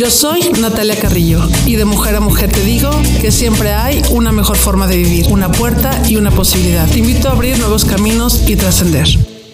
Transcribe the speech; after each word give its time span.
Yo 0.00 0.08
soy 0.10 0.40
Natalia 0.58 0.98
Carrillo 0.98 1.46
y 1.66 1.76
de 1.76 1.84
mujer 1.84 2.16
a 2.16 2.20
mujer 2.20 2.50
te 2.50 2.62
digo 2.62 2.90
que 3.20 3.30
siempre 3.30 3.74
hay 3.74 4.00
una 4.10 4.32
mejor 4.32 4.56
forma 4.56 4.86
de 4.86 4.96
vivir, 4.96 5.26
una 5.28 5.52
puerta 5.52 5.92
y 6.08 6.16
una 6.16 6.30
posibilidad. 6.30 6.88
Te 6.88 7.00
invito 7.00 7.28
a 7.28 7.32
abrir 7.32 7.58
nuevos 7.58 7.84
caminos 7.84 8.48
y 8.48 8.56
trascender. 8.56 9.06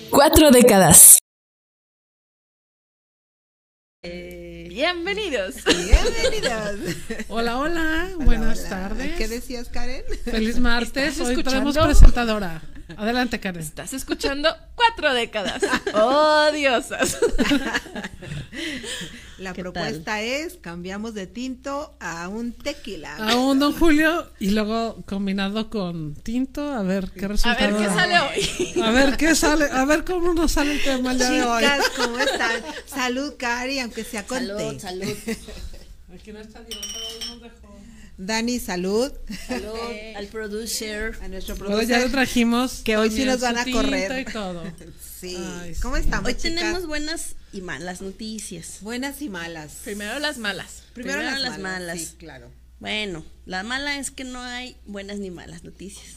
Cuatro 0.08 0.52
décadas. 0.52 1.18
Bienvenidos. 4.04 5.56
Bienvenidos. 5.64 6.94
Hola, 7.26 7.58
hola, 7.58 8.10
buenas 8.20 8.68
tardes. 8.68 9.16
¿Qué 9.18 9.26
decías, 9.26 9.68
Karen? 9.68 10.04
Feliz 10.26 10.60
martes. 10.60 11.14
¿Estás 11.14 11.26
Hoy 11.26 11.42
tenemos 11.42 11.76
presentadora. 11.76 12.62
Adelante, 12.96 13.40
Karen. 13.40 13.60
Estás 13.62 13.92
escuchando 13.92 14.48
cuatro 14.74 15.12
décadas. 15.14 15.62
Oh, 15.94 16.50
diosas. 16.52 17.18
La 19.38 19.52
¿Qué 19.52 19.62
propuesta 19.62 20.22
es 20.22 20.54
cambiamos 20.60 21.12
de 21.14 21.26
tinto 21.26 21.94
a 22.00 22.28
un 22.28 22.52
tequila. 22.52 23.16
A 23.16 23.36
un 23.36 23.58
Don 23.58 23.74
Julio 23.78 24.30
y 24.38 24.50
luego 24.50 25.02
combinado 25.04 25.68
con 25.68 26.14
tinto, 26.14 26.72
a 26.72 26.82
ver 26.82 27.10
qué 27.10 27.26
A 27.26 27.28
resultado. 27.28 27.76
ver 27.78 27.86
qué 27.86 27.94
sale 27.94 28.18
hoy. 28.20 28.82
A 28.82 28.90
ver 28.92 29.16
qué 29.18 29.34
sale, 29.34 29.66
a 29.70 29.84
ver 29.84 30.04
cómo 30.04 30.32
nos 30.32 30.52
sale 30.52 30.72
el 30.72 30.82
tema 30.82 31.14
día 31.14 31.28
de 31.30 31.42
hoy. 31.42 31.62
Chicas, 31.62 31.86
¿cómo 31.98 32.18
están? 32.18 32.62
Salud, 32.86 33.34
Cari, 33.38 33.80
aunque 33.80 34.04
sea 34.04 34.26
con 34.26 34.38
té. 34.38 34.80
salud. 34.80 35.04
Aquí 36.14 36.32
no 36.32 36.38
está 36.40 36.60
Dios, 36.62 36.80
hoy 36.80 37.28
nos 37.28 37.42
dejó. 37.42 37.65
Dani, 38.18 38.58
salud. 38.58 39.12
Salud 39.46 39.74
al 40.16 40.26
producer. 40.28 41.18
A 41.22 41.28
nuestro 41.28 41.54
Pero 41.56 41.70
ya 41.70 41.76
le 41.82 41.86
productor. 41.86 42.10
trajimos. 42.12 42.80
Que 42.84 42.96
hoy 42.96 43.10
sí 43.10 43.24
nos 43.24 43.40
van 43.40 43.58
a 43.58 43.64
correr. 43.70 44.26
Y 44.28 44.32
todo. 44.32 44.62
Sí. 45.16 45.34
Ay, 45.62 45.74
¿Cómo 45.80 45.96
sí. 45.96 46.02
estamos, 46.02 46.26
Hoy 46.28 46.34
chicas? 46.34 46.42
tenemos 46.60 46.86
buenas 46.86 47.36
y 47.50 47.62
malas 47.62 48.02
noticias. 48.02 48.78
buenas 48.82 49.22
y 49.22 49.30
malas. 49.30 49.72
Primero 49.82 50.18
las 50.18 50.36
malas. 50.36 50.82
Primero, 50.92 51.20
primero 51.20 51.32
las, 51.40 51.40
las 51.40 51.58
malas. 51.58 51.80
malas. 51.80 51.98
Sí, 52.00 52.08
claro. 52.18 52.50
Bueno, 52.80 53.24
la 53.46 53.62
mala 53.62 53.98
es 53.98 54.10
que 54.10 54.24
no 54.24 54.42
hay 54.42 54.76
buenas 54.84 55.16
ni 55.16 55.30
malas 55.30 55.64
noticias. 55.64 56.08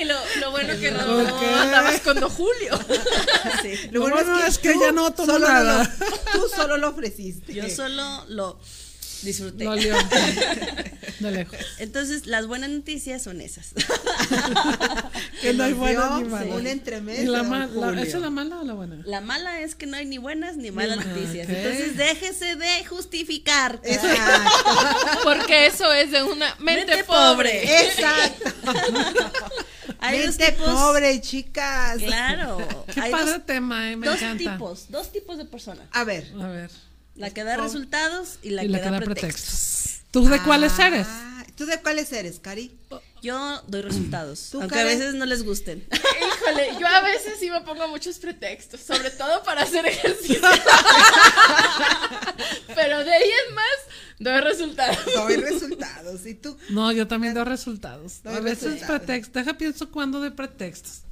Y 0.00 0.04
lo, 0.04 0.14
lo 0.40 0.50
bueno 0.52 0.78
que 0.78 0.90
no 0.92 0.98
¿Por 0.98 1.40
qué? 1.40 1.46
andabas 1.46 2.00
con 2.02 2.20
Don 2.20 2.30
Julio. 2.30 2.78
Lo 3.90 4.06
Lo 4.06 4.14
bueno 4.14 4.38
es 4.44 4.58
que 4.58 4.72
tú 4.74 4.80
ya 4.80 4.92
no 4.92 5.12
solo 5.16 5.38
nada. 5.40 5.82
Lo, 6.34 6.40
tú 6.40 6.48
solo 6.54 6.76
lo 6.76 6.90
ofreciste. 6.90 7.54
Yo 7.54 7.68
solo 7.70 8.24
lo 8.28 8.60
disfruté. 9.22 9.66
Olió. 9.66 9.94
De 11.20 11.30
lejos. 11.30 11.56
Entonces, 11.78 12.26
las 12.26 12.46
buenas 12.46 12.70
noticias 12.70 13.22
son 13.22 13.40
esas. 13.40 13.72
Que 15.40 15.54
no 15.54 15.62
hay 15.64 15.72
buenas 15.72 16.20
ni 16.20 16.24
malas. 16.28 16.48
Un 16.54 16.66
¿Y 16.66 16.70
entremés. 16.70 17.24
la 17.28 17.44
ma- 17.44 17.66
la- 17.66 17.68
Julio. 17.68 18.02
¿Esa 18.02 18.16
es 18.16 18.22
la 18.22 18.30
mala 18.30 18.58
o 18.60 18.64
la 18.64 18.74
buena? 18.74 19.00
La 19.04 19.20
mala 19.20 19.60
es 19.60 19.76
que 19.76 19.86
no 19.86 19.96
hay 19.96 20.04
ni 20.04 20.18
buenas 20.18 20.56
ni 20.56 20.72
malas 20.72 21.04
noticias. 21.06 21.48
Entonces, 21.48 21.96
déjese 21.96 22.56
de 22.56 22.84
justificar. 22.86 23.80
Exacto. 23.84 24.50
Porque 25.24 25.66
eso 25.66 25.92
es 25.92 26.10
de 26.10 26.24
una 26.24 26.54
mente, 26.58 26.86
Mente 26.86 27.04
pobre. 27.04 27.60
pobre. 27.62 27.86
Exacto. 27.86 28.50
Hay 30.00 30.18
dos 30.26 30.38
Mente 30.38 30.52
tipos. 30.52 30.68
pobre, 30.74 31.20
chicas. 31.20 31.98
Claro. 31.98 32.58
Qué 32.92 33.00
hay 33.00 33.10
padre 33.12 33.32
dos, 33.32 33.46
tema, 33.46 33.90
eh, 33.92 33.96
me 33.96 34.06
dos 34.08 34.16
encanta. 34.20 34.38
tipos, 34.52 34.86
dos 34.90 35.12
tipos 35.12 35.38
de 35.38 35.44
personas. 35.44 35.86
A 35.92 36.02
ver. 36.04 36.30
A 36.40 36.48
ver. 36.48 36.70
La 37.18 37.30
que 37.30 37.42
da 37.44 37.56
resultados 37.56 38.38
y 38.42 38.50
la, 38.50 38.62
y 38.62 38.66
que, 38.66 38.72
la 38.72 38.78
da 38.78 38.84
que 38.84 38.90
da 38.90 39.00
pretextos. 39.00 39.44
pretextos. 39.44 40.10
¿Tú 40.12 40.28
de 40.28 40.42
cuáles 40.42 40.78
eres? 40.78 41.06
Ah, 41.10 41.44
¿Tú 41.56 41.66
de 41.66 41.80
cuáles 41.82 42.12
eres, 42.12 42.38
Cari? 42.38 42.72
Yo 43.20 43.60
doy 43.66 43.82
resultados, 43.82 44.50
¿Tú, 44.52 44.60
aunque 44.60 44.78
a 44.78 44.84
veces 44.84 45.14
no 45.14 45.26
les 45.26 45.42
gusten. 45.42 45.84
Híjole, 45.90 46.78
yo 46.78 46.86
a 46.86 47.02
veces 47.02 47.34
sí 47.40 47.50
me 47.50 47.60
pongo 47.62 47.88
muchos 47.88 48.18
pretextos, 48.18 48.80
sobre 48.80 49.10
todo 49.10 49.42
para 49.42 49.62
hacer 49.62 49.84
ejercicio. 49.86 50.40
Pero 52.76 53.04
de 53.04 53.12
ahí 53.12 53.28
en 53.48 53.54
más, 53.56 53.64
doy 54.20 54.40
resultados. 54.40 55.14
Doy 55.16 55.36
resultados. 55.36 56.24
¿Y 56.26 56.34
tú? 56.34 56.56
No, 56.70 56.92
yo 56.92 57.08
también 57.08 57.34
doy 57.34 57.44
resultados. 57.44 58.22
Doy 58.22 58.36
a 58.36 58.40
veces 58.40 58.74
resultados. 58.74 58.98
pretextos. 59.00 59.34
Deja 59.34 59.58
pienso 59.58 59.90
cuando 59.90 60.20
de 60.20 60.30
pretextos. 60.30 61.02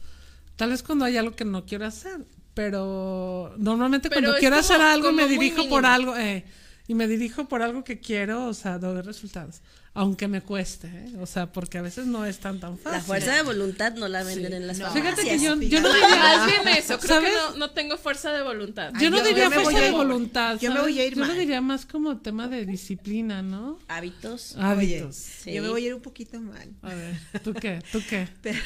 Tal 0.54 0.70
vez 0.70 0.84
cuando 0.84 1.04
hay 1.04 1.16
algo 1.16 1.34
que 1.34 1.44
no 1.44 1.66
quiero 1.66 1.86
hacer. 1.86 2.20
Pero 2.56 3.52
normalmente 3.58 4.08
Pero 4.08 4.22
cuando 4.22 4.38
quiero 4.40 4.56
como- 4.56 4.60
hacer 4.64 4.80
algo 4.80 5.12
me 5.12 5.28
dirijo 5.28 5.68
por 5.68 5.84
algo. 5.84 6.16
eh, 6.16 6.42
y 6.88 6.94
me 6.94 7.06
dirijo 7.06 7.46
por 7.48 7.60
algo 7.60 7.84
que 7.84 8.00
quiero, 8.00 8.46
o 8.46 8.54
sea, 8.54 8.78
doy 8.78 9.02
resultados. 9.02 9.60
Aunque 9.98 10.28
me 10.28 10.42
cueste, 10.42 10.88
¿eh? 10.88 11.12
O 11.20 11.26
sea, 11.26 11.50
porque 11.50 11.78
a 11.78 11.82
veces 11.82 12.06
no 12.06 12.24
es 12.26 12.38
tan 12.38 12.60
tan 12.60 12.76
fácil. 12.78 12.98
La 12.98 13.04
fuerza 13.04 13.34
de 13.34 13.42
voluntad 13.42 13.94
no 13.94 14.08
la 14.08 14.22
venden 14.24 14.52
en 14.52 14.66
las 14.66 14.78
No. 14.78 14.90
Fíjate 14.92 15.22
que 15.22 15.38
yo, 15.38 15.54
yo 15.60 15.80
no 15.80 15.92
diría. 15.92 16.16
Más 16.16 16.46
bien 16.46 16.68
eso, 16.76 16.98
creo 16.98 17.14
¿Sabes? 17.16 17.30
que 17.30 17.34
no, 17.36 17.56
no 17.56 17.70
tengo 17.70 17.96
fuerza 17.96 18.32
de 18.32 18.42
voluntad. 18.42 18.92
Yo 19.00 19.10
no 19.10 19.16
yo- 19.18 19.24
diría 19.24 19.44
yo 19.44 19.50
fuerza 19.52 19.78
a 19.78 19.80
de 19.82 19.88
ir- 19.88 19.92
voluntad. 19.92 20.58
yo 20.60 20.72
me 20.72 20.80
voy 20.80 21.00
a 21.00 21.06
ir 21.06 21.14
Yo 21.14 21.20
lo 21.22 21.26
mal. 21.28 21.38
diría 21.38 21.60
más 21.60 21.86
como 21.86 22.18
tema 22.18 22.46
de 22.48 22.66
disciplina, 22.66 23.42
¿no? 23.42 23.78
Hábitos. 23.88 24.54
Oye, 24.56 24.64
Hábitos. 24.64 25.16
Sí. 25.16 25.52
yo 25.54 25.62
me 25.62 25.68
voy 25.70 25.84
a 25.84 25.86
ir 25.88 25.94
un 25.94 26.02
poquito 26.02 26.40
mal. 26.40 26.68
A 26.82 26.94
ver, 26.94 27.16
¿tú 27.42 27.54
qué? 27.54 27.82
¿Tú 27.90 28.02
qué? 28.08 28.28
Pero 28.42 28.58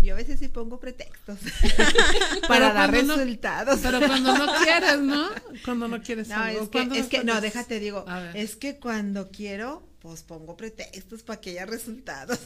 yo 0.00 0.14
a 0.14 0.16
veces 0.16 0.38
sí 0.38 0.48
pongo 0.48 0.78
pretextos 0.78 1.38
para 2.48 2.72
dar 2.72 2.92
no- 3.04 3.16
resultados. 3.16 3.80
Pero 3.82 3.98
cuando 4.06 4.36
no 4.38 4.46
quieres, 4.62 5.00
¿no? 5.00 5.28
Cuando 5.64 5.88
no 5.88 6.00
quieres 6.02 6.28
No, 6.28 6.36
algo. 6.36 6.62
es 6.62 6.68
que, 6.68 6.70
¿Cuándo 6.70 6.94
es 6.94 7.00
los 7.00 7.08
que, 7.08 7.24
no, 7.24 7.40
déjate 7.40 7.80
digo, 7.80 8.04
es 8.34 8.56
que 8.56 8.78
cuando 8.78 9.30
quiero, 9.30 9.88
pues 10.00 10.22
pongo 10.22 10.56
pretextos 10.56 11.22
para 11.22 11.40
que 11.40 11.50
haya 11.50 11.66
resultados. 11.66 12.38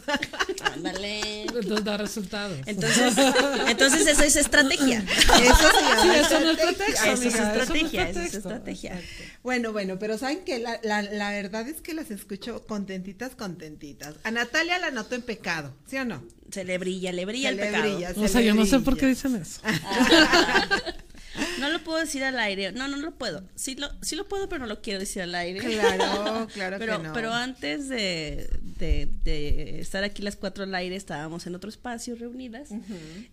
Ándale. 0.74 1.42
Entonces 1.42 1.84
da 1.84 1.96
resultados. 1.96 2.58
Entonces, 2.66 3.14
entonces 3.68 4.06
eso 4.06 4.22
es 4.24 4.36
estrategia. 4.36 5.04
Eso 5.08 5.68
Sí, 6.02 6.08
eso 6.10 6.40
no 6.40 6.50
es 6.50 6.58
estrategia. 6.58 6.66
pretexto, 6.66 7.04
Eso 7.04 7.22
es 7.22 7.34
estrategia, 7.34 8.02
eso 8.08 8.20
es 8.20 8.30
pretexto. 8.30 8.38
estrategia. 8.38 9.00
Bueno, 9.42 9.72
bueno, 9.72 9.98
pero 9.98 10.18
saben 10.18 10.44
que 10.44 10.58
la, 10.58 10.80
la, 10.82 11.02
la 11.02 11.30
verdad 11.30 11.68
es 11.68 11.80
que 11.80 11.94
las 11.94 12.10
escucho 12.10 12.66
contentitas, 12.66 13.36
contentitas. 13.36 14.16
A 14.24 14.30
Natalia 14.32 14.78
la 14.78 14.90
noto 14.90 15.14
en 15.14 15.22
pecado, 15.22 15.74
¿sí 15.86 15.96
o 15.98 16.04
no? 16.04 16.24
Se 16.50 16.64
le 16.64 16.78
brilla, 16.78 17.12
le 17.12 17.24
brilla 17.24 17.48
Se 17.50 17.54
el 17.54 17.56
le 17.60 17.66
pecado. 17.66 17.82
brilla, 17.94 18.10
O 18.16 18.22
se 18.22 18.28
sea, 18.28 18.40
le 18.40 18.46
yo 18.48 18.54
no 18.54 18.66
sé 18.66 18.80
por 18.80 18.96
qué 18.96 19.06
dicen 19.06 19.36
eso. 19.36 19.60
No 21.64 21.70
lo 21.70 21.84
puedo 21.84 21.98
decir 21.98 22.22
al 22.24 22.38
aire. 22.38 22.72
No, 22.72 22.88
no 22.88 22.96
lo 22.96 23.12
puedo. 23.16 23.42
Sí 23.54 23.74
lo, 23.74 23.88
sí 24.02 24.16
lo 24.16 24.28
puedo, 24.28 24.48
pero 24.48 24.60
no 24.60 24.66
lo 24.66 24.80
quiero 24.82 25.00
decir 25.00 25.22
al 25.22 25.34
aire. 25.34 25.60
Claro, 25.60 26.46
claro 26.54 26.76
pero, 26.78 26.98
que 26.98 27.08
no. 27.08 27.12
pero 27.12 27.32
antes 27.32 27.88
de, 27.88 28.48
de- 28.78 29.08
de 29.24 29.80
estar 29.80 30.04
aquí 30.04 30.22
las 30.22 30.36
cuatro 30.36 30.64
al 30.64 30.74
aire, 30.74 30.94
estábamos 30.96 31.46
en 31.46 31.54
otro 31.54 31.70
espacio 31.70 32.14
reunidas. 32.16 32.68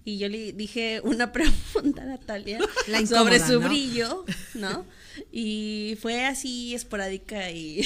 Y 0.05 0.17
yo 0.17 0.29
le 0.29 0.53
dije 0.53 1.01
una 1.03 1.31
pregunta 1.33 2.03
a 2.03 2.05
Natalia 2.05 2.59
La 2.87 3.05
sobre 3.05 3.39
su 3.39 3.59
¿no? 3.59 3.67
brillo, 3.67 4.25
¿no? 4.53 4.85
Y 5.31 5.97
fue 6.01 6.25
así 6.25 6.73
esporádica 6.73 7.51
y 7.51 7.81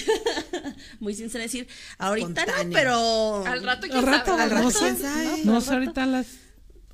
muy 1.00 1.15
sincera 1.15 1.44
decir, 1.44 1.68
ahorita 1.98 2.45
no, 2.45 2.69
pero 2.71 3.45
Al 3.45 3.63
rato, 3.63 3.86
Al 3.86 3.91
¿quién 3.91 4.06
rato, 4.06 4.25
sabe? 4.31 4.44
Al 4.44 4.50
rato, 4.51 4.63
no 4.63 4.71
sé. 4.71 4.80
quién 4.80 4.98
sabe. 4.98 5.41
No 5.44 5.62
sé, 5.62 5.74
ahorita 5.74 6.06
las. 6.06 6.27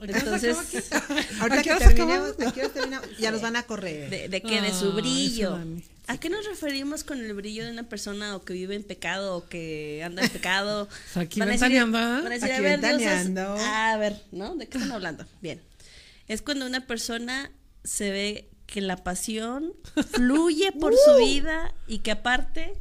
Entonces 0.02 0.58
Ahorita 1.40 1.60
¿A 1.60 1.64
qué 1.64 1.70
que 1.70 1.76
terminemos, 1.78 2.34
qué 2.54 2.70
terminamos? 2.70 3.08
ya 3.18 3.32
nos 3.32 3.42
van 3.42 3.56
a 3.56 3.64
correr. 3.64 4.10
de, 4.10 4.30
de 4.30 4.42
que 4.42 4.62
de 4.62 4.74
su 4.74 4.92
brillo. 4.94 5.60
¿A 6.08 6.18
qué 6.20 6.30
nos 6.30 6.46
referimos 6.46 7.04
con 7.04 7.20
el 7.20 7.34
brillo 7.34 7.64
de 7.64 7.72
una 7.72 7.84
persona 7.88 8.36
o 8.36 8.44
que 8.44 8.54
vive 8.54 8.76
en 8.76 8.84
pecado 8.84 9.38
o 9.38 9.48
que 9.48 10.02
anda 10.04 10.24
en 10.24 10.30
pecado? 10.30 10.90
aquí 11.16 11.40
Van 11.40 11.50
a 11.50 11.58
van 11.58 12.26
a 12.26 12.30
decir, 12.30 12.44
Aquí 12.44 12.54
a 12.54 12.62
ver, 12.62 12.80
ventaneando. 12.82 13.56
a 13.60 13.98
ver, 13.98 14.22
¿no? 14.32 14.56
¿De 14.56 14.68
qué 14.68 14.78
están 14.78 14.92
hablando? 14.92 15.26
Bien. 15.42 15.62
Es 16.28 16.42
cuando 16.42 16.66
una 16.66 16.86
persona 16.88 17.52
se 17.84 18.12
ve 18.12 18.50
que 18.66 18.82
la 18.82 18.98
pasión 18.98 19.74
fluye 20.12 20.72
por 20.74 20.94
Uh. 20.94 20.98
su 21.06 21.26
vida 21.26 21.74
y 21.88 22.00
que 22.00 22.12
aparte 22.12 22.74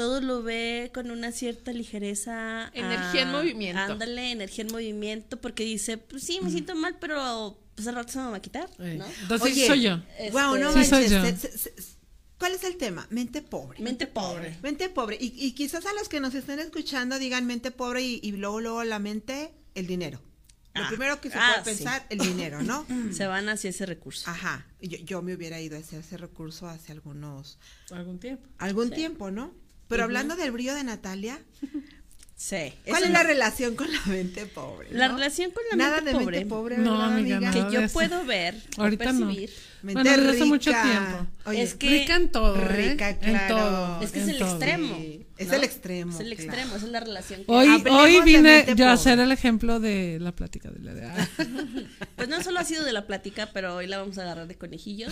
todo 0.00 0.20
lo 0.22 0.42
ve 0.42 0.90
con 0.94 1.10
una 1.10 1.30
cierta 1.30 1.72
ligereza. 1.72 2.70
Energía 2.72 3.22
en 3.22 3.32
movimiento. 3.32 3.80
Ándale, 3.92 4.30
energía 4.32 4.64
en 4.64 4.72
movimiento, 4.72 5.38
porque 5.40 5.62
dice, 5.64 5.98
pues 5.98 6.22
sí, 6.22 6.40
me 6.42 6.50
siento 6.50 6.74
mal, 6.74 6.96
pero 6.98 7.60
pues 7.74 7.86
al 7.86 7.96
rato 7.96 8.10
se 8.12 8.18
me 8.18 8.30
va 8.30 8.36
a 8.38 8.40
quitar, 8.42 8.70
¿no? 8.78 8.84
Entonces 9.22 9.42
Oye, 9.42 9.66
soy 9.66 9.82
yo. 9.82 10.02
Wow, 10.32 10.56
no 10.56 10.70
Este, 10.70 10.84
Sí, 10.84 10.88
soy 10.90 11.08
manches, 11.08 11.10
yo. 11.42 11.48
se- 11.48 11.58
se- 11.58 11.82
se- 11.82 11.96
¿Cuál 12.38 12.54
es 12.54 12.64
el 12.64 12.76
tema? 12.78 13.06
Mente 13.10 13.42
pobre. 13.42 13.78
Mente 13.82 14.06
pobre. 14.06 14.56
Mente 14.62 14.88
pobre. 14.88 15.18
Y, 15.20 15.34
y 15.36 15.52
quizás 15.52 15.84
a 15.84 15.92
los 15.92 16.08
que 16.08 16.20
nos 16.20 16.34
estén 16.34 16.58
escuchando 16.58 17.18
digan 17.18 17.44
mente 17.46 17.70
pobre 17.70 18.00
y, 18.00 18.20
y 18.22 18.32
luego, 18.32 18.60
luego 18.62 18.82
la 18.84 18.98
mente, 18.98 19.52
el 19.74 19.86
dinero. 19.86 20.22
Lo 20.74 20.84
Ah, 20.84 20.88
primero 20.88 21.20
que 21.20 21.28
se 21.30 21.36
ah, 21.36 21.60
puede 21.62 21.76
sí. 21.76 21.82
pensar, 21.84 22.06
el 22.08 22.18
dinero, 22.20 22.62
¿no? 22.62 22.86
Se 23.12 23.26
van 23.26 23.48
hacia 23.50 23.68
ese 23.70 23.84
recurso. 23.86 24.30
Ajá. 24.30 24.66
Yo, 24.80 24.96
yo 24.98 25.20
me 25.20 25.34
hubiera 25.34 25.60
ido 25.60 25.76
hacia 25.76 25.98
ese 25.98 26.16
recurso 26.16 26.66
hace 26.68 26.92
algunos, 26.92 27.58
Algún 27.90 28.18
tiempo. 28.20 28.46
algún 28.58 28.90
tiempo, 28.90 29.30
¿no? 29.30 29.52
Pero 29.90 30.04
hablando 30.04 30.36
del 30.36 30.50
brillo 30.52 30.74
de 30.74 30.84
Natalia, 30.84 31.38
Sí. 32.36 32.72
¿cuál 32.88 33.02
es 33.04 33.10
la 33.10 33.22
no- 33.22 33.28
relación 33.28 33.76
con 33.76 33.92
la 33.92 34.00
mente 34.06 34.46
pobre? 34.46 34.88
La 34.92 35.08
relación 35.08 35.50
con 35.50 35.62
la 35.70 35.76
Nada 35.76 35.96
mente 35.96 36.10
de 36.12 36.18
pobre. 36.18 36.36
mente 36.38 36.48
pobre, 36.48 36.78
No, 36.78 36.92
¿verdad, 36.92 37.12
amiga, 37.18 37.36
amiga? 37.36 37.50
nada. 37.52 37.52
que 37.52 37.66
de 37.70 37.72
yo 37.74 37.80
eso. 37.84 37.92
puedo 37.92 38.24
ver 38.24 38.54
Ahorita 38.78 39.10
o 39.10 39.12
no. 39.12 39.26
percibir. 39.26 39.50
Mente 39.82 40.02
Bueno, 40.02 40.10
desde 40.10 40.22
hace 40.28 40.32
rica. 40.34 40.44
mucho 40.46 40.70
tiempo. 40.70 41.26
Oye, 41.46 41.62
Es 41.62 41.74
que- 41.74 41.88
Rica 41.90 42.16
en 42.16 42.28
todo, 42.32 42.56
¿eh? 42.56 42.68
Rica, 42.90 43.10
En 43.10 43.16
claro. 43.18 43.56
todo. 43.56 44.00
Es 44.02 44.10
que 44.12 44.18
es 44.20 44.24
en 44.24 44.30
el 44.30 44.38
todo. 44.38 44.50
extremo. 44.50 44.96
Sí, 44.96 45.26
es 45.40 45.48
¿no? 45.48 45.54
el 45.54 45.64
extremo, 45.64 46.12
Es 46.14 46.20
el 46.20 46.26
claro. 46.36 46.42
extremo, 46.44 46.76
esa 46.76 46.86
es 46.86 46.92
la 46.92 47.00
relación. 47.00 47.44
que- 47.44 47.52
Hoy, 47.52 47.68
hoy 47.90 48.20
vine 48.24 48.66
yo 48.76 48.88
a 48.88 48.96
ser 48.96 49.18
el 49.18 49.32
ejemplo 49.32 49.80
de 49.80 50.18
la 50.20 50.32
plática 50.36 50.70
de 50.70 50.78
la 50.80 50.94
de 50.94 51.04
ah, 51.06 51.28
Pues 52.16 52.28
no 52.28 52.42
solo 52.42 52.60
ha 52.60 52.64
sido 52.64 52.84
de 52.84 52.92
la 52.92 53.06
plática, 53.06 53.50
pero 53.52 53.74
hoy 53.76 53.86
la 53.86 53.98
vamos 53.98 54.18
a 54.18 54.22
agarrar 54.22 54.46
de 54.46 54.56
conejillo. 54.56 55.08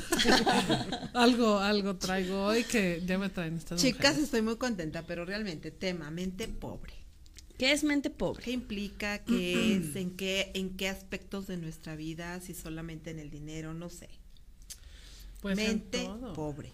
algo, 1.14 1.58
algo 1.58 1.96
traigo 1.96 2.44
hoy 2.44 2.64
que 2.64 3.02
ya 3.06 3.18
me 3.18 3.28
traen 3.28 3.56
estas 3.56 3.80
Chicas, 3.80 4.00
mujeres. 4.10 4.24
estoy 4.24 4.42
muy 4.42 4.56
contenta, 4.56 5.02
pero 5.06 5.24
realmente, 5.24 5.70
tema, 5.70 6.10
mente 6.10 6.48
pobre. 6.48 6.92
¿Qué 7.58 7.72
es 7.72 7.82
mente 7.82 8.08
pobre? 8.10 8.44
¿Qué 8.44 8.52
implica? 8.52 9.18
¿Qué 9.24 9.76
es? 9.76 9.96
¿En 9.96 10.16
qué, 10.16 10.52
¿En 10.54 10.76
qué 10.76 10.88
aspectos 10.88 11.46
de 11.48 11.56
nuestra 11.56 11.96
vida? 11.96 12.40
Si 12.40 12.54
solamente 12.54 13.10
en 13.10 13.18
el 13.18 13.30
dinero, 13.30 13.74
no 13.74 13.88
sé. 13.88 14.08
Pues 15.40 15.56
mente 15.56 16.00
en 16.02 16.06
todo. 16.06 16.32
pobre. 16.34 16.72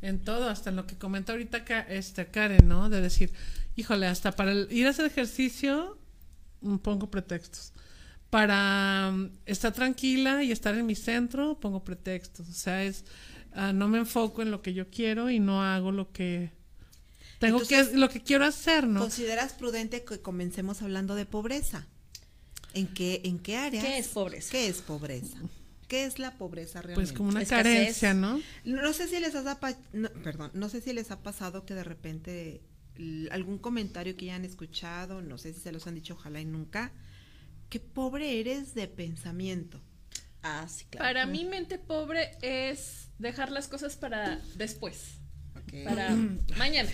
En 0.00 0.20
todo, 0.20 0.48
hasta 0.48 0.70
en 0.70 0.76
lo 0.76 0.86
que 0.86 0.96
comenta 0.96 1.32
ahorita 1.32 1.58
este, 1.88 2.26
Karen, 2.26 2.68
¿no? 2.68 2.88
De 2.88 3.00
decir, 3.00 3.32
híjole, 3.76 4.06
hasta 4.06 4.32
para 4.32 4.52
el- 4.52 4.68
ir 4.70 4.86
a 4.86 4.90
hacer 4.90 5.06
ejercicio 5.06 5.98
mm, 6.60 6.76
pongo 6.76 7.10
pretextos. 7.10 7.72
Para 8.30 9.10
mm, 9.12 9.30
estar 9.46 9.72
tranquila 9.72 10.42
y 10.44 10.52
estar 10.52 10.74
en 10.76 10.86
mi 10.86 10.94
centro, 10.94 11.58
pongo 11.58 11.82
pretextos. 11.82 12.48
O 12.48 12.52
sea, 12.52 12.84
es, 12.84 13.04
ah, 13.52 13.72
no 13.72 13.88
me 13.88 13.98
enfoco 13.98 14.42
en 14.42 14.50
lo 14.50 14.62
que 14.62 14.72
yo 14.74 14.88
quiero 14.90 15.30
y 15.30 15.40
no 15.40 15.62
hago 15.64 15.90
lo 15.92 16.12
que 16.12 16.52
tengo 17.38 17.58
Entonces, 17.60 17.88
que, 17.88 17.96
lo 17.96 18.08
que 18.08 18.22
quiero 18.22 18.44
hacer, 18.44 18.86
¿no? 18.86 19.00
¿Consideras 19.00 19.52
prudente 19.54 20.04
que 20.04 20.20
comencemos 20.20 20.82
hablando 20.82 21.14
de 21.14 21.24
pobreza? 21.26 21.86
¿En 22.74 22.86
qué, 22.88 23.20
en 23.24 23.38
qué 23.38 23.56
áreas? 23.56 23.84
¿Qué 23.84 23.98
es 23.98 24.08
pobreza? 24.08 24.50
¿Qué 24.52 24.68
es 24.68 24.78
pobreza? 24.78 25.38
¿Qué 25.88 26.04
es 26.04 26.18
la 26.18 26.32
pobreza 26.36 26.82
realmente? 26.82 27.10
Pues 27.10 27.16
como 27.16 27.30
una 27.30 27.42
Escasez. 27.42 27.64
carencia, 27.64 28.14
¿no? 28.14 28.40
No 28.64 28.92
sé 28.92 29.08
si 29.08 29.18
les 29.20 29.34
has 29.34 29.46
apa- 29.46 29.74
no, 29.92 30.10
perdón, 30.22 30.50
no 30.54 30.68
sé 30.68 30.80
si 30.80 30.92
les 30.92 31.10
ha 31.10 31.22
pasado 31.22 31.64
que 31.64 31.74
de 31.74 31.84
repente 31.84 32.60
algún 33.30 33.58
comentario 33.58 34.16
que 34.16 34.26
ya 34.26 34.34
han 34.36 34.44
escuchado, 34.44 35.22
no 35.22 35.38
sé 35.38 35.54
si 35.54 35.60
se 35.60 35.72
los 35.72 35.86
han 35.86 35.94
dicho, 35.94 36.14
ojalá 36.14 36.40
y 36.40 36.44
nunca, 36.44 36.92
qué 37.70 37.80
pobre 37.80 38.40
eres 38.40 38.74
de 38.74 38.88
pensamiento. 38.88 39.80
Ah, 40.42 40.66
sí, 40.68 40.84
claro. 40.90 41.04
Para 41.06 41.26
mí, 41.26 41.44
mente 41.44 41.78
pobre 41.78 42.30
es 42.42 43.08
dejar 43.18 43.50
las 43.50 43.68
cosas 43.68 43.96
para 43.96 44.40
después, 44.56 45.14
para 45.84 46.14
mañana. 46.56 46.90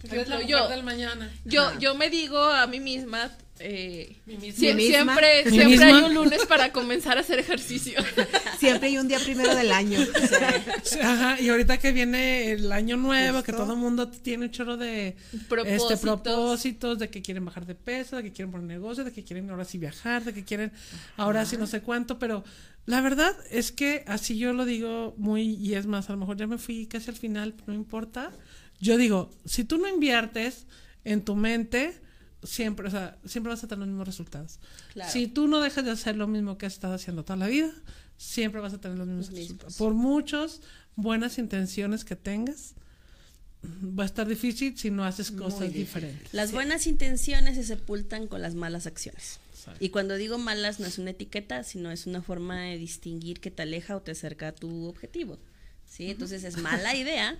Por 0.00 0.14
Eres 0.14 0.28
la 0.28 0.36
ejemplo, 0.36 0.36
mujer 0.36 0.48
yo, 0.48 0.68
del 0.68 0.82
mañana. 0.82 1.30
yo, 1.44 1.78
yo 1.78 1.94
me 1.94 2.08
digo 2.08 2.38
a 2.38 2.66
mí 2.66 2.80
misma, 2.80 3.30
eh, 3.60 4.16
Mi 4.26 4.36
misma. 4.36 4.58
sie- 4.60 4.74
¿Mi 4.74 4.82
misma? 4.88 5.14
siempre, 5.14 5.44
¿Mi 5.44 5.50
siempre 5.50 5.84
hay 5.92 6.02
un 6.02 6.14
lunes 6.14 6.46
para 6.46 6.72
comenzar 6.72 7.16
a 7.18 7.20
hacer 7.20 7.38
ejercicio. 7.38 8.00
Siempre 8.58 8.88
hay 8.88 8.98
un 8.98 9.08
día 9.08 9.18
primero 9.20 9.54
del 9.54 9.72
año. 9.72 9.98
Sí, 10.82 10.98
Ajá, 11.00 11.40
y 11.40 11.48
ahorita 11.48 11.78
que 11.78 11.92
viene 11.92 12.52
el 12.52 12.72
año 12.72 12.96
nuevo, 12.96 13.42
que 13.42 13.52
todo 13.52 13.72
el 13.74 13.78
mundo 13.78 14.08
tiene 14.08 14.46
un 14.46 14.50
chorro 14.50 14.76
de 14.76 15.16
Propósitos. 15.48 15.90
este, 15.92 15.96
propósitos, 16.06 16.98
de 16.98 17.08
que 17.10 17.22
quieren 17.22 17.44
bajar 17.44 17.66
de 17.66 17.74
peso, 17.74 18.16
de 18.16 18.22
que 18.24 18.32
quieren 18.32 18.50
poner 18.50 18.66
negocio, 18.66 19.04
de 19.04 19.12
que 19.12 19.24
quieren 19.24 19.48
ahora 19.50 19.64
sí 19.64 19.78
viajar, 19.78 20.24
de 20.24 20.32
que 20.34 20.44
quieren 20.44 20.72
ahora 21.16 21.44
sí 21.44 21.56
no 21.56 21.66
sé 21.66 21.80
cuánto, 21.82 22.18
pero 22.18 22.44
la 22.86 23.00
verdad 23.00 23.34
es 23.50 23.72
que 23.72 24.04
así 24.06 24.36
yo 24.38 24.52
lo 24.52 24.64
digo 24.64 25.14
muy, 25.18 25.54
y 25.56 25.74
es 25.74 25.86
más, 25.86 26.08
a 26.08 26.12
lo 26.12 26.18
mejor 26.18 26.36
ya 26.36 26.46
me 26.46 26.58
fui 26.58 26.86
casi 26.86 27.10
al 27.10 27.16
final, 27.16 27.54
no 27.66 27.74
importa. 27.74 28.30
Yo 28.80 28.96
digo, 28.96 29.30
si 29.44 29.64
tú 29.64 29.78
no 29.78 29.86
inviertes 29.88 30.66
en 31.04 31.22
tu 31.24 31.36
mente, 31.36 32.00
siempre, 32.42 32.88
o 32.88 32.90
sea, 32.90 33.18
siempre 33.24 33.50
vas 33.52 33.62
a 33.64 33.66
tener 33.68 33.80
los 33.80 33.88
mismos 33.88 34.06
resultados. 34.06 34.58
Claro. 34.92 35.10
Si 35.12 35.26
tú 35.26 35.46
no 35.48 35.60
dejas 35.60 35.84
de 35.84 35.90
hacer 35.90 36.16
lo 36.16 36.26
mismo 36.26 36.58
que 36.58 36.66
has 36.66 36.74
estado 36.74 36.94
haciendo 36.94 37.24
toda 37.24 37.36
la 37.36 37.46
vida, 37.46 37.72
siempre 38.16 38.60
vas 38.60 38.72
a 38.74 38.80
tener 38.80 38.98
los 38.98 39.06
mismos 39.06 39.26
Los 39.26 39.34
mismos. 39.34 39.48
resultados. 39.48 39.76
Por 39.76 39.94
muchas 39.94 40.60
buenas 40.96 41.38
intenciones 41.38 42.04
que 42.04 42.16
tengas, 42.16 42.74
va 43.64 44.04
a 44.04 44.06
estar 44.06 44.26
difícil 44.26 44.76
si 44.78 44.90
no 44.90 45.04
haces 45.04 45.30
cosas 45.30 45.72
diferentes. 45.72 46.32
Las 46.32 46.52
buenas 46.52 46.86
intenciones 46.86 47.56
se 47.56 47.64
sepultan 47.64 48.26
con 48.26 48.40
las 48.42 48.54
malas 48.54 48.86
acciones. 48.86 49.38
Exacto. 49.52 49.84
Y 49.84 49.90
cuando 49.90 50.16
digo 50.16 50.38
malas 50.38 50.80
no 50.80 50.86
es 50.86 50.98
una 50.98 51.10
etiqueta, 51.10 51.62
sino 51.64 51.90
es 51.90 52.06
una 52.06 52.22
forma 52.22 52.62
de 52.62 52.78
distinguir 52.78 53.40
que 53.40 53.50
te 53.50 53.62
aleja 53.62 53.96
o 53.96 54.00
te 54.00 54.12
acerca 54.12 54.48
a 54.48 54.52
tu 54.52 54.86
objetivo. 54.86 55.38
¿sí? 55.86 56.10
Entonces 56.10 56.44
es 56.44 56.56
mala 56.56 56.94
idea 56.96 57.38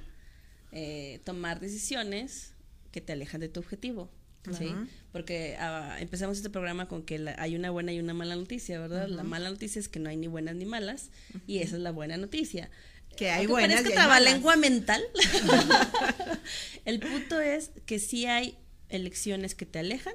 eh, 0.73 1.21
tomar 1.25 1.61
decisiones 1.61 2.53
que 2.93 3.01
te 3.01 3.13
alejan 3.13 3.41
de 3.41 3.49
tu 3.49 3.61
objetivo. 3.61 4.11
¿Sí? 4.57 4.73
Porque 5.13 5.57
ah, 5.59 5.97
empezamos 6.01 6.37
este 6.37 6.51
programa 6.51 6.89
con 6.89 7.03
que 7.03 7.19
la- 7.19 7.35
hay 7.39 7.57
una 7.57 7.71
buena 7.71 7.93
y 7.93 7.99
una 8.01 8.15
mala 8.15 8.37
noticia, 8.37 8.79
¿verdad? 8.81 9.09
La 9.09 9.23
mala 9.25 9.51
noticia 9.51 9.79
es 9.81 9.89
que 9.89 9.99
no 10.01 10.09
hay 10.09 10.17
ni 10.17 10.27
buenas 10.29 10.55
ni 10.57 10.65
malas 10.65 11.11
y 11.47 11.59
esa 11.59 11.77
es 11.77 11.83
la 11.83 11.91
buena 11.91 12.17
noticia. 12.17 12.71
Que 13.17 13.31
hay 13.31 13.39
Aunque 13.47 13.53
buenas 13.53 13.83
parezca 13.83 13.89
y 13.89 13.93
hay 13.93 13.99
malas. 13.99 14.23
trabalengua 14.23 14.57
mental, 14.57 15.03
el 16.85 17.01
punto 17.01 17.41
es 17.41 17.71
que 17.87 17.99
sí 17.99 18.27
hay 18.27 18.57
elecciones 18.89 19.55
que 19.55 19.67
te 19.67 19.79
alejan 19.79 20.15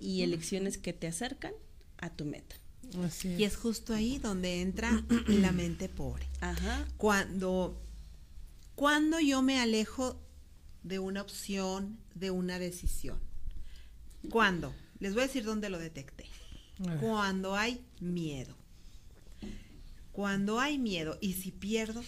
y 0.00 0.22
elecciones 0.22 0.78
que 0.78 0.92
te 0.92 1.06
acercan 1.06 1.52
a 1.98 2.10
tu 2.10 2.24
meta. 2.24 2.56
Así 3.04 3.32
es. 3.32 3.40
Y 3.40 3.44
es 3.44 3.56
justo 3.56 3.94
ahí 3.94 4.18
donde 4.18 4.60
entra 4.60 5.02
la 5.28 5.52
mente 5.52 5.88
pobre. 5.88 6.28
Ajá. 6.40 6.86
Cuando, 6.98 7.80
cuando 8.74 9.18
yo 9.20 9.40
me 9.42 9.58
alejo 9.60 10.20
de 10.82 10.98
una 10.98 11.22
opción, 11.22 11.98
de 12.14 12.30
una 12.30 12.58
decisión. 12.58 13.18
¿Cuándo? 14.30 14.74
Les 15.00 15.14
voy 15.14 15.24
a 15.24 15.26
decir 15.26 15.44
dónde 15.44 15.68
lo 15.68 15.78
detecté. 15.78 16.26
Cuando 17.00 17.54
hay 17.56 17.80
miedo. 18.00 18.56
Cuando 20.12 20.60
hay 20.60 20.78
miedo. 20.78 21.18
¿Y 21.20 21.34
si 21.34 21.50
pierdo? 21.52 22.02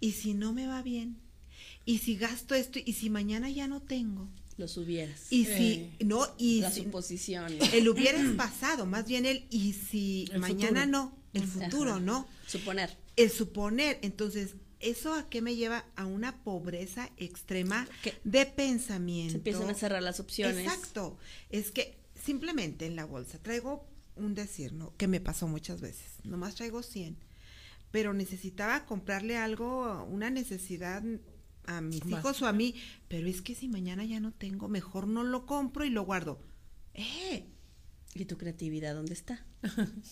¿Y 0.00 0.12
si 0.12 0.34
no 0.34 0.52
me 0.52 0.66
va 0.66 0.82
bien? 0.82 1.18
¿Y 1.84 1.98
si 1.98 2.16
gasto 2.16 2.54
esto? 2.54 2.78
¿Y 2.84 2.92
si 2.94 3.10
mañana 3.10 3.50
ya 3.50 3.68
no 3.68 3.80
tengo? 3.82 4.28
Los 4.56 4.76
hubieras. 4.78 5.26
¿Y 5.30 5.44
si 5.44 5.90
no? 6.04 6.26
¿Y 6.38 6.60
Las 6.62 6.74
si, 6.74 6.84
suposiciones. 6.84 7.72
el 7.74 7.88
hubiera 7.88 8.18
es 8.20 8.30
pasado, 8.32 8.86
más 8.86 9.06
bien 9.06 9.26
el 9.26 9.46
y 9.50 9.74
si 9.74 10.28
El 10.32 10.40
mañana 10.40 10.82
futuro. 10.84 10.86
no, 10.86 11.18
el 11.34 11.42
futuro 11.46 11.90
Ajá. 11.92 12.00
no, 12.00 12.26
Suponer. 12.46 12.96
el 13.16 13.30
suponer. 13.30 13.98
Entonces, 14.02 14.54
¿eso 14.80 15.14
a 15.14 15.28
qué 15.28 15.42
me 15.42 15.56
lleva? 15.56 15.84
A 15.96 16.06
una 16.06 16.42
pobreza 16.42 17.10
extrema 17.16 17.88
Que 18.02 18.14
de 18.24 18.46
pensamiento. 18.46 19.32
Se 19.32 19.38
empiezan 19.38 19.70
a 19.70 19.74
cerrar 19.74 20.02
las 20.02 20.20
opciones. 20.20 20.58
Exacto. 20.66 21.18
Es 21.50 21.70
que 21.70 21.98
simplemente 22.14 22.86
en 22.86 22.96
la 22.96 23.04
bolsa 23.04 23.38
traigo 23.38 23.86
un 24.16 24.34
decir, 24.34 24.72
¿no? 24.72 24.96
Que 24.96 25.08
me 25.08 25.20
pasó 25.20 25.46
muchas 25.48 25.80
veces. 25.80 26.12
Nomás 26.24 26.54
traigo 26.54 26.82
100. 26.82 27.16
Pero 27.90 28.14
necesitaba 28.14 28.84
comprarle 28.84 29.36
algo, 29.36 30.04
una 30.04 30.30
necesidad 30.30 31.02
a 31.66 31.80
mis 31.80 32.04
hijos 32.06 32.42
o 32.42 32.46
a 32.46 32.52
mí. 32.52 32.74
Pero 33.08 33.28
es 33.28 33.42
que 33.42 33.54
si 33.54 33.68
mañana 33.68 34.04
ya 34.04 34.20
no 34.20 34.32
tengo, 34.32 34.68
mejor 34.68 35.06
no 35.06 35.24
lo 35.24 35.46
compro 35.46 35.84
y 35.84 35.90
lo 35.90 36.04
guardo. 36.04 36.40
¡Eh! 36.94 37.46
¿Y 38.14 38.24
tu 38.24 38.38
creatividad 38.38 38.94
dónde 38.94 39.12
está? 39.12 39.44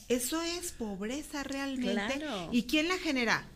Eso 0.08 0.42
es 0.42 0.72
pobreza 0.72 1.42
realmente. 1.42 2.18
Claro. 2.18 2.50
¿Y 2.52 2.64
quién 2.64 2.88
la 2.88 2.98
genera? 2.98 3.48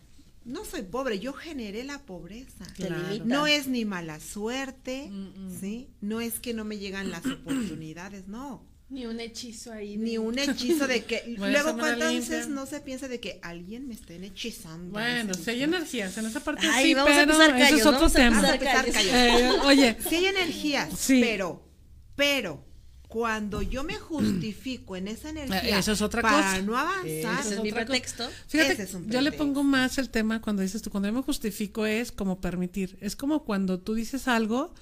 No 0.48 0.64
soy 0.64 0.82
pobre, 0.82 1.18
yo 1.20 1.32
generé 1.32 1.84
la 1.84 1.98
pobreza. 2.06 2.64
Claro. 2.74 2.96
No 3.24 3.46
es 3.46 3.68
ni 3.68 3.84
mala 3.84 4.18
suerte, 4.18 5.08
Mm, 5.10 5.46
mm. 5.46 5.60
¿sí? 5.60 5.88
No 6.00 6.20
es 6.20 6.40
que 6.40 6.54
no 6.54 6.64
me 6.64 6.78
llegan 6.78 7.10
las 7.10 7.24
oportunidades, 7.26 8.26
no. 8.28 8.66
Ni 8.90 9.04
un 9.04 9.20
hechizo 9.20 9.70
ahí. 9.72 9.98
de- 9.98 10.02
Ni 10.04 10.16
un 10.16 10.38
hechizo 10.38 10.86
de 10.86 11.04
que... 11.04 11.34
Voy 11.38 11.48
a 11.48 11.52
luego, 11.52 11.78
¿cuántas 11.78 12.14
veces 12.14 12.48
no 12.48 12.64
se 12.64 12.80
piensa 12.80 13.06
de 13.06 13.20
que 13.20 13.38
alguien 13.42 13.86
me 13.86 13.92
estén 13.92 14.24
hechizando? 14.24 14.92
Bueno, 14.92 15.34
si 15.34 15.50
hay 15.50 15.62
energías 15.62 16.16
en 16.16 16.24
esa 16.24 16.40
parte 16.40 16.66
Ay, 16.66 16.86
sí, 16.86 16.94
vamos 16.94 17.12
a 17.12 17.16
pero 17.20 17.32
pisar 17.32 17.50
ese 17.50 17.58
callos, 17.64 17.80
es 17.80 17.86
otro 17.86 18.06
a 18.06 18.10
tema. 18.10 18.36
Vamos 18.40 18.50
a 18.50 18.58
pisar 18.58 18.84
pisar 18.86 19.02
callos. 19.04 19.12
callos. 19.12 19.54
Eh, 19.54 19.58
oye, 19.66 19.96
Sí 20.08 20.14
hay 20.16 20.26
energías, 20.26 20.98
Sí. 20.98 21.20
pero, 21.22 21.68
pero, 22.16 22.64
cuando 23.08 23.62
yo 23.62 23.84
me 23.84 23.94
justifico 23.96 24.94
en 24.94 25.08
esa 25.08 25.30
energía 25.30 25.76
Eh, 25.76 25.78
eso 25.78 25.92
es 25.92 26.02
otra 26.02 26.20
para 26.22 26.36
cosa. 26.36 26.62
no 26.62 26.76
avanzar, 26.76 27.40
Ese 27.40 27.54
es 27.54 27.62
mi 27.62 27.72
pretexto. 27.72 28.28
Fíjate, 28.46 28.74
Ese 28.74 28.82
es 28.82 28.94
un 28.94 29.08
yo 29.08 29.20
le 29.22 29.32
pongo 29.32 29.64
más 29.64 29.96
el 29.98 30.10
tema 30.10 30.40
cuando 30.42 30.60
dices 30.62 30.82
tú, 30.82 30.90
cuando 30.90 31.08
yo 31.08 31.14
me 31.14 31.22
justifico 31.22 31.86
es 31.86 32.12
como 32.12 32.40
permitir. 32.40 32.98
Es 33.00 33.16
como 33.16 33.44
cuando 33.44 33.80
tú 33.80 33.94
dices 33.94 34.28
algo 34.28 34.74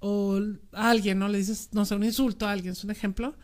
o 0.00 0.40
a 0.72 0.90
alguien, 0.90 1.18
¿no? 1.20 1.28
Le 1.28 1.38
dices, 1.38 1.68
no 1.72 1.84
sé, 1.84 1.94
un 1.94 2.04
insulto 2.04 2.46
a 2.46 2.52
alguien, 2.52 2.72
es 2.72 2.82
un 2.84 2.90
ejemplo. 2.90 3.36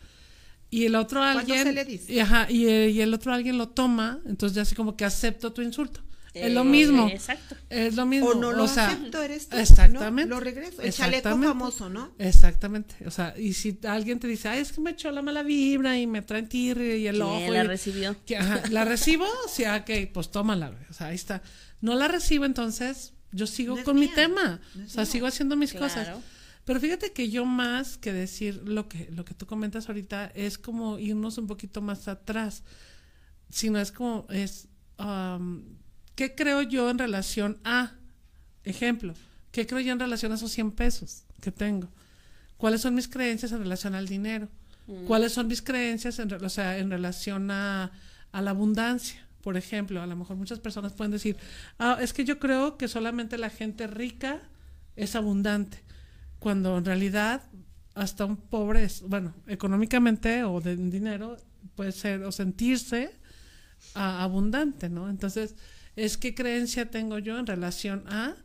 Y 0.68 0.86
el 0.86 0.96
otro 0.96 1.20
¿Cuándo 1.20 1.40
alguien. 1.40 1.62
se 1.62 1.72
le 1.72 1.84
dice? 1.84 2.12
Y, 2.12 2.18
ajá, 2.18 2.50
y, 2.50 2.66
eh, 2.66 2.90
y 2.90 3.00
el 3.00 3.14
otro 3.14 3.32
alguien 3.32 3.56
lo 3.56 3.68
toma, 3.68 4.20
entonces 4.26 4.56
ya 4.56 4.62
así 4.62 4.74
como 4.74 4.96
que 4.96 5.04
acepto 5.04 5.52
tu 5.52 5.62
insulto. 5.62 6.00
Es 6.34 6.52
lo 6.52 6.60
Eh, 6.62 6.64
mismo. 6.64 7.08
Exacto. 7.08 7.56
Es 7.70 7.94
lo 7.94 8.04
mismo. 8.06 8.28
o 8.30 8.34
no 8.34 8.52
lo 8.52 8.66
sea, 8.68 8.88
acepto, 8.88 9.22
eres 9.22 9.48
tú. 9.48 9.56
Exactamente. 9.56 10.28
¿no? 10.28 10.34
Lo 10.36 10.40
regreso. 10.40 10.82
El 10.82 10.92
chaleco 10.92 11.28
famoso, 11.30 11.88
¿no? 11.88 12.12
Exactamente. 12.18 12.96
O 13.06 13.10
sea, 13.10 13.34
y 13.38 13.52
si 13.54 13.78
alguien 13.84 14.18
te 14.20 14.26
dice, 14.26 14.48
ay, 14.48 14.60
es 14.60 14.72
que 14.72 14.80
me 14.80 14.90
echó 14.90 15.10
la 15.12 15.22
mala 15.22 15.42
vibra 15.42 15.98
y 15.98 16.06
me 16.06 16.22
traen 16.22 16.48
tirre 16.48 16.98
y 16.98 17.06
el 17.06 17.22
ojo. 17.22 17.38
¿Quién 17.38 17.52
la 17.54 17.64
y- 17.64 17.66
recibió? 17.68 18.16
que, 18.26 18.36
ajá, 18.36 18.62
¿La 18.70 18.84
recibo? 18.84 19.26
Sí, 19.48 19.64
ok, 19.64 20.10
pues 20.12 20.30
tómala, 20.30 20.68
güey. 20.70 20.82
O 20.90 20.92
sea, 20.92 21.06
ahí 21.08 21.14
está. 21.14 21.42
No 21.80 21.94
la 21.94 22.08
recibo, 22.08 22.44
entonces 22.44 23.12
yo 23.32 23.46
sigo 23.46 23.76
No 23.76 23.84
con 23.84 23.98
mi 23.98 24.08
tema. 24.08 24.60
no 24.74 24.84
o 24.84 24.88
sea, 24.88 25.02
mía. 25.04 25.12
sigo 25.12 25.26
haciendo 25.26 25.56
mis 25.56 25.70
Claro. 25.72 25.86
cosas. 25.86 26.08
Pero 26.64 26.80
fíjate 26.80 27.12
que 27.12 27.28
yo 27.28 27.44
más 27.44 27.98
que 27.98 28.12
decir 28.12 28.62
lo 28.64 28.88
que, 28.88 29.08
lo 29.12 29.24
que 29.26 29.34
tú 29.34 29.46
comentas 29.46 29.88
ahorita 29.88 30.32
es 30.34 30.56
como 30.56 30.98
irnos 30.98 31.36
un 31.36 31.46
poquito 31.46 31.82
más 31.82 32.08
atrás. 32.08 32.62
Sino 33.50 33.78
es 33.78 33.92
como, 33.92 34.26
es, 34.30 34.68
am, 34.96 35.76
¿qué 36.14 36.34
creo 36.34 36.62
yo 36.62 36.90
en 36.90 36.98
relación 36.98 37.58
a, 37.64 37.92
ejemplo, 38.64 39.14
qué 39.50 39.66
creo 39.66 39.80
yo 39.80 39.92
en 39.92 40.00
relación 40.00 40.32
a 40.32 40.36
esos 40.36 40.52
100 40.52 40.72
pesos 40.72 41.24
que 41.40 41.52
tengo? 41.52 41.88
¿Cuáles 42.56 42.80
son 42.80 42.94
mis 42.94 43.08
creencias 43.08 43.52
en 43.52 43.58
relación 43.58 43.94
al 43.94 44.08
dinero? 44.08 44.48
¿Cuáles 45.06 45.32
son 45.32 45.46
mis 45.48 45.62
creencias 45.62 46.18
en, 46.18 46.32
o 46.32 46.48
sea, 46.50 46.78
en 46.78 46.90
relación 46.90 47.50
a, 47.50 47.90
a 48.32 48.42
la 48.42 48.50
abundancia? 48.50 49.26
Por 49.40 49.56
ejemplo, 49.56 50.00
a 50.02 50.06
lo 50.06 50.16
mejor 50.16 50.36
muchas 50.36 50.60
personas 50.60 50.92
pueden 50.92 51.10
decir, 51.10 51.36
ah, 51.78 51.98
es 52.00 52.12
que 52.12 52.24
yo 52.24 52.38
creo 52.38 52.76
que 52.76 52.88
solamente 52.88 53.38
la 53.38 53.50
gente 53.50 53.86
rica 53.86 54.42
es 54.96 55.16
abundante, 55.16 55.82
cuando 56.38 56.78
en 56.78 56.84
realidad 56.84 57.42
hasta 57.94 58.24
un 58.24 58.36
pobre, 58.36 58.84
es, 58.84 59.02
bueno, 59.02 59.34
económicamente 59.46 60.44
o 60.44 60.60
de 60.60 60.76
dinero 60.76 61.36
puede 61.74 61.92
ser 61.92 62.22
o 62.24 62.32
sentirse 62.32 63.10
ah, 63.94 64.22
abundante, 64.22 64.88
¿no? 64.88 65.08
Entonces, 65.08 65.56
es 65.96 66.16
qué 66.16 66.34
creencia 66.34 66.90
tengo 66.90 67.18
yo 67.18 67.38
en 67.38 67.46
relación 67.46 68.04
a 68.08 68.36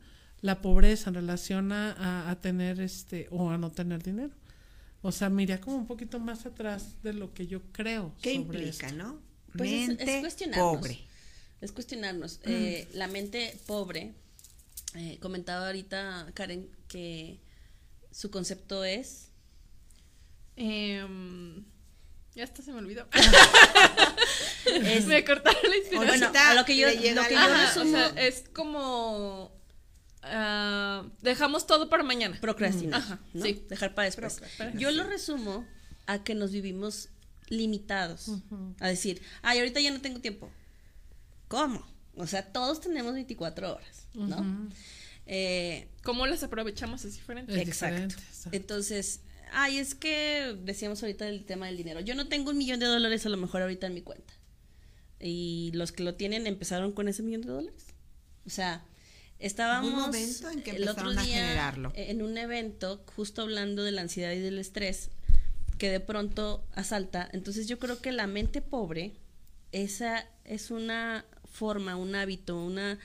la 0.42 0.62
pobreza, 0.62 1.10
en 1.10 1.16
relación 1.16 1.72
a, 1.72 1.92
a- 1.94 2.30
a 2.32 2.40
tener 2.42 2.80
este 2.80 3.28
o 3.32 3.50
a 3.50 3.58
no 3.58 3.72
tener 3.72 4.02
dinero. 4.04 4.32
O 5.02 5.12
sea, 5.12 5.30
mira 5.30 5.60
como 5.62 5.78
un 5.78 5.88
poquito 5.88 6.20
más 6.20 6.46
atrás 6.46 7.02
de 7.04 7.14
lo 7.14 7.34
que 7.34 7.48
yo 7.48 7.62
creo. 7.72 8.14
¿Qué 8.22 8.36
sobre 8.36 8.60
implica, 8.66 8.88
esto. 8.88 8.98
no? 8.98 9.20
Pues 9.58 9.72
es- 9.72 9.90
es 9.90 9.98
Mente 9.98 10.20
cuestionarnos. 10.22 10.78
pobre. 10.78 11.00
Es 11.62 11.72
cuestionarnos. 11.72 12.40
Eh, 12.44 12.88
la 12.94 13.08
mente 13.08 13.58
pobre, 13.66 14.14
eh, 14.96 15.18
comentaba 15.22 15.68
ahorita 15.68 16.28
Karen 16.34 16.70
que 16.88 17.40
su 18.12 18.30
concepto 18.32 18.84
es 18.84 19.26
Em, 20.62 21.64
ya 22.36 22.44
hasta 22.44 22.62
se 22.62 22.72
me 22.74 22.80
olvidó. 22.80 23.08
Es- 24.66 25.06
me 25.06 25.24
cortaron 25.24 25.62
la 25.70 25.78
inspiración. 25.78 26.32
bueno, 26.32 26.40
a 26.40 26.54
lo 26.54 26.66
que 26.66 26.76
yo, 26.78 26.88
lo 26.88 26.94
que 27.02 27.14
la- 27.14 27.30
yo 27.30 27.38
Ajá, 27.40 27.66
resumo, 27.68 27.98
o 27.98 28.14
sea, 28.14 28.28
es 28.28 28.44
como 28.54 29.52
ah, 30.24 31.06
dejamos 31.22 31.66
todo 31.68 31.90
para 31.90 32.04
mañana. 32.04 32.38
procrastinar, 32.42 33.00
Ajá, 33.02 33.20
¿no? 33.34 33.46
sí. 33.46 33.64
dejar 33.70 33.96
para 33.96 34.06
después. 34.06 34.42
Yo 34.76 34.92
lo 34.92 35.04
resumo 35.04 35.66
a 36.08 36.24
que 36.24 36.36
nos 36.36 36.52
vivimos 36.52 37.10
limitados, 37.48 38.30
a 38.80 38.88
decir, 38.88 39.22
ay, 39.42 39.60
ahorita 39.60 39.80
ya 39.80 39.92
no 39.92 40.02
tengo 40.02 40.20
tiempo. 40.20 40.52
¿Cómo? 41.48 41.84
O 42.16 42.28
sea, 42.28 42.46
todos 42.52 42.80
tenemos 42.82 43.14
24 43.14 43.76
horas, 43.76 44.08
¿no? 44.14 44.70
Eh, 45.26 45.88
¿Cómo 46.04 46.26
las 46.28 46.44
aprovechamos 46.44 47.06
es 47.06 47.14
diferente? 47.16 47.54
Es 47.54 47.68
Exacto. 47.68 47.96
diferente, 47.96 48.16
exacto. 48.30 48.50
Entonces, 48.58 49.22
ay, 49.52 49.78
es 49.78 49.96
que 49.96 50.56
decíamos 50.64 51.02
ahorita 51.02 51.28
el 51.28 51.46
tema 51.46 51.68
del 51.68 51.78
dinero. 51.78 52.00
Yo 52.00 52.16
no 52.16 52.28
tengo 52.28 52.52
un 52.52 52.58
millón 52.58 52.80
de 52.80 52.86
dólares 52.86 53.26
a 53.26 53.30
lo 53.30 53.38
mejor 53.38 53.62
ahorita 53.62 53.88
en 53.88 53.94
mi 53.94 54.02
cuenta. 54.02 54.34
Y 55.20 55.72
los 55.74 55.92
que 55.92 56.04
lo 56.04 56.16
tienen 56.16 56.48
empezaron 56.48 56.92
con 56.92 57.08
ese 57.08 57.24
millón 57.24 57.42
de 57.42 57.50
dólares. 57.50 57.86
O 58.46 58.50
sea, 58.50 58.86
estábamos 59.40 59.92
un 59.92 60.00
momento 60.00 60.50
en 60.50 60.62
que 60.62 60.72
el 60.72 60.88
otro 60.88 61.10
empezaron 61.10 61.20
a 61.20 61.24
día 61.24 61.48
generarlo. 61.48 61.92
en 61.96 62.22
un 62.22 62.38
evento 62.38 63.04
justo 63.16 63.42
hablando 63.42 63.84
de 63.84 63.92
la 63.92 64.02
ansiedad 64.02 64.32
y 64.32 64.40
del 64.40 64.60
estrés 64.60 65.10
que 65.78 65.90
de 65.90 66.00
pronto 66.00 66.66
asalta. 66.74 67.30
Entonces, 67.32 67.68
yo 67.68 67.80
creo 67.80 68.00
que 68.02 68.12
la 68.12 68.28
mente 68.28 68.62
pobre 68.62 69.14
esa 69.72 70.26
es 70.46 70.72
una 70.72 71.26
forma, 71.52 71.96
un 71.96 72.16
hábito, 72.16 72.62
una 72.64 73.00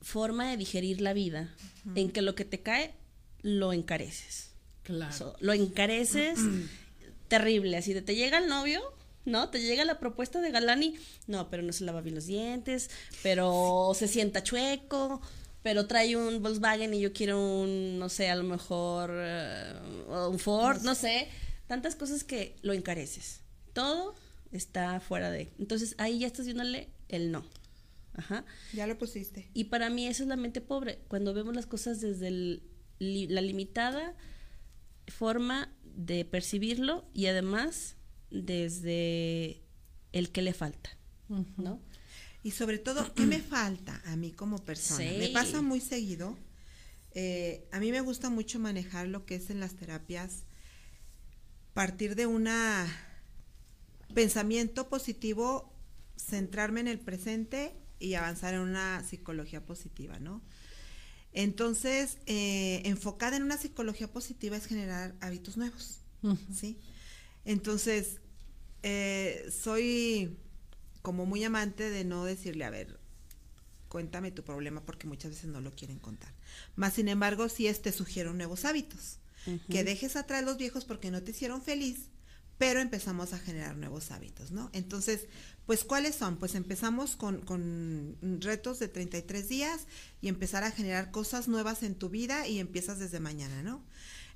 forma 0.00 0.50
de 0.50 0.56
digerir 0.56 1.00
la 1.00 1.12
vida 1.12 1.54
en 1.94 2.10
que 2.10 2.22
lo 2.22 2.34
que 2.34 2.44
te 2.44 2.60
cae 2.60 2.94
lo 3.42 3.72
encareces. 3.72 4.51
Claro. 4.82 5.12
So, 5.12 5.36
lo 5.40 5.52
encareces 5.52 6.38
terrible, 7.28 7.76
así 7.76 7.92
de 7.94 8.02
te 8.02 8.14
llega 8.14 8.38
el 8.38 8.48
novio, 8.48 8.80
¿no? 9.24 9.48
Te 9.50 9.60
llega 9.62 9.84
la 9.84 9.98
propuesta 9.98 10.40
de 10.40 10.50
galán 10.50 10.82
y 10.82 10.96
no, 11.26 11.48
pero 11.50 11.62
no 11.62 11.72
se 11.72 11.84
lava 11.84 12.00
bien 12.00 12.14
los 12.14 12.26
dientes, 12.26 12.90
pero 13.22 13.92
se 13.94 14.08
sienta 14.08 14.42
chueco, 14.42 15.20
pero 15.62 15.86
trae 15.86 16.16
un 16.16 16.42
Volkswagen 16.42 16.92
y 16.94 17.00
yo 17.00 17.12
quiero 17.12 17.40
un, 17.40 17.98
no 17.98 18.08
sé, 18.08 18.28
a 18.28 18.34
lo 18.36 18.42
mejor 18.44 19.10
eh, 19.14 19.72
un 20.30 20.38
Ford, 20.38 20.82
no 20.82 20.94
sé, 20.94 21.28
tantas 21.68 21.94
cosas 21.94 22.24
que 22.24 22.56
lo 22.62 22.72
encareces. 22.72 23.40
Todo 23.72 24.14
está 24.50 25.00
fuera 25.00 25.30
de. 25.30 25.52
Entonces 25.58 25.94
ahí 25.98 26.18
ya 26.18 26.26
estás 26.26 26.44
viéndole 26.46 26.88
el 27.08 27.30
no. 27.30 27.44
Ajá. 28.14 28.44
Ya 28.74 28.86
lo 28.86 28.98
pusiste. 28.98 29.48
Y 29.54 29.64
para 29.64 29.88
mí 29.88 30.06
esa 30.06 30.24
es 30.24 30.28
la 30.28 30.36
mente 30.36 30.60
pobre, 30.60 30.98
cuando 31.08 31.32
vemos 31.32 31.54
las 31.54 31.64
cosas 31.66 32.00
desde 32.02 32.28
el- 32.28 32.62
li- 32.98 33.28
la 33.28 33.40
limitada 33.40 34.14
forma 35.08 35.74
de 35.84 36.24
percibirlo 36.24 37.08
y 37.12 37.26
además 37.26 37.96
desde 38.30 39.62
el 40.12 40.30
que 40.30 40.42
le 40.42 40.54
falta, 40.54 40.96
¿no? 41.56 41.80
Y 42.42 42.52
sobre 42.52 42.78
todo, 42.78 43.14
¿qué 43.14 43.24
me 43.24 43.40
falta 43.40 44.02
a 44.04 44.16
mí 44.16 44.32
como 44.32 44.58
persona? 44.64 45.08
Sí. 45.08 45.16
Me 45.18 45.28
pasa 45.28 45.62
muy 45.62 45.80
seguido. 45.80 46.36
eh, 47.14 47.68
a 47.72 47.78
mí 47.78 47.92
me 47.92 48.00
gusta 48.00 48.30
mucho 48.30 48.58
manejar 48.58 49.06
lo 49.06 49.26
que 49.26 49.34
es 49.36 49.50
en 49.50 49.60
las 49.60 49.74
terapias, 49.74 50.44
partir 51.74 52.14
de 52.14 52.26
una 52.26 52.86
pensamiento 54.14 54.88
positivo, 54.88 55.72
centrarme 56.16 56.80
en 56.80 56.88
el 56.88 56.98
presente 56.98 57.74
y 57.98 58.14
avanzar 58.14 58.54
en 58.54 58.60
una 58.60 59.02
psicología 59.04 59.64
positiva, 59.64 60.18
¿no? 60.18 60.42
Entonces, 61.32 62.18
eh, 62.26 62.82
enfocada 62.84 63.36
en 63.36 63.42
una 63.42 63.56
psicología 63.56 64.10
positiva 64.12 64.56
es 64.56 64.66
generar 64.66 65.14
hábitos 65.20 65.56
nuevos, 65.56 66.00
¿sí? 66.54 66.78
Entonces, 67.44 68.20
eh, 68.82 69.50
soy 69.50 70.36
como 71.00 71.26
muy 71.26 71.42
amante 71.44 71.90
de 71.90 72.04
no 72.04 72.24
decirle, 72.24 72.64
a 72.64 72.70
ver, 72.70 72.98
cuéntame 73.88 74.30
tu 74.30 74.42
problema 74.42 74.84
porque 74.84 75.06
muchas 75.06 75.32
veces 75.32 75.46
no 75.46 75.60
lo 75.60 75.72
quieren 75.72 75.98
contar. 75.98 76.32
Más 76.76 76.94
sin 76.94 77.08
embargo, 77.08 77.48
sí 77.48 77.66
es, 77.66 77.82
te 77.82 77.92
sugiero 77.92 78.32
nuevos 78.34 78.64
hábitos, 78.64 79.18
que 79.68 79.82
dejes 79.82 80.14
atrás 80.16 80.44
los 80.44 80.56
viejos 80.56 80.84
porque 80.84 81.10
no 81.10 81.22
te 81.22 81.32
hicieron 81.32 81.62
feliz, 81.62 82.08
pero 82.62 82.78
empezamos 82.78 83.32
a 83.32 83.40
generar 83.40 83.76
nuevos 83.76 84.12
hábitos, 84.12 84.52
¿no? 84.52 84.70
Entonces, 84.72 85.26
pues, 85.66 85.82
¿cuáles 85.82 86.14
son? 86.14 86.36
Pues 86.36 86.54
empezamos 86.54 87.16
con, 87.16 87.40
con 87.40 88.16
retos 88.40 88.78
de 88.78 88.86
33 88.86 89.48
días 89.48 89.88
y 90.20 90.28
empezar 90.28 90.62
a 90.62 90.70
generar 90.70 91.10
cosas 91.10 91.48
nuevas 91.48 91.82
en 91.82 91.96
tu 91.96 92.08
vida 92.08 92.46
y 92.46 92.60
empiezas 92.60 93.00
desde 93.00 93.18
mañana, 93.18 93.64
¿no? 93.64 93.82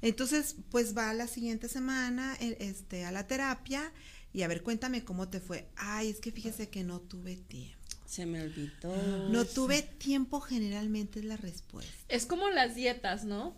Entonces, 0.02 0.56
pues 0.70 0.96
va 0.96 1.14
la 1.14 1.28
siguiente 1.28 1.68
semana 1.68 2.36
eh, 2.40 2.56
este, 2.58 3.04
a 3.04 3.12
la 3.12 3.28
terapia 3.28 3.92
y 4.32 4.42
a 4.42 4.48
ver, 4.48 4.64
cuéntame 4.64 5.04
cómo 5.04 5.28
te 5.28 5.38
fue. 5.38 5.68
Ay, 5.76 6.10
es 6.10 6.18
que 6.18 6.32
fíjese 6.32 6.68
que 6.68 6.82
no 6.82 6.98
tuve 6.98 7.36
tiempo. 7.36 7.78
Se 8.06 8.26
me 8.26 8.42
olvidó. 8.42 9.28
No 9.28 9.44
tuve 9.44 9.82
tiempo 9.82 10.40
generalmente 10.40 11.20
es 11.20 11.26
la 11.26 11.36
respuesta. 11.36 11.92
Es 12.08 12.26
como 12.26 12.50
las 12.50 12.74
dietas, 12.74 13.24
¿no? 13.24 13.56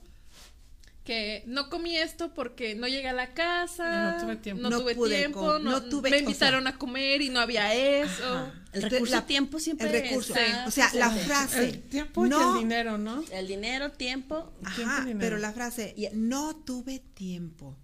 Que 1.09 1.43
no 1.47 1.71
comí 1.71 1.97
esto 1.97 2.35
porque 2.35 2.75
no 2.75 2.87
llegué 2.87 3.09
a 3.09 3.15
la 3.15 3.33
casa. 3.33 4.13
No 4.19 4.21
tuve 4.23 4.37
tiempo. 4.37 4.63
No, 4.63 4.69
No 4.69 4.81
tuve 4.81 4.95
pude 4.95 5.17
tiempo. 5.17 5.41
com- 5.41 5.63
no, 5.65 5.71
no 5.71 5.83
tuve- 5.85 6.11
me 6.11 6.17
o 6.19 6.21
invitaron 6.21 6.67
a 6.67 6.77
comer 6.77 7.23
y 7.23 7.31
no 7.31 7.41
había 7.41 7.75
eso. 7.75 8.23
Ajá. 8.31 8.63
El 8.75 8.83
recurso 8.83 9.15
la- 9.15 9.27
tiempo 9.27 9.59
siempre 9.59 9.87
El 9.87 10.03
recurso. 10.03 10.35
está 10.35 10.67
O 10.67 10.71
sea, 10.71 10.91
la 10.93 11.11
frase. 11.11 11.65
El 11.71 11.81
tiempo 11.81 12.27
y 12.27 12.29
no, 12.29 12.57
el 12.57 12.61
dinero, 12.63 12.99
¿no? 12.99 13.25
El 13.33 13.49
dinero, 13.49 13.91
tiempo. 13.93 14.53
tiempo 14.77 14.93
Ajá, 14.93 14.99
y 14.99 15.07
dinero. 15.07 15.19
pero 15.21 15.39
la 15.39 15.53
frase, 15.55 15.95
no 16.13 16.55
tuve 16.57 16.99
tiempo. 17.15 17.75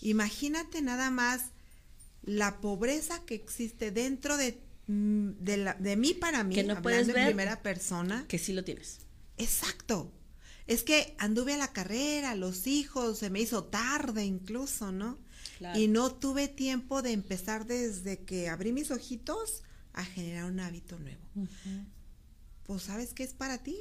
Imagínate 0.00 0.82
nada 0.82 1.10
más 1.10 1.46
la 2.22 2.60
pobreza 2.60 3.24
que 3.26 3.34
existe 3.34 3.90
dentro 3.90 4.36
de, 4.36 4.60
mm, 4.86 5.30
de, 5.40 5.56
la- 5.56 5.74
de 5.74 5.96
mí 5.96 6.14
para 6.14 6.44
mí, 6.44 6.54
Que 6.54 6.62
no 6.62 6.74
hablando 6.74 6.82
puedes 6.84 7.08
en 7.08 7.14
ver. 7.14 7.26
primera 7.26 7.60
persona. 7.60 8.24
Que 8.28 8.38
sí 8.38 8.52
lo 8.52 8.62
tienes. 8.62 9.00
Exacto. 9.36 10.12
Es 10.72 10.84
que 10.84 11.14
anduve 11.18 11.54
a 11.54 11.58
la 11.58 11.72
carrera, 11.72 12.34
los 12.34 12.66
hijos, 12.66 13.18
se 13.18 13.30
me 13.30 13.40
hizo 13.40 13.64
tarde 13.64 14.24
incluso, 14.24 14.90
¿no? 14.92 15.18
Claro. 15.58 15.78
Y 15.78 15.88
no 15.88 16.12
tuve 16.14 16.48
tiempo 16.48 17.02
de 17.02 17.12
empezar 17.12 17.66
desde 17.66 18.24
que 18.24 18.48
abrí 18.48 18.72
mis 18.72 18.90
ojitos 18.90 19.62
a 19.92 20.04
generar 20.04 20.44
un 20.50 20.60
hábito 20.60 20.98
nuevo. 20.98 21.22
Pues 22.64 22.82
sabes 22.82 23.12
que 23.12 23.22
es 23.22 23.34
para 23.34 23.58
ti, 23.58 23.76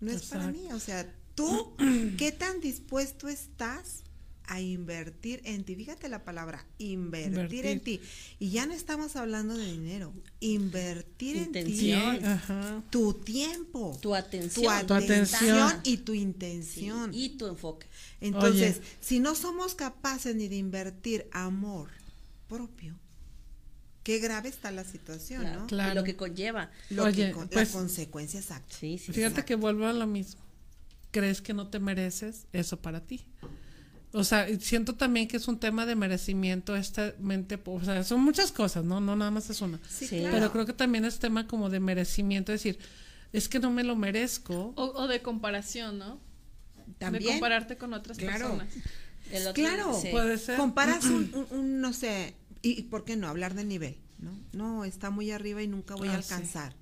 no 0.00 0.10
es 0.10 0.24
para 0.24 0.48
mí. 0.50 0.68
O 0.72 0.80
sea, 0.80 1.14
tú, 1.34 1.76
¿qué 2.18 2.32
tan 2.32 2.60
dispuesto 2.60 3.28
estás 3.28 4.04
a 4.46 4.60
invertir 4.60 5.40
en 5.44 5.64
ti? 5.64 5.74
Fíjate 5.74 6.08
la 6.08 6.24
palabra, 6.24 6.66
invertir, 6.78 7.66
en 7.66 7.80
ti. 7.80 8.00
Y 8.38 8.50
ya 8.50 8.66
no 8.66 8.74
estamos 8.74 9.16
hablando 9.16 9.56
de 9.56 9.64
dinero, 9.72 10.12
invertir 10.40 11.36
en 11.38 11.52
ti 11.52 11.58
Intención. 11.60 12.24
Ajá. 12.24 12.82
tu 12.90 13.14
tiempo, 13.14 13.92
Tu 13.94 14.00
tu 14.08 14.14
atención. 14.14 14.86
Tu 14.86 14.94
atención 14.94 15.58
atención. 15.58 15.80
y 15.84 15.96
tu 15.98 16.12
Sí, 16.12 16.18
intención. 16.20 17.10
y 17.14 17.28
tu 17.30 17.46
enfoque. 17.46 17.86
Entonces, 18.20 18.78
Oye. 18.78 18.86
si 19.00 19.20
no 19.20 19.34
somos 19.34 19.74
capaces 19.74 20.34
ni 20.36 20.48
de 20.48 20.56
invertir 20.56 21.26
amor 21.32 21.88
propio, 22.48 22.98
qué 24.02 24.18
grave 24.18 24.50
está 24.50 24.70
la 24.70 24.84
situación, 24.84 25.40
Claro. 25.40 25.60
¿no? 25.60 25.66
Claro. 25.66 25.92
Y 25.92 25.94
lo 25.94 26.04
que 26.04 26.16
conlleva. 26.16 26.70
Lo 26.90 27.04
Oye, 27.04 27.26
que 27.28 27.32
con- 27.32 27.48
pues- 27.48 27.68
la 27.72 27.72
consecuencia 27.78 28.38
exacta. 28.40 28.76
Sí, 28.78 28.98
sí. 28.98 29.12
Fíjate 29.12 29.44
que 29.44 29.54
vuelvo 29.54 29.86
a 29.86 29.92
lo 29.94 30.06
mismo. 30.06 30.42
¿Crees 31.10 31.40
que 31.40 31.54
no 31.54 31.68
te 31.68 31.78
mereces 31.78 32.46
eso 32.52 32.82
para 32.82 33.00
ti? 33.00 33.24
O 34.16 34.22
sea, 34.24 34.46
siento 34.60 34.94
también 34.94 35.26
que 35.26 35.36
es 35.36 35.48
un 35.48 35.58
tema 35.58 35.86
de 35.86 35.96
merecimiento, 35.96 36.76
esta 36.76 37.14
mente, 37.18 37.58
o 37.64 37.82
sea, 37.84 38.04
son 38.04 38.20
muchas 38.22 38.52
cosas, 38.52 38.84
¿no? 38.84 39.00
No 39.00 39.16
nada 39.16 39.30
más 39.32 39.50
es 39.50 39.60
una. 39.60 39.80
Sí, 39.88 40.06
Sí. 40.06 40.18
claro. 40.20 40.36
Pero 40.36 40.52
creo 40.52 40.66
que 40.66 40.72
también 40.72 41.04
es 41.04 41.18
tema 41.18 41.46
como 41.48 41.68
de 41.68 41.80
merecimiento, 41.80 42.52
es 42.52 42.62
decir, 42.62 42.78
es 43.32 43.48
que 43.48 43.58
no 43.58 43.70
me 43.72 43.82
lo 43.82 43.96
merezco. 43.96 44.72
O, 44.76 44.84
o 45.02 45.08
de 45.08 45.20
comparación, 45.20 45.98
¿no? 45.98 46.20
De 46.86 46.92
También. 46.98 47.24
compararte 47.32 47.76
con 47.76 47.92
otras 47.92 48.16
Claro. 48.18 48.56
personas. 48.56 48.68
Otro 49.40 49.52
Claro, 49.54 50.00
Puede 50.12 50.38
ser. 50.38 50.56
Comparas 50.58 51.04
un, 51.06 51.30
un- 51.34 51.58
un, 51.58 51.80
no 51.80 51.92
sé, 51.92 52.36
y, 52.62 52.82
por 52.82 53.04
qué 53.04 53.16
no 53.16 53.26
hablar 53.28 53.54
de 53.54 53.64
nivel, 53.64 53.96
¿no? 54.20 54.30
No, 54.52 54.84
está 54.84 55.10
muy 55.10 55.32
arriba 55.32 55.60
y 55.62 55.66
nunca 55.66 55.96
voy 55.96 56.06
a 56.08 56.12
Ah, 56.16 56.22
sí. 56.22 56.32
alcanzar, 56.32 56.76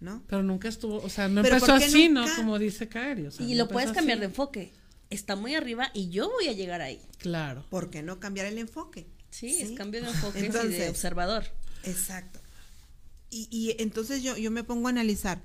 ¿no? 0.00 0.22
Pero 0.28 0.44
nunca 0.44 0.68
estuvo, 0.68 0.98
o 1.02 1.08
sea, 1.08 1.26
no 1.28 1.42
Pero 1.42 1.56
empezó 1.56 1.72
¿por 1.72 1.80
qué 1.80 1.86
así, 1.86 2.08
nunca? 2.08 2.30
¿no? 2.30 2.36
Como 2.36 2.58
dice 2.60 2.88
o 3.26 3.30
sea, 3.32 3.44
Y 3.46 3.52
no 3.52 3.64
lo 3.64 3.68
puedes 3.68 3.90
cambiar 3.90 4.18
así. 4.18 4.20
de 4.20 4.26
enfoque. 4.26 4.72
Está 5.10 5.36
muy 5.36 5.54
arriba 5.54 5.90
y 5.94 6.10
yo 6.10 6.30
voy 6.30 6.48
a 6.48 6.52
llegar 6.52 6.80
ahí. 6.80 7.00
Claro. 7.18 7.64
¿Por 7.70 7.90
qué 7.90 8.02
no 8.02 8.20
cambiar 8.20 8.46
el 8.46 8.58
enfoque? 8.58 9.06
Sí, 9.30 9.60
es 9.60 9.72
cambio 9.72 10.02
de 10.02 10.08
enfoque 10.08 10.40
y 10.40 10.48
de 10.48 10.88
observador. 10.88 11.44
Exacto. 11.84 12.40
Y, 13.30 13.48
y 13.50 13.80
entonces 13.82 14.22
yo, 14.22 14.36
yo 14.36 14.50
me 14.50 14.64
pongo 14.64 14.88
a 14.88 14.90
analizar 14.90 15.42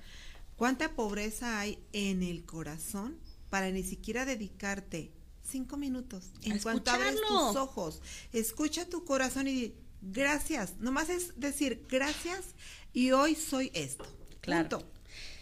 cuánta 0.56 0.96
pobreza 0.96 1.60
hay 1.60 1.80
en 1.92 2.24
el 2.24 2.46
corazón 2.46 3.18
para 3.50 3.70
ni 3.72 3.84
siquiera 3.84 4.26
dedicarte 4.26 5.12
cinco 5.44 5.78
minutos. 5.78 6.32
En 6.42 6.60
cuanto 6.60 6.92
abres 6.92 7.16
tus 7.16 7.56
ojos, 7.56 8.02
escucha 8.32 8.90
tu 8.90 9.06
corazón 9.06 9.48
y 9.48 9.54
di, 9.54 9.76
gracias. 10.02 10.80
Nomás 10.80 11.10
es 11.10 11.40
decir 11.40 11.86
gracias 11.90 12.56
y 12.94 13.12
hoy 13.12 13.36
soy 13.36 13.72
esto. 13.74 14.06
Claro. 14.42 14.70
Punto. 14.70 14.93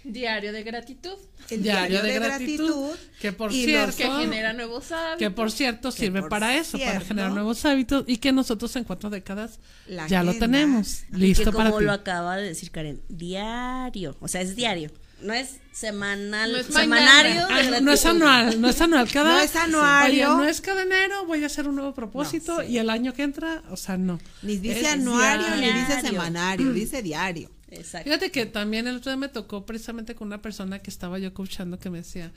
Diario 0.04 0.52
de 0.52 0.64
gratitud, 0.64 1.14
El 1.50 1.62
Diario 1.62 2.02
diario, 2.02 2.02
de 2.02 2.08
de, 2.20 2.26
gratitud, 2.28 2.66
gratitud. 2.66 3.00
que 3.22 3.32
por 3.34 3.52
cierto- 3.54 3.86
los- 3.88 3.96
que 3.96 4.04
genera 4.24 4.54
nuevos 4.54 4.92
hábitos. 4.92 5.20
Que 5.20 5.30
por 5.30 5.52
cierto 5.52 5.92
sirve 5.92 6.22
por 6.22 6.30
para 6.30 6.58
eso, 6.58 6.80
para 6.80 7.02
generar 7.02 7.32
nuevos 7.32 7.64
hábitos 7.66 8.04
y 8.08 8.18
que 8.18 8.32
nosotros 8.32 8.76
en 8.78 8.84
cuatro 8.84 9.10
décadas 9.12 9.60
ya 10.08 10.24
lo 10.24 10.34
tenemos 10.38 11.04
Y 11.14 11.18
listo 11.18 11.52
que 11.52 11.58
para 11.58 11.70
como 11.70 11.80
ti. 11.80 11.86
lo 11.86 11.92
acaba 11.92 12.38
de 12.38 12.48
decir 12.48 12.72
Karen, 12.72 13.02
diario. 13.10 14.18
O 14.22 14.28
sea, 14.28 14.42
es 14.42 14.56
diario. 14.56 14.92
No 15.22 15.34
es 15.34 15.58
semanal, 15.72 16.52
No 16.52 16.58
es 16.58 16.66
semanario. 16.66 17.46
Ah, 17.48 17.80
no 17.80 17.92
es 17.92 18.06
anual, 18.08 18.60
no 18.60 18.68
es 18.70 18.82
anual. 18.82 19.08
Cada, 19.14 19.34
No 19.34 19.40
es 19.40 19.56
anuario. 19.56 20.30
Oye, 20.34 20.38
no 20.44 20.50
es 20.50 20.62
cada 20.62 20.82
enero, 20.82 21.26
voy 21.28 21.44
a 21.44 21.46
hacer 21.46 21.68
un 21.68 21.76
nuevo 21.76 21.94
propósito 21.94 22.56
No, 22.58 22.62
sí. 22.64 22.72
y 22.72 22.78
el 22.80 22.90
año 22.90 23.14
que 23.14 23.22
entra, 23.22 23.62
o 23.70 23.78
sea, 23.78 23.98
no. 24.00 24.20
Ni 24.42 24.58
dice 24.58 24.80
Es 24.82 24.88
anuario, 24.88 25.46
ni 25.58 25.72
dice 25.72 26.02
semanario, 26.02 26.74
dice 26.74 27.04
diario. 27.04 27.52
Exacto. 27.72 28.06
Fíjate 28.10 28.32
que 28.32 28.46
también 28.46 28.88
el 28.88 28.98
otro 28.98 29.12
día 29.12 29.18
me 29.18 29.30
tocó 29.30 29.66
precisamente 29.66 30.14
con 30.16 30.28
una 30.28 30.42
persona 30.42 30.80
que 30.80 30.90
estaba 30.92 31.18
yo 31.20 31.34
coachando 31.34 31.80
que 31.80 31.90
me 31.90 32.00
decía, 32.00 32.32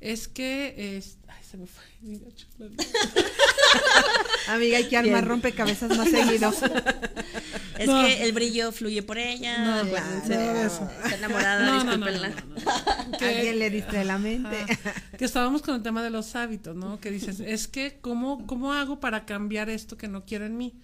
es 0.00 0.28
que 0.28 0.96
es... 0.96 1.16
Ay, 1.28 1.42
se 1.48 1.56
me 1.56 1.66
fue. 1.66 1.84
Amiga, 4.48 4.78
hay 4.78 4.88
que 4.88 4.96
armar 4.96 5.26
rompecabezas 5.26 5.96
más 5.96 6.08
seguido. 6.10 6.52
Es 7.78 7.86
No. 7.86 8.04
que 8.04 8.24
el 8.24 8.32
brillo 8.32 8.72
fluye 8.72 9.02
por 9.02 9.16
ella. 9.16 9.56
No, 9.82 9.88
claro. 9.88 10.18
Está 10.18 11.14
enamorada, 11.16 11.64
No, 11.64 11.82
no, 11.84 11.96
no, 11.96 11.96
no, 11.96 12.06
discúlpenla. 12.12 12.28
no, 12.28 13.06
no. 13.10 13.18
Que- 13.18 13.24
Alguien 13.24 13.58
le 13.58 13.70
distrae 13.70 14.04
la 14.04 14.18
mente. 14.18 14.66
Ah, 14.84 14.92
que 15.16 15.24
estábamos 15.24 15.62
con 15.62 15.76
el 15.76 15.82
tema 15.82 16.02
de 16.02 16.10
los 16.10 16.36
hábitos, 16.36 16.76
¿no? 16.76 17.00
Que 17.00 17.10
dices, 17.10 17.40
es 17.40 17.68
que, 17.68 17.96
¿cómo, 18.02 18.46
¿cómo 18.46 18.74
hago 18.74 19.00
para 19.00 19.24
cambiar 19.24 19.70
esto 19.70 19.96
que 19.96 20.08
no 20.08 20.26
quiero 20.26 20.44
en 20.44 20.58
mí? 20.58 20.74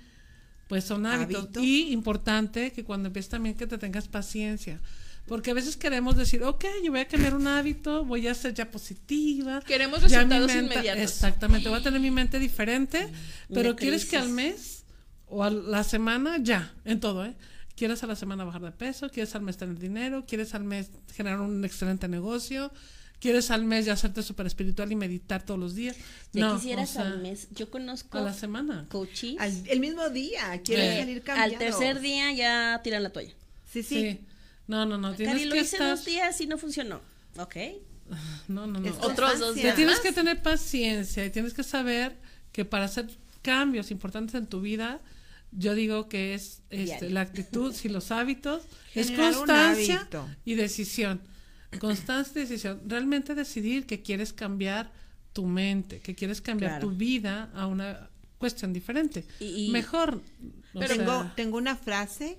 Pues 0.68 0.84
son 0.84 1.06
hábitos. 1.06 1.44
Hábito. 1.44 1.60
Y 1.60 1.92
importante 1.92 2.72
que 2.72 2.84
cuando 2.84 3.08
empieces 3.08 3.30
también 3.30 3.54
que 3.56 3.66
te 3.66 3.78
tengas 3.78 4.08
paciencia. 4.08 4.80
Porque 5.26 5.50
a 5.50 5.54
veces 5.54 5.76
queremos 5.76 6.16
decir, 6.16 6.44
ok, 6.44 6.64
yo 6.84 6.92
voy 6.92 7.00
a 7.00 7.08
cambiar 7.08 7.34
un 7.34 7.48
hábito, 7.48 8.04
voy 8.04 8.28
a 8.28 8.34
ser 8.34 8.54
ya 8.54 8.70
positiva. 8.70 9.60
Queremos 9.60 10.00
resultados 10.02 10.46
mente- 10.46 10.74
inmediatos. 10.74 11.02
Exactamente, 11.02 11.68
voy 11.68 11.80
a 11.80 11.82
tener 11.82 12.00
mi 12.00 12.12
mente 12.12 12.38
diferente, 12.38 13.08
pero 13.52 13.74
quieres 13.74 14.04
que 14.04 14.16
al 14.16 14.28
mes 14.28 14.84
o 15.26 15.42
a 15.42 15.50
la 15.50 15.82
semana, 15.82 16.36
ya, 16.40 16.72
en 16.84 17.00
todo, 17.00 17.24
¿eh? 17.24 17.34
Quieres 17.74 18.02
a 18.04 18.06
la 18.06 18.14
semana 18.16 18.44
bajar 18.44 18.62
de 18.62 18.70
peso, 18.70 19.10
quieres 19.10 19.34
al 19.34 19.42
mes 19.42 19.56
tener 19.56 19.78
dinero, 19.78 20.24
quieres 20.26 20.54
al 20.54 20.62
mes 20.64 20.90
generar 21.14 21.40
un 21.40 21.64
excelente 21.64 22.06
negocio, 22.08 22.72
quieres 23.20 23.50
al 23.50 23.64
mes 23.64 23.86
ya 23.86 23.92
hacerte 23.94 24.22
súper 24.22 24.46
espiritual 24.46 24.90
y 24.92 24.96
meditar 24.96 25.44
todos 25.44 25.58
los 25.60 25.74
días. 25.74 25.96
Ya 26.32 26.46
no, 26.48 26.56
quisieras 26.56 26.90
o 26.90 26.92
sea, 26.94 27.02
al 27.02 27.18
mes. 27.22 27.48
Yo 27.52 27.70
conozco 27.70 28.18
A 28.18 28.22
la 28.22 28.32
semana. 28.34 28.86
coaches. 28.90 29.36
Al- 29.38 29.62
el 29.68 29.80
mismo 29.80 30.08
día, 30.10 30.60
quiere 30.62 30.94
Eh. 30.96 31.00
salir 31.00 31.16
Al 31.18 31.22
cambiando. 31.22 31.58
tercer 31.58 32.00
día 32.00 32.32
ya 32.32 32.80
tiran 32.84 33.02
la 33.02 33.10
toalla. 33.10 33.32
Sí, 33.72 33.82
sí. 33.82 34.00
Sí. 34.02 34.20
No, 34.68 34.84
no, 34.84 34.98
no, 34.98 35.14
tienes 35.14 35.34
Cari, 35.34 35.44
lo 35.46 35.52
que 35.54 35.60
hice 35.60 35.76
estar... 35.76 35.90
dos 35.90 36.04
días 36.04 36.40
y 36.40 36.46
no 36.46 36.58
funcionó. 36.58 37.00
Ok. 37.38 37.56
No, 38.48 38.66
no, 38.68 38.78
no. 38.78 38.88
Es 38.88 38.94
Otros 39.00 39.40
dos 39.40 39.54
días. 39.56 39.74
tienes 39.74 39.98
que 40.00 40.12
tener 40.12 40.40
paciencia 40.40 41.24
y 41.24 41.30
tienes 41.30 41.54
que 41.54 41.64
saber 41.64 42.16
que 42.52 42.64
para 42.64 42.84
hacer 42.84 43.08
cambios 43.42 43.90
importantes 43.90 44.34
en 44.36 44.46
tu 44.46 44.60
vida, 44.60 45.00
yo 45.50 45.74
digo 45.74 46.08
que 46.08 46.34
es 46.34 46.62
este, 46.70 47.10
la 47.10 47.22
actitud, 47.22 47.72
si 47.74 47.88
los 47.88 48.12
hábitos, 48.12 48.62
es 48.94 49.08
Generar 49.08 49.32
un 49.32 49.38
constancia 49.38 50.08
y 50.44 50.54
decisión. 50.54 51.20
Constancia 51.80 52.40
y 52.40 52.46
decisión. 52.46 52.80
Realmente 52.86 53.34
decidir 53.34 53.86
que 53.86 54.02
quieres 54.02 54.32
cambiar 54.32 54.90
tu 55.32 55.46
mente, 55.46 56.00
que 56.00 56.14
quieres 56.14 56.40
cambiar 56.40 56.72
Claro. 56.72 56.88
tu 56.88 56.96
vida 56.96 57.50
a 57.54 57.66
una 57.66 58.08
cuestión 58.38 58.72
diferente. 58.72 59.24
Y- 59.40 59.66
y- 59.66 59.70
Mejor. 59.70 60.22
o 60.74 60.80
tengo, 60.80 61.30
tengo 61.36 61.56
una 61.58 61.76
frase 61.76 62.36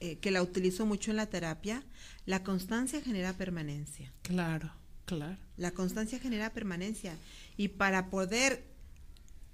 eh, 0.00 0.16
que 0.18 0.30
la 0.32 0.42
utilizo 0.42 0.84
mucho 0.86 1.10
en 1.12 1.16
la 1.16 1.26
terapia. 1.26 1.82
La 2.26 2.42
constancia 2.42 3.00
genera 3.00 3.32
permanencia. 3.32 4.12
Claro, 4.22 4.72
claro. 5.04 5.36
La 5.56 5.70
constancia 5.72 6.18
genera 6.18 6.50
permanencia. 6.50 7.14
Y 7.56 7.68
para 7.68 8.10
poder 8.10 8.64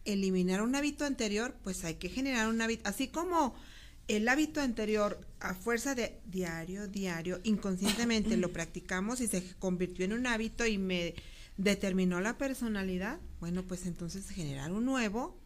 eliminar 0.04 0.62
un 0.62 0.74
hábito 0.74 1.04
anterior, 1.04 1.54
pues 1.64 1.85
hay 1.85 1.96
que 1.96 2.09
generar 2.09 2.48
un 2.48 2.61
hábito. 2.62 2.88
Así 2.88 3.09
como 3.09 3.54
el 4.09 4.29
hábito 4.29 4.61
anterior, 4.61 5.21
a 5.40 5.55
fuerza 5.55 5.94
de 5.94 6.18
diario, 6.27 6.88
diario, 6.88 7.40
inconscientemente 7.44 8.37
lo 8.37 8.53
practicamos 8.53 9.21
y 9.21 9.29
se 9.29 9.42
convirtió 9.59 10.05
en 10.05 10.12
un 10.14 10.27
hábito 10.27 10.66
y 10.66 10.79
me 10.79 11.14
determinó 11.57 12.21
la 12.21 12.38
personalidad, 12.38 13.18
bueno, 13.40 13.62
pues 13.64 13.87
entonces 13.87 14.29
generar 14.31 14.73
un 14.73 14.85
nuevo, 14.85 15.38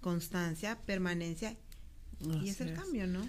constancia, 0.00 0.78
permanencia, 0.86 1.56
y 2.42 2.48
es 2.48 2.60
el 2.60 2.70
es. 2.70 2.78
cambio, 2.78 3.06
¿no? 3.06 3.26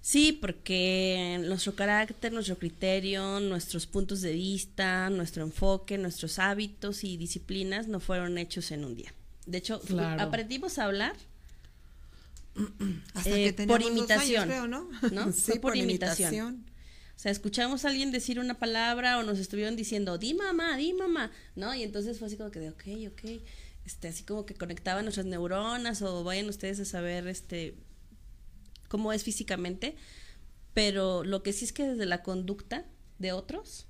Sí, 0.00 0.32
porque 0.32 1.40
nuestro 1.46 1.74
carácter, 1.76 2.32
nuestro 2.32 2.58
criterio, 2.58 3.38
nuestros 3.40 3.86
puntos 3.86 4.20
de 4.20 4.32
vista, 4.32 5.08
nuestro 5.10 5.44
enfoque, 5.44 5.96
nuestros 5.96 6.38
hábitos 6.40 7.04
y 7.04 7.16
disciplinas 7.16 7.86
no 7.86 8.00
fueron 8.00 8.36
hechos 8.36 8.72
en 8.72 8.84
un 8.84 8.94
día. 8.96 9.14
De 9.46 9.58
hecho, 9.58 9.80
Claro. 9.80 10.20
aprendimos 10.22 10.78
a 10.78 10.84
hablar 10.86 11.14
Hasta 13.14 13.30
Eh, 13.30 13.54
que 13.54 13.66
por 13.66 13.80
años, 13.80 13.96
imitación, 13.96 14.48
creo, 14.48 14.66
¿no? 14.66 14.88
¿no? 15.10 15.32
sí, 15.32 15.42
Fue 15.52 15.54
por 15.54 15.72
por, 15.72 15.76
imitación. 15.76 16.32
imitación. 16.34 16.72
O 17.16 17.18
sea, 17.22 17.30
escuchamos 17.30 17.84
a 17.84 17.88
alguien 17.88 18.10
decir 18.10 18.40
una 18.40 18.58
palabra 18.58 19.18
o 19.18 19.22
nos 19.22 19.38
estuvieron 19.38 19.76
diciendo, 19.76 20.18
di 20.18 20.34
mamá, 20.34 20.76
di 20.76 20.92
mamá, 20.92 21.30
¿no? 21.54 21.74
Y 21.74 21.82
entonces 21.82 22.18
fue 22.18 22.26
así 22.26 22.36
como 22.36 22.50
que 22.50 22.60
de, 22.60 22.70
ok, 22.70 22.84
ok, 23.12 23.42
este, 23.84 24.08
así 24.08 24.24
como 24.24 24.44
que 24.44 24.54
conectaban 24.54 25.04
nuestras 25.04 25.26
neuronas 25.26 26.02
o 26.02 26.24
vayan 26.24 26.48
ustedes 26.48 26.80
a 26.80 26.84
saber, 26.84 27.28
este, 27.28 27.76
cómo 28.88 29.12
es 29.12 29.22
físicamente, 29.24 29.96
pero 30.74 31.22
lo 31.24 31.42
que 31.42 31.52
sí 31.52 31.64
es 31.64 31.72
que 31.72 31.86
desde 31.86 32.06
la 32.06 32.22
conducta 32.22 32.86
de 33.18 33.32
otros 33.32 33.86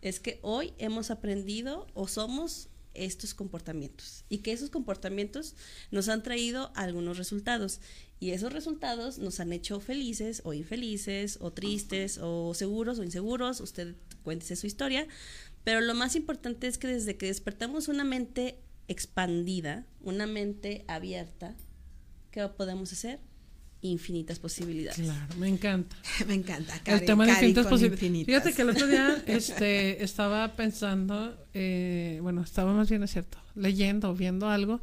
es 0.00 0.18
que 0.18 0.40
hoy 0.42 0.72
hemos 0.78 1.10
aprendido 1.10 1.86
o 1.94 2.08
somos 2.08 2.68
estos 2.94 3.34
comportamientos 3.34 4.24
y 4.28 4.38
que 4.38 4.52
esos 4.52 4.70
comportamientos 4.70 5.54
nos 5.90 6.08
han 6.08 6.22
traído 6.22 6.72
algunos 6.74 7.18
resultados 7.18 7.80
y 8.20 8.30
esos 8.30 8.52
resultados 8.52 9.18
nos 9.18 9.40
han 9.40 9.52
hecho 9.52 9.80
felices 9.80 10.42
o 10.44 10.52
infelices 10.52 11.38
o 11.40 11.52
tristes 11.52 12.18
o 12.22 12.54
seguros 12.54 12.98
o 12.98 13.04
inseguros, 13.04 13.60
usted 13.60 13.96
cuéntese 14.22 14.56
su 14.56 14.66
historia, 14.66 15.08
Pero 15.64 15.80
lo 15.80 15.94
más 15.94 16.16
importante 16.16 16.66
es 16.66 16.76
que 16.76 16.88
desde 16.88 17.16
que 17.16 17.26
despertamos 17.26 17.88
una 17.88 18.04
mente 18.04 18.58
expandida, 18.88 19.86
una 20.00 20.26
mente 20.26 20.84
abierta, 20.88 21.56
¿qué 22.30 22.46
podemos 22.48 22.92
hacer? 22.92 23.20
Infinitas 23.84 24.38
posibilidades. 24.38 25.00
Claro, 25.00 25.34
me 25.38 25.48
encanta. 25.48 25.96
Me 26.28 26.34
encanta. 26.34 26.72
el 26.86 27.04
tema 27.04 27.26
de 27.26 27.32
infinitas 27.32 27.66
posibilidades. 27.66 28.26
Fíjate 28.26 28.52
que 28.52 28.62
el 28.62 28.70
otro 28.70 28.86
día 28.86 29.22
este, 29.26 30.04
estaba 30.04 30.54
pensando, 30.54 31.36
eh, 31.52 32.20
bueno, 32.22 32.42
estaba 32.42 32.72
más 32.72 32.88
bien, 32.88 33.02
es 33.02 33.10
cierto, 33.10 33.38
leyendo 33.56 34.10
o 34.10 34.14
viendo 34.14 34.48
algo 34.48 34.80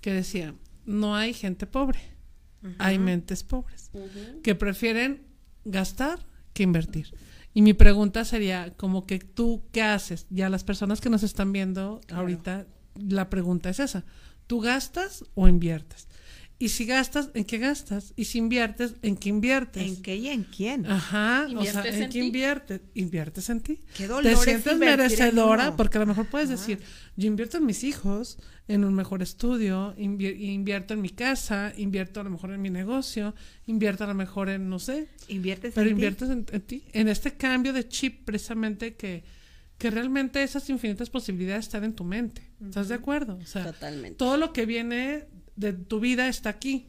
que 0.00 0.14
decía, 0.14 0.54
no 0.86 1.14
hay 1.14 1.34
gente 1.34 1.66
pobre, 1.66 2.00
hay 2.78 2.98
mentes 2.98 3.42
pobres, 3.42 3.90
que 4.42 4.54
prefieren 4.54 5.26
gastar 5.66 6.24
que 6.54 6.62
invertir. 6.62 7.12
Y 7.52 7.60
mi 7.60 7.74
pregunta 7.74 8.24
sería, 8.24 8.72
como 8.76 9.04
que 9.04 9.18
tú, 9.18 9.62
¿qué 9.72 9.82
haces? 9.82 10.26
Ya 10.30 10.48
las 10.48 10.64
personas 10.64 11.00
que 11.02 11.10
nos 11.10 11.22
están 11.22 11.52
viendo 11.52 12.00
ahorita, 12.10 12.66
la 12.94 13.28
pregunta 13.28 13.68
es 13.68 13.80
esa, 13.80 14.06
¿tú 14.46 14.60
gastas 14.60 15.24
o 15.34 15.48
inviertes? 15.48 16.07
Y 16.60 16.70
si 16.70 16.86
gastas, 16.86 17.30
¿en 17.34 17.44
qué 17.44 17.58
gastas? 17.58 18.12
Y 18.16 18.24
si 18.24 18.38
inviertes, 18.38 18.94
¿en 19.02 19.16
qué 19.16 19.28
inviertes? 19.28 19.80
¿En 19.86 20.02
qué 20.02 20.16
y 20.16 20.26
en 20.28 20.42
quién? 20.42 20.86
Ajá, 20.86 21.44
o 21.44 21.48
sea, 21.48 21.52
¿Inviertes 21.52 21.94
¿en 21.94 22.02
en 22.02 22.10
qué 22.10 22.20
ti? 22.20 22.26
inviertes? 22.26 22.80
Inviertes 22.94 23.48
en 23.50 23.60
ti. 23.60 23.80
Qué 23.96 24.08
dolor 24.08 24.24
Te 24.24 24.32
es 24.32 24.40
sientes 24.40 24.76
merecedora 24.76 25.76
porque 25.76 25.98
a 25.98 26.00
lo 26.00 26.06
mejor 26.06 26.26
puedes 26.26 26.48
decir, 26.48 26.80
yo 27.16 27.28
invierto 27.28 27.58
en 27.58 27.66
mis 27.66 27.84
hijos, 27.84 28.38
en 28.66 28.84
un 28.84 28.92
mejor 28.92 29.22
estudio, 29.22 29.94
invi- 29.96 30.36
invierto 30.36 30.94
en 30.94 31.00
mi 31.00 31.10
casa, 31.10 31.72
invierto 31.76 32.20
a 32.20 32.24
lo 32.24 32.30
mejor 32.30 32.50
en 32.50 32.60
mi 32.60 32.70
negocio, 32.70 33.36
invierto 33.66 34.02
a 34.02 34.08
lo 34.08 34.14
mejor 34.14 34.48
en, 34.48 34.68
no 34.68 34.80
sé, 34.80 35.06
¿Inviertes 35.28 35.74
pero 35.74 35.82
en 35.88 35.88
ti? 35.90 35.92
inviertes 35.92 36.28
en, 36.30 36.44
en 36.50 36.60
ti, 36.62 36.84
en 36.92 37.06
este 37.08 37.34
cambio 37.36 37.72
de 37.72 37.86
chip 37.88 38.24
precisamente 38.24 38.96
que, 38.96 39.22
que 39.78 39.90
realmente 39.90 40.42
esas 40.42 40.68
infinitas 40.70 41.08
posibilidades 41.08 41.66
están 41.66 41.84
en 41.84 41.92
tu 41.94 42.02
mente. 42.02 42.42
¿Estás 42.60 42.88
de 42.88 42.96
acuerdo? 42.96 43.38
O 43.40 43.46
sea, 43.46 43.64
Totalmente. 43.72 44.16
todo 44.18 44.36
lo 44.36 44.52
que 44.52 44.66
viene 44.66 45.26
de 45.58 45.72
tu 45.72 46.00
vida 46.00 46.28
está 46.28 46.50
aquí. 46.50 46.86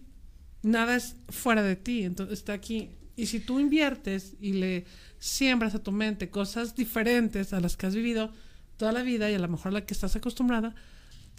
Nada 0.61 0.95
es 0.95 1.15
fuera 1.29 1.63
de 1.63 1.75
ti, 1.75 2.03
entonces 2.03 2.39
está 2.39 2.53
aquí. 2.53 2.91
Y 3.15 3.25
si 3.25 3.39
tú 3.39 3.59
inviertes 3.59 4.35
y 4.39 4.53
le 4.53 4.85
siembras 5.17 5.75
a 5.75 5.83
tu 5.83 5.91
mente 5.91 6.29
cosas 6.29 6.75
diferentes 6.75 7.51
a 7.51 7.59
las 7.59 7.75
que 7.75 7.87
has 7.87 7.95
vivido 7.95 8.31
toda 8.77 8.91
la 8.91 9.01
vida 9.01 9.29
y 9.29 9.33
a 9.33 9.39
lo 9.39 9.47
mejor 9.47 9.69
a 9.69 9.71
la 9.71 9.85
que 9.85 9.93
estás 9.93 10.15
acostumbrada 10.15 10.75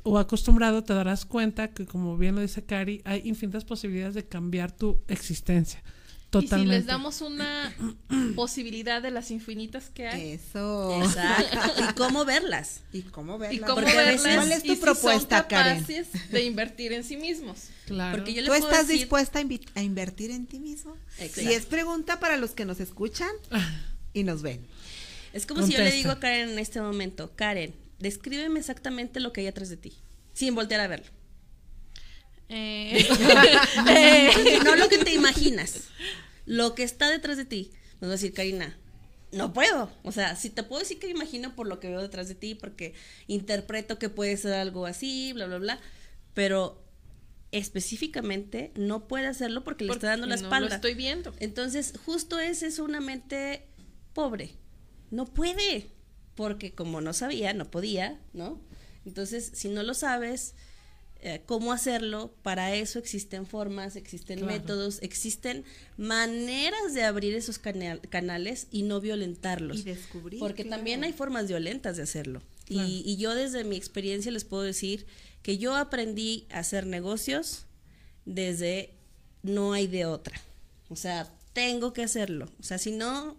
o 0.03 0.19
acostumbrado, 0.19 0.83
te 0.83 0.93
darás 0.93 1.25
cuenta 1.25 1.73
que, 1.73 1.87
como 1.87 2.19
bien 2.19 2.35
lo 2.35 2.41
dice 2.41 2.65
Cari, 2.65 3.01
hay 3.05 3.23
infinitas 3.25 3.65
posibilidades 3.65 4.15
de 4.15 4.27
cambiar 4.27 4.73
tu 4.73 5.01
existencia. 5.09 5.83
Totalmente. 6.31 6.65
Y 6.65 6.69
si 6.71 6.79
les 6.79 6.87
damos 6.87 7.21
una 7.23 7.75
posibilidad 8.37 9.03
de 9.03 9.11
las 9.11 9.31
infinitas 9.33 9.91
que 9.91 10.07
hay. 10.07 10.33
Eso. 10.33 11.03
Exacto. 11.03 11.59
¿Y 11.91 11.93
cómo 11.95 12.25
verlas? 12.25 12.81
¿Y 12.93 13.03
cómo 13.03 13.37
verla? 13.39 13.55
Y 13.55 13.59
cómo 13.59 13.75
Porque 13.75 13.93
verlas 13.97 14.23
veces- 14.23 14.37
¿Cuál 14.37 14.53
es 14.53 14.65
y 14.65 14.69
tu 14.69 14.75
si 14.75 14.81
propuesta, 14.81 15.39
son 15.41 15.49
Karen? 15.49 15.75
capaces 15.81 16.09
de 16.31 16.45
invertir 16.45 16.93
en 16.93 17.03
sí 17.05 17.17
mismos. 17.17 17.65
Claro. 17.87 18.17
Porque 18.17 18.33
yo 18.33 18.43
le 18.43 18.47
¿Tú 18.49 18.53
puedo 18.53 18.65
estás 18.71 18.87
decir- 18.87 19.01
dispuesta 19.01 19.41
a, 19.75 19.83
invertir 19.83 20.31
en 20.31 20.47
ti 20.47 20.61
mismo? 20.61 20.97
Exacto. 21.19 21.51
Y 21.51 21.55
es 21.55 21.67
pregunta 21.67 22.21
para 22.21 22.37
los 22.37 22.53
que 22.53 22.65
nos 22.65 22.79
escuchan 22.81 23.31
y 24.13 24.23
nos 24.23 24.43
ven. 24.43 24.65
Es 25.33 25.47
como 25.47 25.67
si 25.67 25.73
yo 25.73 25.79
le 25.79 25.93
digo 25.93 26.11
a 26.11 26.19
Karen 26.21 26.51
en 26.51 26.59
este 26.59 26.81
momento, 26.81 27.33
Karen, 27.37 27.75
descríbeme 27.99 28.59
exactamente 28.61 29.21
lo 29.21 29.33
que 29.33 29.43
hay 29.43 29.47
atrás 29.47 29.69
de 29.69 29.77
ti, 29.77 29.95
sin 30.33 30.55
voltear 30.55 30.81
a 30.81 30.87
verlo. 30.89 31.07
Eh, 32.53 33.07
no 34.65 34.75
lo 34.75 34.89
que 34.89 34.99
te 34.99 35.15
imaginas, 35.15 35.85
lo 36.47 36.75
que 36.75 36.83
está 36.83 37.09
detrás 37.09 37.37
de 37.37 37.45
ti. 37.45 37.71
Nos 38.01 38.09
va 38.09 38.15
a 38.15 38.17
decir 38.17 38.35
Karina, 38.35 38.77
no 39.33 39.53
puedo. 39.53 39.91
O 40.03 40.11
sea, 40.11 40.35
si 40.35 40.51
te 40.51 40.65
puedo 40.65 40.81
decir 40.81 40.99
que 40.99 41.07
me 41.07 41.13
imagino 41.13 41.55
por 41.55 41.69
lo 41.69 41.79
que 41.79 41.89
veo 41.89 42.03
detrás 42.03 42.29
de 42.29 42.35
ti, 42.35 42.57
porque 42.57 42.95
interpreto 43.29 43.99
que 43.99 44.09
puede 44.09 44.37
ser 44.37 44.55
algo 44.55 44.87
así, 44.87 45.33
bla, 45.33 45.47
bla, 45.47 45.59
bla, 45.59 45.81
pero 46.35 46.83
específicamente 47.53 48.73
no 48.75 49.09
puede 49.09 49.27
hacerlo 49.27 49.65
porque 49.65 49.85
le 49.85 49.93
está 49.93 50.09
dando 50.09 50.27
la 50.27 50.35
porque 50.35 50.47
espalda. 50.47 50.67
No 50.67 50.69
lo 50.71 50.75
estoy 50.75 50.95
viendo. 50.95 51.33
Entonces, 51.39 51.95
justo 52.05 52.39
ese 52.41 52.67
es 52.67 52.81
una 52.81 53.01
mente 53.01 53.69
pobre. 54.13 54.57
No 55.11 55.27
puede, 55.27 55.91
porque 56.35 56.73
como 56.73 57.01
no 57.01 57.13
sabía, 57.13 57.53
no 57.53 57.71
podía, 57.71 58.21
¿no? 58.33 58.61
Entonces, 59.05 59.51
si 59.55 59.69
no 59.69 59.83
lo 59.83 59.95
sabes, 59.95 60.55
eh, 61.23 61.43
cómo 61.47 61.73
hacerlo, 61.73 62.33
para 62.43 62.75
eso 62.75 62.99
existen 62.99 63.47
formas, 63.47 63.97
existen 63.97 64.39
Claro. 64.41 64.53
métodos, 64.55 64.99
existen 65.03 65.65
maneras 65.97 66.95
de 66.95 67.05
abrir 67.05 67.35
esos 67.35 67.59
canal- 67.59 68.01
canales 68.09 68.67
y 68.71 68.83
no 68.83 69.01
violentarlos. 69.01 69.79
Y 69.81 69.83
descubrir, 69.83 70.39
Porque 70.41 70.63
claro. 70.65 70.79
también 70.79 71.05
hay 71.05 71.13
formas 71.13 71.47
violentas 71.49 71.97
de 71.97 72.03
hacerlo. 72.05 72.41
Claro. 72.67 72.89
Y, 72.89 73.03
y 73.05 73.17
yo 73.17 73.35
desde 73.35 73.65
mi 73.65 73.77
experiencia 73.77 74.31
les 74.33 74.45
puedo 74.45 74.63
decir 74.63 75.07
que 75.43 75.59
yo 75.59 75.75
aprendí 75.77 76.47
a 76.51 76.59
hacer 76.61 76.87
negocios 76.87 77.67
desde 78.25 78.95
no 79.43 79.73
hay 79.73 79.87
de 79.87 80.07
otra. 80.07 80.41
O 80.89 80.97
sea, 80.97 81.33
tengo 81.53 81.93
que 81.93 82.03
hacerlo. 82.03 82.49
O 82.61 82.63
sea, 82.63 82.79
si 82.79 82.93
no, 82.93 83.37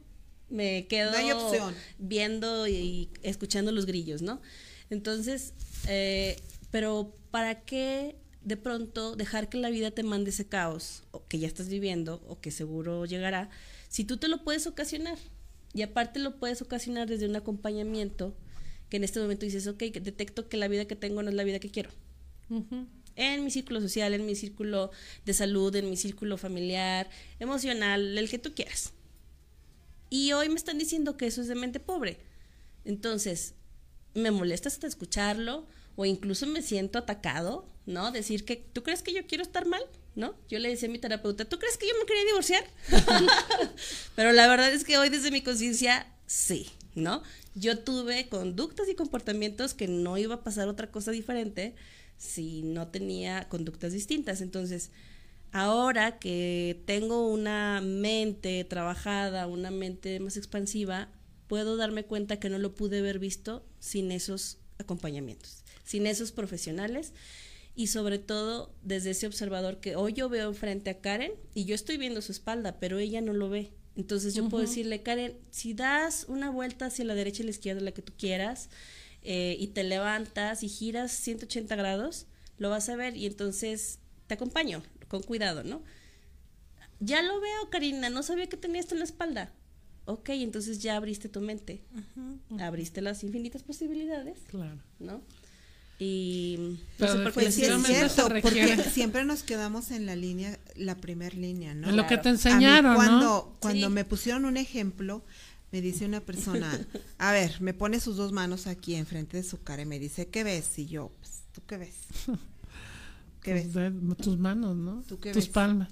me 0.50 0.88
quedo 0.88 1.12
No 1.12 1.18
hay 1.18 1.32
opción. 1.32 1.74
viendo 1.98 2.68
y 2.68 3.10
escuchando 3.24 3.72
los 3.72 3.86
grillos, 3.86 4.22
¿no? 4.22 4.42
Entonces, 4.90 5.54
eh, 5.88 6.42
pero 6.72 7.16
¿para 7.32 7.62
qué 7.62 8.18
de 8.44 8.58
pronto 8.58 9.16
dejar 9.16 9.50
que 9.50 9.58
la 9.58 9.70
vida 9.70 9.92
te 9.92 10.04
mande 10.04 10.32
ese 10.32 10.48
caos 10.48 11.04
o 11.12 11.26
que 11.28 11.40
ya 11.40 11.48
estás 11.48 11.70
viviendo 11.70 12.22
o 12.28 12.40
que 12.40 12.52
seguro 12.52 13.06
llegará 13.06 13.50
si 13.90 14.04
tú 14.04 14.18
te 14.18 14.28
lo 14.28 14.44
puedes 14.44 14.68
ocasionar? 14.68 15.18
Y 15.74 15.84
aparte 15.84 16.20
lo 16.20 16.38
puedes 16.38 16.62
ocasionar 16.62 17.08
desde 17.08 17.28
un 17.28 17.36
acompañamiento 17.36 18.36
que 18.90 18.98
en 18.98 19.06
este 19.06 19.22
momento 19.22 19.46
dices, 19.46 19.68
ok, 19.68 19.80
detecto 20.02 20.50
que 20.50 20.58
la 20.58 20.68
vida 20.68 20.86
que 20.86 20.98
tengo 20.98 21.24
no 21.24 21.30
es 21.30 21.36
la 21.36 21.46
vida 21.46 21.60
que 21.60 21.72
quiero. 21.72 21.90
En 23.16 23.44
mi 23.46 23.50
círculo 23.50 23.80
social, 23.80 24.14
en 24.14 24.26
mi 24.26 24.36
círculo 24.36 24.92
de 25.24 25.34
salud, 25.34 25.74
en 25.76 25.90
mi 25.90 25.96
círculo 25.96 26.38
familiar, 26.38 27.10
emocional, 27.40 28.18
el 28.18 28.30
que 28.30 28.38
tú 28.38 28.54
quieras. 28.54 28.92
Y 30.10 30.34
hoy 30.34 30.50
me 30.50 30.56
están 30.56 30.78
diciendo 30.78 31.16
que 31.16 31.28
eso 31.28 31.42
es 31.42 31.48
de 31.48 31.56
mente 31.56 31.80
pobre. 31.80 32.20
Entonces, 32.84 33.54
me 34.14 34.32
molesta 34.32 34.68
hasta 34.68 34.88
escucharlo 34.88 35.68
o 36.02 36.06
incluso 36.06 36.48
me 36.48 36.64
siento 36.64 36.98
atacado, 36.98 37.64
¿no? 37.86 38.12
Decir 38.12 38.44
que, 38.44 38.56
¿tú 38.56 38.82
crees 38.82 39.04
que 39.04 39.14
yo 39.14 39.28
quiero 39.28 39.44
estar 39.44 39.68
mal? 39.68 39.84
¿No? 40.16 40.34
Yo 40.50 40.58
le 40.58 40.70
decía 40.70 40.90
a 40.90 40.92
mi 40.92 40.98
terapeuta, 40.98 41.46
¿tú 41.46 41.60
crees 41.60 41.78
que 41.78 41.88
yo 41.88 41.94
me 42.00 42.08
quería 42.08 42.26
divorciar? 42.26 42.64
Pero 44.16 44.32
la 44.32 44.48
verdad 44.48 44.74
es 44.74 44.84
que 44.84 44.98
hoy 44.98 45.10
desde 45.10 45.30
mi 45.30 45.44
conciencia, 45.44 46.12
sí, 46.26 46.72
¿no? 46.96 47.22
Yo 47.54 47.78
tuve 47.78 48.30
conductas 48.30 48.90
y 48.90 48.96
comportamientos 48.96 49.76
que 49.76 49.88
no 49.88 50.18
iba 50.18 50.36
a 50.36 50.44
pasar 50.44 50.68
otra 50.70 50.90
cosa 50.90 51.12
diferente 51.12 51.76
si 52.18 52.64
no 52.64 52.88
tenía 52.88 53.48
conductas 53.48 53.94
distintas. 53.94 54.42
Entonces, 54.42 54.90
ahora 55.52 56.18
que 56.18 56.82
tengo 56.88 57.28
una 57.28 57.80
mente 57.82 58.64
trabajada, 58.64 59.46
una 59.46 59.70
mente 59.70 60.20
más 60.20 60.36
expansiva, 60.36 61.10
puedo 61.46 61.78
darme 61.78 62.06
cuenta 62.06 62.40
que 62.40 62.50
no 62.50 62.58
lo 62.58 62.74
pude 62.74 63.00
haber 63.00 63.20
visto 63.20 63.64
sin 63.80 64.12
esos 64.12 64.58
acompañamientos, 64.82 65.61
sin 65.84 66.06
esos 66.08 66.32
profesionales 66.32 67.14
y 67.76 67.88
sobre 67.88 68.20
todo 68.20 68.74
desde 68.84 69.12
ese 69.12 69.28
observador 69.28 69.80
que 69.80 69.96
hoy 69.96 70.14
yo 70.14 70.30
veo 70.30 70.50
enfrente 70.50 70.90
a 70.90 71.00
Karen 71.00 71.32
y 71.54 71.66
yo 71.66 71.76
estoy 71.76 71.98
viendo 71.98 72.22
su 72.22 72.32
espalda, 72.32 72.80
pero 72.80 73.00
ella 73.00 73.22
no 73.22 73.34
lo 73.34 73.50
ve. 73.50 73.72
Entonces 73.96 74.34
yo 74.34 74.48
puedo 74.50 74.62
decirle, 74.66 75.04
Karen, 75.04 75.38
si 75.52 75.74
das 75.74 76.26
una 76.30 76.50
vuelta 76.50 76.86
hacia 76.86 77.04
la 77.06 77.14
derecha 77.16 77.44
y 77.44 77.46
la 77.46 77.52
izquierda, 77.52 77.82
la 77.82 77.92
que 77.92 78.02
tú 78.02 78.14
quieras, 78.18 78.70
eh, 79.24 79.56
y 79.60 79.68
te 79.68 79.84
levantas 79.84 80.64
y 80.64 80.70
giras 80.70 81.12
180 81.12 81.76
grados, 81.76 82.26
lo 82.58 82.70
vas 82.70 82.90
a 82.90 82.96
ver 82.96 83.16
y 83.18 83.26
entonces 83.26 84.00
te 84.28 84.34
acompaño, 84.36 84.82
con 85.08 85.22
cuidado, 85.24 85.64
¿no? 85.64 85.84
Ya 87.00 87.22
lo 87.22 87.40
veo, 87.42 87.70
Karina, 87.70 88.10
no 88.10 88.24
sabía 88.24 88.48
que 88.48 88.58
tenía 88.58 88.80
esto 88.80 88.96
en 88.96 89.00
la 89.00 89.06
espalda. 89.06 89.52
Ok, 90.06 90.30
entonces 90.30 90.80
ya 90.80 90.96
abriste 90.96 91.30
tu 91.30 91.42
mente, 91.42 91.84
abriste 92.60 93.02
las 93.02 93.24
infinitas 93.24 93.64
posibilidades, 93.64 94.40
Claro. 94.48 94.82
¿no? 95.00 95.22
Y 96.04 96.58
no 96.58 96.78
Pero 96.98 97.14
sé 97.14 97.18
por 97.20 97.28
qué 97.28 97.34
Pues 97.42 97.54
sí 97.56 97.64
es 97.64 97.84
cierto, 97.86 98.28
porque 98.42 98.76
siempre 98.92 99.24
nos 99.24 99.44
quedamos 99.44 99.92
en 99.92 100.08
la 100.08 100.16
línea, 100.16 100.58
la 100.76 100.96
primer 100.98 101.36
línea, 101.36 101.76
¿no? 101.76 101.90
En 101.90 101.96
lo 101.96 102.08
que 102.08 102.18
te 102.18 102.30
enseñaron, 102.30 102.96
cuando, 102.96 103.20
¿no? 103.20 103.56
Cuando 103.60 103.88
Sí. 103.88 103.94
me 103.94 104.04
pusieron 104.04 104.46
un 104.46 104.58
ejemplo, 104.58 105.24
me 105.72 105.80
dice 105.80 106.06
una 106.08 106.20
persona, 106.20 106.88
a 107.20 107.32
ver, 107.32 107.62
me 107.62 107.76
pone 107.76 108.00
sus 108.00 108.18
dos 108.18 108.32
manos 108.32 108.66
aquí 108.66 108.96
enfrente 108.96 109.38
de 109.38 109.44
su 109.44 109.62
cara 109.62 109.84
y 109.84 109.86
me 109.86 110.00
dice, 110.00 110.28
¿qué 110.28 110.44
ves? 110.44 110.80
Y 110.80 110.88
yo, 110.88 111.12
pues, 111.20 111.44
¿tú 111.52 111.62
qué 111.68 111.78
ves? 111.78 111.94
¿Qué 113.44 113.54
ves? 113.54 113.66
Tus, 113.66 113.74
dedos, 113.76 114.18
tus 114.18 114.38
manos, 114.40 114.76
¿no? 114.76 115.04
¿Tú 115.08 115.20
qué 115.20 115.32
Tus 115.34 115.44
ves? 115.46 115.54
palmas. 115.54 115.90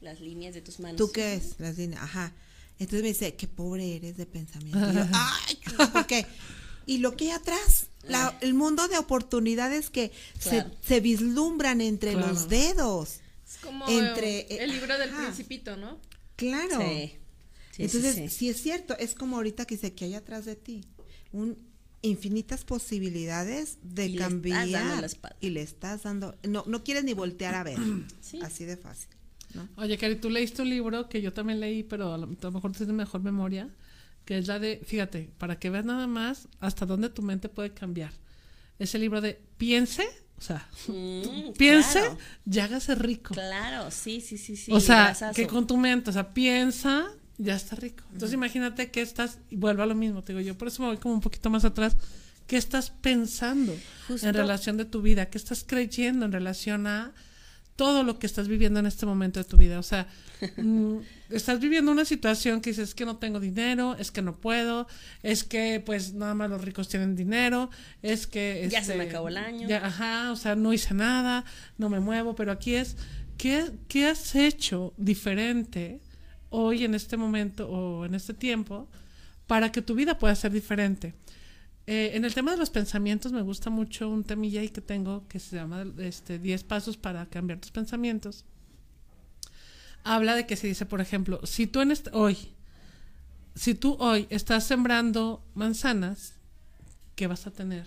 las 0.00 0.20
líneas 0.20 0.54
de 0.54 0.60
tus 0.60 0.80
manos. 0.80 0.96
¿Tú 0.96 1.12
qué 1.12 1.36
ves? 1.36 1.54
Las 1.58 1.78
líneas, 1.78 2.02
ajá. 2.02 2.32
Entonces 2.80 3.02
me 3.02 3.08
dice, 3.08 3.34
qué 3.36 3.46
pobre 3.46 3.94
eres 3.94 4.16
de 4.16 4.26
pensamiento. 4.26 4.90
Y 4.90 4.94
yo, 4.94 5.04
ay, 5.12 5.58
¿por 5.92 6.06
qué? 6.06 6.26
Y 6.84 6.98
lo 6.98 7.16
que 7.16 7.26
hay 7.26 7.30
atrás, 7.30 7.85
la- 8.08 8.36
el 8.40 8.54
mundo 8.54 8.86
de 8.88 8.98
oportunidades 8.98 9.90
que 9.90 10.12
Claro. 10.42 10.70
se, 10.82 10.88
se 10.88 11.00
vislumbran 11.00 11.80
entre 11.80 12.12
Claro. 12.12 12.28
los 12.28 12.48
dedos. 12.48 13.20
Es 13.48 13.56
como 13.62 13.88
Entre- 13.88 14.62
el 14.62 14.70
libro 14.70 14.96
del 14.98 15.10
ajá. 15.10 15.24
principito, 15.26 15.76
¿no? 15.76 15.98
Claro. 16.36 16.78
Sí. 16.80 17.14
Entonces, 17.78 18.14
sí. 18.14 18.28
sí, 18.28 18.48
es 18.48 18.62
cierto, 18.62 18.96
es 18.98 19.14
como 19.14 19.36
ahorita 19.36 19.64
que 19.66 19.74
dice 19.76 19.92
que 19.94 20.06
hay 20.06 20.14
atrás 20.14 20.44
de 20.46 20.56
ti. 20.56 20.84
Un, 21.32 21.56
infinitas 22.02 22.64
posibilidades 22.64 23.78
de 23.82 24.06
Y 24.06 24.08
le 24.10 24.14
estás 24.14 24.28
cambiar 24.28 25.04
espalda. 25.04 25.36
y 25.40 25.50
le 25.50 25.62
estás 25.62 26.02
dando 26.04 26.36
no 26.46 26.62
no 26.66 26.84
quieres 26.84 27.02
ni 27.04 27.14
voltear 27.14 27.54
a 27.56 27.64
ver 27.64 27.76
Sí. 28.20 28.38
así 28.42 28.64
de 28.64 28.76
fácil 28.76 29.08
¿no? 29.54 29.68
Oye, 29.76 29.96
Cari, 29.98 30.16
tú 30.16 30.28
leíste 30.30 30.62
un 30.62 30.68
libro 30.70 31.08
que 31.08 31.20
yo 31.22 31.32
también 31.32 31.58
leí, 31.60 31.82
pero 31.82 32.12
a 32.12 32.18
lo, 32.18 32.24
a 32.26 32.36
lo 32.40 32.50
mejor 32.52 32.72
tienes 32.72 32.94
mejor 32.94 33.22
memoria, 33.22 33.68
que 34.26 34.36
es 34.36 34.48
la 34.48 34.58
de, 34.58 34.82
fíjate, 34.84 35.30
para 35.38 35.58
que 35.58 35.70
veas 35.70 35.86
nada 35.86 36.06
más 36.06 36.48
hasta 36.60 36.84
dónde 36.84 37.08
tu 37.08 37.22
mente 37.22 37.48
puede 37.48 37.72
cambiar. 37.72 38.12
Es 38.78 38.94
el 38.94 39.00
libro 39.00 39.22
de 39.22 39.40
Piense, 39.56 40.06
o 40.36 40.42
sea, 40.42 40.68
Mm, 40.88 41.52
piense 41.56 42.00
claro, 42.00 42.18
y 42.44 42.58
hágase 42.58 42.94
rico. 42.96 43.32
Claro, 43.32 43.90
sí, 43.90 44.20
sí, 44.20 44.36
sí, 44.36 44.56
sí. 44.56 44.70
o 44.72 44.80
sea, 44.80 45.04
brazazo. 45.04 45.34
que 45.34 45.46
con 45.46 45.66
tu 45.66 45.78
mente, 45.78 46.10
o 46.10 46.12
sea, 46.12 46.34
piensa, 46.34 47.06
ya 47.38 47.54
está 47.54 47.76
rico. 47.76 48.04
Entonces 48.12 48.34
imagínate 48.34 48.90
que 48.90 49.00
estás, 49.00 49.38
y 49.48 49.56
vuelvo 49.56 49.82
a 49.82 49.86
lo 49.86 49.94
mismo, 49.94 50.22
te 50.22 50.32
digo 50.34 50.44
yo, 50.44 50.58
por 50.58 50.68
eso 50.68 50.82
me 50.82 50.88
voy 50.88 50.98
como 50.98 51.14
un 51.14 51.20
poquito 51.20 51.48
más 51.48 51.64
atrás. 51.64 51.96
¿Qué 52.46 52.56
estás 52.56 52.90
pensando 52.90 53.76
Justo. 54.08 54.26
en 54.26 54.34
relación 54.34 54.76
de 54.76 54.84
tu 54.84 55.02
vida? 55.02 55.26
¿Qué 55.26 55.38
estás 55.38 55.64
creyendo 55.66 56.26
en 56.26 56.32
relación 56.32 56.86
a 56.86 57.12
todo 57.76 58.02
lo 58.02 58.18
que 58.18 58.26
estás 58.26 58.48
viviendo 58.48 58.80
en 58.80 58.86
este 58.86 59.06
momento 59.06 59.38
de 59.38 59.44
tu 59.44 59.56
vida? 59.56 59.78
O 59.78 59.82
sea, 59.82 60.08
mm, 60.56 60.96
estás 61.30 61.60
viviendo 61.60 61.92
una 61.92 62.04
situación 62.04 62.60
que 62.60 62.70
dices, 62.70 62.90
es 62.90 62.94
que 62.94 63.04
no 63.04 63.18
tengo 63.18 63.38
dinero, 63.38 63.94
es 63.98 64.10
que 64.10 64.22
no 64.22 64.34
puedo, 64.34 64.88
es 65.22 65.44
que 65.44 65.82
pues 65.84 66.14
nada 66.14 66.34
más 66.34 66.50
los 66.50 66.62
ricos 66.62 66.88
tienen 66.88 67.14
dinero, 67.14 67.70
es 68.02 68.26
que... 68.26 68.66
Ya 68.70 68.82
se 68.82 68.92
este, 68.92 68.96
me 68.96 69.04
acabó 69.04 69.28
el 69.28 69.36
año. 69.36 69.68
ya, 69.68 69.86
ajá, 69.86 70.32
o 70.32 70.36
sea, 70.36 70.56
no 70.56 70.72
hice 70.72 70.94
nada, 70.94 71.44
no 71.78 71.88
me 71.88 72.00
muevo, 72.00 72.34
pero 72.34 72.50
aquí 72.50 72.74
es, 72.74 72.96
¿qué, 73.36 73.70
qué 73.88 74.06
has 74.06 74.34
hecho 74.34 74.94
diferente 74.96 76.00
hoy 76.50 76.84
en 76.84 76.94
este 76.94 77.16
momento 77.16 77.68
o 77.68 78.06
en 78.06 78.14
este 78.14 78.34
tiempo 78.34 78.88
para 79.46 79.70
que 79.70 79.82
tu 79.82 79.94
vida 79.94 80.18
pueda 80.18 80.34
ser 80.34 80.52
diferente? 80.52 81.14
Eh, 81.88 82.12
en 82.14 82.24
el 82.24 82.34
tema 82.34 82.50
de 82.50 82.56
los 82.56 82.70
pensamientos 82.70 83.30
me 83.32 83.42
gusta 83.42 83.70
mucho 83.70 84.08
un 84.08 84.24
temilla 84.24 84.60
ahí 84.60 84.70
que 84.70 84.80
tengo 84.80 85.26
que 85.28 85.38
se 85.38 85.54
llama 85.56 85.84
este 85.98 86.38
10 86.40 86.64
pasos 86.64 86.96
para 86.96 87.26
cambiar 87.26 87.60
tus 87.60 87.70
pensamientos. 87.70 88.44
Habla 90.02 90.34
de 90.34 90.46
que 90.46 90.56
se 90.56 90.66
dice, 90.66 90.86
por 90.86 91.00
ejemplo, 91.00 91.40
si 91.44 91.66
tú 91.66 91.80
en 91.80 91.90
este, 91.90 92.10
hoy, 92.12 92.36
si 93.54 93.74
tú 93.74 93.96
hoy 94.00 94.26
estás 94.30 94.64
sembrando 94.64 95.42
manzanas, 95.54 96.34
¿qué 97.14 97.26
vas 97.26 97.46
a 97.46 97.50
tener? 97.50 97.86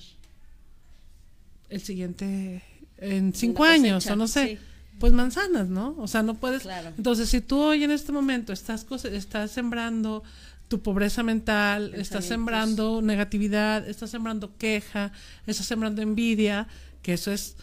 El 1.70 1.82
siguiente, 1.82 2.64
en 2.98 3.34
cinco 3.34 3.64
años, 3.64 4.08
o 4.08 4.16
no 4.16 4.28
sé. 4.28 4.48
sí. 4.58 4.60
Pues 5.00 5.14
manzanas, 5.14 5.70
¿no? 5.70 5.96
O 5.98 6.08
sea, 6.10 6.24
no 6.24 6.34
puedes. 6.36 6.64
Claro. 6.64 6.90
Entonces, 6.98 7.30
si 7.30 7.40
tú 7.40 7.58
hoy 7.62 7.86
en 7.86 7.92
este 7.92 8.12
momento 8.12 8.52
estás, 8.52 8.84
cose- 8.84 9.16
estás 9.16 9.50
sembrando 9.52 10.24
tu 10.70 10.82
pobreza 10.84 11.24
mental, 11.24 11.94
estás 11.96 12.26
sembrando 12.26 13.02
negatividad, 13.02 13.90
estás 13.90 14.12
sembrando 14.12 14.56
queja, 14.56 15.12
estás 15.48 15.66
sembrando 15.66 16.04
envidia, 16.04 16.68
que 17.02 17.14
eso 17.14 17.32
es 17.32 17.58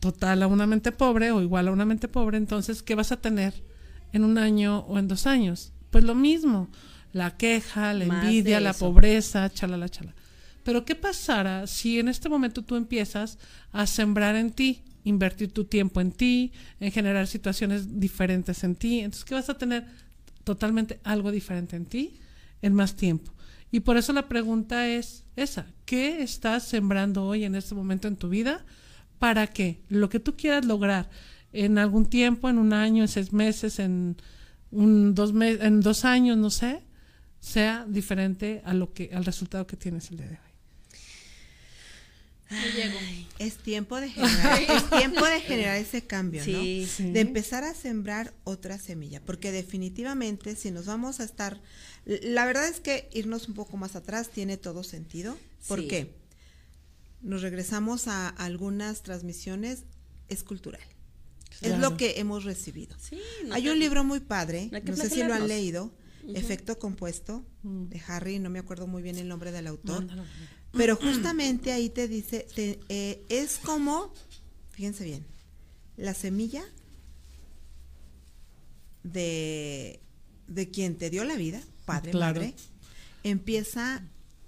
total 0.00 0.42
a 0.42 0.48
una 0.48 0.66
mente 0.66 0.90
pobre 0.90 1.30
o 1.30 1.40
igual 1.40 1.68
a 1.68 1.72
una 1.72 1.84
mente 1.84 2.08
pobre, 2.08 2.36
entonces, 2.36 2.82
¿qué 2.82 2.96
vas 2.96 3.12
a 3.12 3.20
tener 3.20 3.54
en 4.12 4.24
un 4.24 4.38
año 4.38 4.80
o 4.80 4.98
en 4.98 5.06
dos 5.06 5.28
años? 5.28 5.72
Pues 5.90 6.02
lo 6.02 6.16
mismo, 6.16 6.68
la 7.12 7.36
queja, 7.36 7.94
la 7.94 8.06
Más 8.06 8.24
envidia, 8.24 8.58
la 8.58 8.72
pobreza, 8.72 9.48
chalala, 9.48 9.88
chala. 9.88 10.12
Pero 10.64 10.84
¿qué 10.84 10.96
pasará 10.96 11.68
si 11.68 12.00
en 12.00 12.08
este 12.08 12.28
momento 12.28 12.62
tú 12.62 12.74
empiezas 12.74 13.38
a 13.70 13.86
sembrar 13.86 14.34
en 14.34 14.50
ti, 14.50 14.82
invertir 15.04 15.52
tu 15.52 15.64
tiempo 15.64 16.00
en 16.00 16.10
ti, 16.10 16.52
en 16.80 16.90
generar 16.90 17.28
situaciones 17.28 18.00
diferentes 18.00 18.64
en 18.64 18.74
ti? 18.74 18.98
Entonces, 18.98 19.24
¿qué 19.24 19.36
vas 19.36 19.48
a 19.48 19.58
tener? 19.58 19.86
Totalmente 20.42 20.98
algo 21.04 21.30
diferente 21.30 21.76
en 21.76 21.86
ti 21.86 22.18
en 22.62 22.74
más 22.74 22.96
tiempo. 22.96 23.32
Y 23.70 23.80
por 23.80 23.96
eso 23.96 24.12
la 24.12 24.28
pregunta 24.28 24.88
es 24.88 25.24
esa, 25.36 25.66
¿qué 25.84 26.22
estás 26.22 26.62
sembrando 26.64 27.24
hoy 27.24 27.44
en 27.44 27.54
este 27.54 27.74
momento 27.74 28.08
en 28.08 28.16
tu 28.16 28.28
vida 28.28 28.64
para 29.18 29.46
que 29.46 29.82
lo 29.88 30.08
que 30.08 30.20
tú 30.20 30.36
quieras 30.36 30.64
lograr 30.64 31.08
en 31.52 31.78
algún 31.78 32.06
tiempo, 32.06 32.48
en 32.48 32.58
un 32.58 32.72
año, 32.72 33.02
en 33.02 33.08
seis 33.08 33.32
meses, 33.32 33.78
en 33.78 34.16
un 34.70 35.14
dos 35.14 35.32
me- 35.32 35.52
en 35.52 35.80
dos 35.80 36.04
años, 36.04 36.36
no 36.38 36.50
sé, 36.50 36.82
sea 37.40 37.84
diferente 37.88 38.62
a 38.64 38.72
lo 38.74 38.92
que 38.92 39.10
al 39.12 39.24
resultado 39.24 39.66
que 39.66 39.76
tienes 39.76 40.10
el 40.10 40.16
día 40.18 40.26
de 40.26 40.32
hoy? 40.34 40.38
Es 43.38 43.56
tiempo 43.56 43.98
de 43.98 44.10
generar 44.10 44.60
es 44.62 44.90
tiempo 44.90 45.24
de 45.24 45.40
generar 45.40 45.76
ese 45.78 46.02
cambio 46.06 46.44
Sí, 46.44 46.82
no 46.82 46.86
sí. 46.88 47.10
de 47.12 47.20
empezar 47.20 47.64
a 47.64 47.74
sembrar 47.74 48.34
otra 48.44 48.78
semilla 48.78 49.22
porque 49.24 49.50
definitivamente 49.52 50.54
si 50.54 50.70
nos 50.70 50.84
vamos 50.86 51.20
a 51.20 51.24
estar 51.24 51.60
la 52.04 52.44
verdad 52.46 52.66
es 52.68 52.80
que 52.80 53.08
irnos 53.12 53.48
un 53.48 53.54
poco 53.54 53.76
más 53.76 53.94
atrás 53.96 54.28
tiene 54.30 54.56
todo 54.56 54.82
sentido. 54.82 55.36
¿por 55.68 55.80
Sí. 55.80 55.88
qué? 55.88 56.22
nos 57.22 57.40
regresamos 57.42 58.08
a 58.08 58.28
algunas 58.28 59.02
transmisiones 59.04 59.84
es 60.28 60.42
cultural. 60.42 60.80
Es 61.60 61.78
lo 61.78 61.96
que 61.96 62.18
hemos 62.18 62.42
recibido. 62.42 62.96
Sí, 62.98 63.20
no 63.46 63.54
Hay 63.54 63.68
un 63.68 63.78
libro 63.78 64.02
muy 64.02 64.18
padre, 64.18 64.68
no 64.84 64.96
sé 64.96 65.08
si 65.08 65.22
lo 65.22 65.32
han 65.32 65.46
leído, 65.46 65.92
Efecto 66.34 66.78
Compuesto, 66.80 67.44
Mm. 67.62 67.84
de 67.90 68.02
Harry, 68.08 68.38
no 68.40 68.50
me 68.50 68.58
acuerdo 68.58 68.88
muy 68.88 69.02
bien 69.02 69.18
el 69.18 69.28
nombre 69.28 69.52
del 69.52 69.68
autor, 69.68 70.04
pero 70.72 70.96
justamente 70.96 71.70
ahí 71.70 71.88
te 71.90 72.08
dice, 72.08 72.44
te- 72.56 72.80
eh, 72.88 73.22
es 73.28 73.58
como, 73.58 74.12
fíjense 74.72 75.04
bien, 75.04 75.24
la 75.96 76.14
semilla 76.14 76.64
de, 79.04 80.00
de 80.48 80.70
quien 80.70 80.96
te 80.96 81.10
dio 81.10 81.24
la 81.24 81.36
vida, 81.36 81.60
padre, 81.84 82.10
Claro. 82.12 82.40
madre, 82.40 82.54
empieza, 83.24 84.02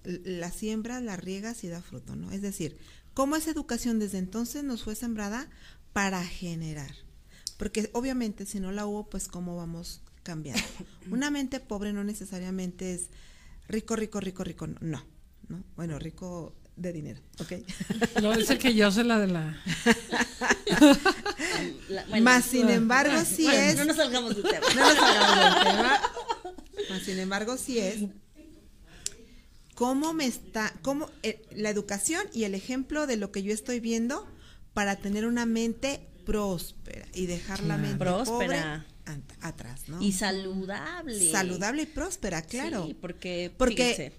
la 0.05 0.51
siembra, 0.51 1.01
la 1.01 1.17
riegas 1.17 1.65
y 1.65 1.69
da 1.69 1.81
fruto, 1.83 2.15
¿no? 2.17 2.31
Es 2.31 2.43
decir, 2.43 2.77
cómo 3.15 3.37
esa 3.37 3.51
educación 3.51 3.99
desde 3.99 4.19
entonces 4.19 4.65
nos 4.65 4.83
fue 4.83 4.95
sembrada 4.95 5.49
para 5.93 6.23
generar. 6.25 6.95
Porque 7.57 7.89
obviamente 7.93 8.47
si 8.47 8.59
no 8.61 8.73
la 8.73 8.85
hubo, 8.87 9.09
pues 9.09 9.29
cómo 9.29 9.57
vamos 9.57 10.01
cambiando. 10.23 10.63
Una 11.11 11.31
mente 11.31 11.61
pobre 11.61 11.93
no 11.93 12.03
necesariamente 12.05 12.95
es 12.95 13.09
rico, 13.69 13.95
rico, 13.97 14.21
rico, 14.21 14.43
rico, 14.45 14.67
no, 14.67 14.77
no, 14.81 15.05
¿no? 15.49 15.63
Bueno, 15.77 15.99
rico 15.99 16.55
de 16.77 16.93
dinero, 16.93 17.21
¿ok? 17.39 17.53
Lo 18.23 18.37
dice 18.37 18.59
que 18.59 18.75
yo 18.75 18.91
soy 18.91 19.05
la 19.05 19.21
de 19.21 19.29
la... 19.29 19.57
La- 21.89 22.05
bueno, 22.09 22.25
Más 22.25 22.45
sin 22.45 22.69
embargo, 22.69 23.23
sí 23.25 23.45
bueno, 23.45 23.61
es... 23.61 23.77
No 23.77 23.85
nos 23.85 23.97
salgamos 23.97 24.35
del 24.35 24.43
tema. 24.45 24.67
No 24.75 24.81
nos 24.89 24.95
salgamos 24.99 25.55
del 25.55 25.65
tema. 25.77 26.01
Mas, 26.91 27.03
sin 27.03 27.19
embargo, 27.19 27.57
sí 27.57 27.79
es 27.79 28.03
cómo 29.75 30.13
me 30.13 30.27
está, 30.27 30.73
cómo 30.83 31.11
eh, 31.23 31.43
la 31.55 31.71
educación 31.71 32.23
y 32.33 32.45
el 32.45 32.55
ejemplo 32.55 33.07
de 33.07 33.17
lo 33.17 33.33
que 33.33 33.43
yo 33.43 33.53
estoy 33.53 33.81
viendo 33.81 34.27
para 34.73 34.97
tener 34.97 35.27
una 35.27 35.47
mente 35.47 36.01
próspera 36.25 37.07
y 37.15 37.27
dejar 37.27 37.63
la 37.65 37.77
mente 37.77 37.99
Próspera. 37.99 38.87
pobre 39.05 39.25
atrás, 39.41 39.89
¿no? 39.89 40.01
Y 40.01 40.13
saludable. 40.13 41.31
Saludable 41.31 41.83
y 41.83 41.87
próspera, 41.87 42.43
claro. 42.43 42.87
Sí, 42.87 42.95
porque, 42.95 43.53
Porque 43.57 44.13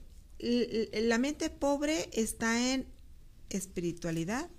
la 0.93 1.17
mente 1.17 1.49
pobre 1.49 2.09
está 2.13 2.73
en 2.73 2.85
espiritualidad, 3.49 4.49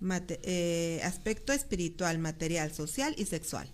mate- 0.00 0.40
eh, 0.44 1.00
aspecto 1.04 1.52
espiritual, 1.52 2.18
material, 2.18 2.72
social 2.72 3.14
y 3.18 3.26
sexual. 3.26 3.68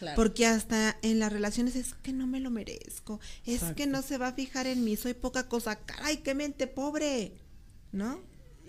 Claro. 0.00 0.16
Porque 0.16 0.46
hasta 0.46 0.96
en 1.02 1.18
las 1.18 1.30
relaciones 1.32 1.76
es 1.76 1.94
que 1.94 2.12
no 2.12 2.26
me 2.26 2.40
lo 2.40 2.50
merezco, 2.50 3.20
es 3.44 3.56
Exacto. 3.56 3.76
que 3.76 3.86
no 3.86 4.00
se 4.00 4.16
va 4.16 4.28
a 4.28 4.32
fijar 4.32 4.66
en 4.66 4.82
mí, 4.82 4.96
soy 4.96 5.12
poca 5.12 5.46
cosa, 5.46 5.76
caray, 5.76 6.18
qué 6.18 6.34
mente 6.34 6.66
pobre, 6.66 7.34
¿no? 7.92 8.18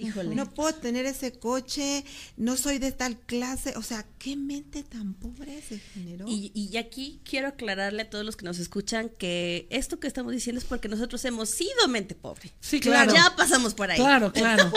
Híjole. 0.01 0.35
No 0.35 0.49
puedo 0.53 0.73
tener 0.75 1.05
ese 1.05 1.33
coche, 1.33 2.03
no 2.37 2.57
soy 2.57 2.77
de 2.79 2.91
tal 2.91 3.17
clase, 3.19 3.73
o 3.77 3.81
sea, 3.83 4.05
qué 4.19 4.35
mente 4.35 4.83
tan 4.83 5.13
pobre 5.13 5.61
se 5.61 5.79
generó. 5.79 6.25
Y, 6.27 6.51
y 6.53 6.77
aquí 6.77 7.19
quiero 7.23 7.47
aclararle 7.47 8.03
a 8.03 8.09
todos 8.09 8.25
los 8.25 8.35
que 8.35 8.45
nos 8.45 8.59
escuchan 8.59 9.09
que 9.17 9.67
esto 9.69 9.99
que 9.99 10.07
estamos 10.07 10.31
diciendo 10.31 10.59
es 10.59 10.65
porque 10.65 10.87
nosotros 10.89 11.23
hemos 11.25 11.49
sido 11.49 11.87
mente 11.87 12.15
pobre. 12.15 12.51
Sí, 12.59 12.79
claro. 12.79 13.13
Ya 13.13 13.35
pasamos 13.35 13.73
por 13.73 13.91
ahí. 13.91 13.97
Claro, 13.97 14.31
claro. 14.33 14.71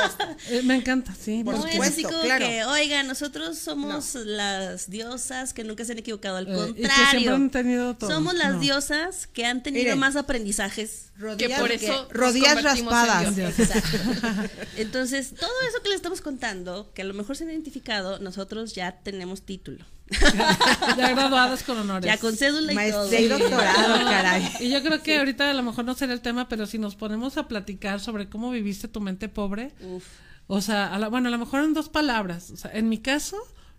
Eh, 0.51 0.63
me 0.65 0.77
encanta, 0.77 1.15
sí. 1.15 1.43
Por 1.45 1.55
no 1.55 1.61
es 1.61 1.67
así 1.67 2.03
supuesto, 2.03 2.09
como 2.11 2.23
claro. 2.23 2.47
que, 2.47 2.65
oiga, 2.65 3.03
nosotros 3.03 3.59
somos 3.59 4.15
las 4.15 4.91
diosas 4.91 5.53
que 5.55 5.65
nunca 5.65 5.85
se 5.85 5.93
han 5.93 5.99
equivocado, 5.99 6.37
al 6.37 6.47
Eh, 6.49 6.51
y 6.51 6.55
que 6.75 6.83
contrario. 6.83 7.11
siempre 7.11 7.35
han 7.35 7.51
tenido 7.51 7.95
todo. 7.97 8.11
Somos 8.11 8.35
las 8.35 8.55
No. 8.55 8.61
diosas 8.61 9.27
que 9.27 9.45
han 9.47 9.63
tenido 9.63 9.85
Miren. 9.85 9.99
más 9.99 10.17
aprendizajes. 10.17 11.11
Que 11.39 11.49
por 11.49 11.71
eso 11.71 12.09
rodillas 12.11 12.55
convertimos 12.57 12.93
en 12.93 12.97
raspadas. 12.97 14.51
Entonces, 15.15 15.39
todo 15.39 15.51
eso 15.69 15.83
que 15.83 15.89
le 15.91 15.95
estamos 15.95 16.21
contando, 16.21 16.91
que 16.95 17.03
a 17.03 17.05
lo 17.05 17.15
mejor 17.15 17.37
se 17.37 17.45
han 17.45 17.51
identificado, 17.51 18.19
nosotros 18.19 18.75
ya 18.75 19.01
tenemos 19.03 19.43
título. 19.43 19.85
Ya 20.99 21.11
graduadas 21.13 21.63
con 21.63 21.79
honores. 21.79 22.07
Ya 22.07 22.19
con 22.19 22.37
cédula 22.37 22.73
y 22.73 22.77
todo. 22.91 22.99
Maestría 23.09 23.21
y 23.21 23.29
doctorado, 23.29 23.95
caray. 24.05 24.49
Y 24.61 24.71
yo 24.71 24.83
creo 24.83 25.03
que 25.03 25.19
ahorita 25.19 25.51
a 25.51 25.55
lo 25.55 25.63
mejor 25.63 25.85
no 25.85 25.95
será 25.95 26.13
el 26.13 26.21
tema, 26.21 26.49
pero 26.49 26.67
si 26.67 26.79
nos 26.79 26.95
ponemos 26.97 27.37
a 27.37 27.49
platicar 27.49 28.01
sobre 28.01 28.29
cómo 28.29 28.51
viviste 28.51 28.89
tu 28.89 29.01
mente 29.01 29.29
pobre, 29.29 29.73
Uf. 29.81 30.05
o 30.47 30.61
sea, 30.61 30.95
a 30.95 30.99
la- 30.99 31.09
bueno, 31.09 31.29
a 31.29 31.31
lo 31.31 31.39
mejor 31.39 31.65
en 31.65 31.73
dos 31.75 31.89
palabras. 31.89 32.51
O 32.51 32.57
sea, 32.57 32.71
en 32.75 32.89
mi 32.89 32.99
caso, 32.99 33.39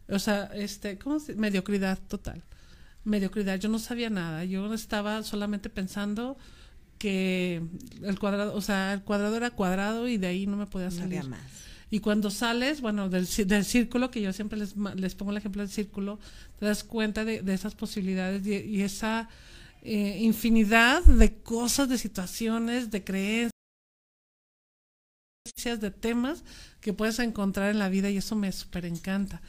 o 0.10 0.20
sea, 0.20 0.50
este, 0.54 0.98
¿cómo 0.98 1.20
se? 1.20 1.36
Mediocridad 1.36 2.00
total. 2.08 2.42
Mediocridad. 3.04 3.60
Yo 3.60 3.70
no 3.70 3.78
sabía 3.80 4.10
nada. 4.10 4.44
Yo 4.46 4.74
estaba 4.74 5.22
solamente 5.24 5.70
pensando 5.70 6.38
que 6.98 7.62
el 8.02 8.20
cuadrado, 8.20 8.56
o 8.56 8.62
sea, 8.62 8.94
el 8.94 9.04
cuadrado 9.04 9.36
era 9.38 9.52
cuadrado 9.52 10.08
y 10.08 10.18
de 10.18 10.28
ahí 10.28 10.48
no 10.48 10.58
me 10.58 10.66
podía 10.68 10.86
No 10.90 10.92
salir. 10.96 11.20
había 11.20 11.30
más. 11.30 11.42
Y 11.92 12.00
cuando 12.00 12.32
sales, 12.32 12.82
bueno, 12.82 13.10
del, 13.10 13.28
del 13.48 13.64
círculo, 13.66 14.10
que 14.12 14.22
yo 14.22 14.34
siempre 14.34 14.58
les, 14.58 14.76
les 14.96 15.16
pongo 15.16 15.32
el 15.32 15.38
ejemplo 15.38 15.62
del 15.62 15.70
círculo, 15.72 16.20
te 16.60 16.66
das 16.66 16.84
cuenta 16.84 17.24
de, 17.26 17.42
de 17.42 17.54
esas 17.54 17.76
posibilidades 17.76 18.46
y, 18.48 18.54
y 18.56 18.82
esa 18.82 19.30
eh, 19.84 20.18
infinidad 20.22 21.04
de 21.04 21.36
cosas, 21.42 21.88
de 21.88 21.98
situaciones, 22.00 22.90
de 22.92 23.04
creencias, 23.04 23.52
de 25.80 25.92
temas 25.92 26.44
que 26.82 26.92
puedes 26.94 27.20
encontrar 27.20 27.70
en 27.72 27.80
la 27.80 27.90
vida 27.90 28.10
y 28.10 28.18
eso 28.18 28.36
me 28.36 28.52
súper 28.52 28.86
encanta. 28.86 29.42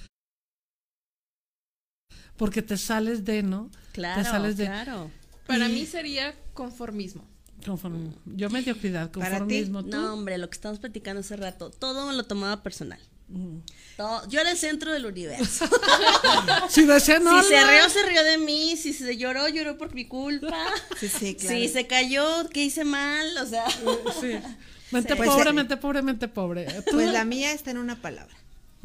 Porque 2.37 2.61
te 2.61 2.77
sales 2.77 3.25
de, 3.25 3.43
¿no? 3.43 3.71
Claro, 3.93 4.23
sales 4.25 4.57
de- 4.59 4.67
claro. 4.67 5.11
Para 5.47 5.69
Y- 5.69 5.73
mí 5.73 5.87
sería 5.87 6.35
conformismo. 6.53 7.27
Conform- 7.67 8.13
yo 8.27 8.49
mediocridad, 8.51 9.11
Para 9.11 9.27
ti, 9.27 9.31
conformismo. 9.39 9.83
¿tú? 9.85 9.91
No, 9.91 10.15
hombre, 10.15 10.39
lo 10.39 10.49
que 10.49 10.55
estamos 10.55 10.79
platicando 10.79 11.21
hace 11.21 11.37
rato, 11.37 11.71
todo 11.71 12.07
me 12.07 12.13
lo 12.15 12.25
tomaba 12.25 12.63
personal. 12.63 13.01
Mm. 13.29 13.59
Todo- 13.97 14.29
yo 14.29 14.41
era 14.41 14.53
el 14.53 14.57
centro 14.57 14.93
del 14.93 15.05
universo. 15.07 15.69
Si 16.69 16.85
decía 16.85 17.19
no, 17.19 17.43
si 17.43 17.49
se 17.49 17.65
rió, 17.65 17.89
se 17.89 18.03
rió 18.07 18.23
de 18.25 18.39
mí. 18.39 18.77
Si 18.77 18.93
se 18.93 19.17
lloró, 19.17 19.49
lloró 19.49 19.77
por 19.79 19.95
mi 19.95 20.07
culpa. 20.07 20.57
Sí, 20.99 21.09
sí, 21.09 21.35
claro. 21.35 21.57
Si 21.57 21.69
se 21.69 21.87
cayó, 21.87 22.49
¿qué 22.51 22.65
hice 22.65 22.85
mal? 22.85 23.37
O 23.39 23.47
sea, 23.47 23.65
Sí. 24.21 24.39
Mente 24.93 25.15
Sí. 25.15 25.17
Pues, 25.17 25.29
pobre, 25.29 25.53
mente 25.53 25.77
pobre, 25.77 26.03
mente 26.03 26.29
pobre. 26.29 26.65
Tú- 26.83 26.93
Pues 26.93 27.13
la 27.13 27.25
mía 27.25 27.51
está 27.53 27.73
en 27.73 27.79
una 27.79 28.01
palabra. 28.01 28.37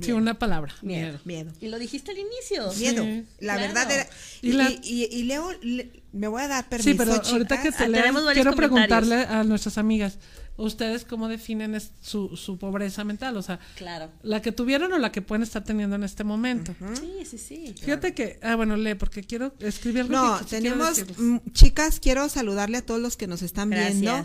Sí, 0.02 0.12
una 0.12 0.38
palabra. 0.40 0.74
Miedo. 0.82 1.20
Miedo. 1.26 1.52
y 1.60 1.68
lo 1.68 1.80
dijiste 1.80 2.12
al 2.12 2.18
inicio. 2.20 2.72
Miedo. 2.80 3.04
Sí. 3.04 3.26
La 3.40 3.56
Claro. 3.56 3.74
verdad 3.74 3.92
era. 3.92 4.08
Y 4.42 4.50
Y, 4.50 4.52
la- 4.54 4.70
y- 4.72 5.08
y 5.12 5.24
Leo, 5.24 5.50
le- 5.62 6.04
me 6.14 6.28
voy 6.28 6.42
a 6.42 6.48
dar 6.48 6.68
permiso. 6.70 6.90
Sí, 6.92 6.96
pero 6.98 7.14
chicas. 7.14 7.32
ahorita 7.32 7.62
que 7.62 7.72
te 7.72 7.84
Ah, 7.84 8.32
quiero 8.34 8.54
preguntarle 8.56 9.16
a 9.26 9.44
nuestras 9.44 9.78
amigas, 9.78 10.18
¿ustedes 10.58 11.06
cómo 11.06 11.28
definen 11.30 11.74
es- 11.76 11.92
su, 12.02 12.36
su 12.36 12.58
pobreza 12.58 13.04
mental? 13.04 13.38
O 13.38 13.42
sea, 13.42 13.60
Claro. 13.76 14.12
la 14.22 14.42
que 14.42 14.52
tuvieron 14.52 14.92
o 14.94 14.98
la 15.00 15.12
que 15.12 15.22
pueden 15.22 15.44
estar 15.44 15.64
teniendo 15.64 15.96
en 15.96 16.04
este 16.04 16.24
momento. 16.24 16.76
Sí, 17.00 17.26
sí, 17.26 17.38
sí. 17.38 17.76
Fíjate 17.82 18.14
que, 18.14 18.40
ah, 18.44 18.56
bueno, 18.56 18.76
lee, 18.76 18.96
porque 18.96 19.24
quiero 19.24 19.54
escribir 19.60 20.02
algo 20.02 20.14
No, 20.14 20.38
que- 20.40 20.46
que 20.46 20.60
quiero 20.62 20.86
tenemos, 20.94 21.18
mm, 21.18 21.38
chicas, 21.54 22.00
quiero 22.00 22.28
saludarle 22.30 22.78
a 22.78 22.86
todos 22.86 23.00
los 23.00 23.16
que 23.18 23.28
nos 23.28 23.42
están 23.42 23.70
viendo. 23.70 24.24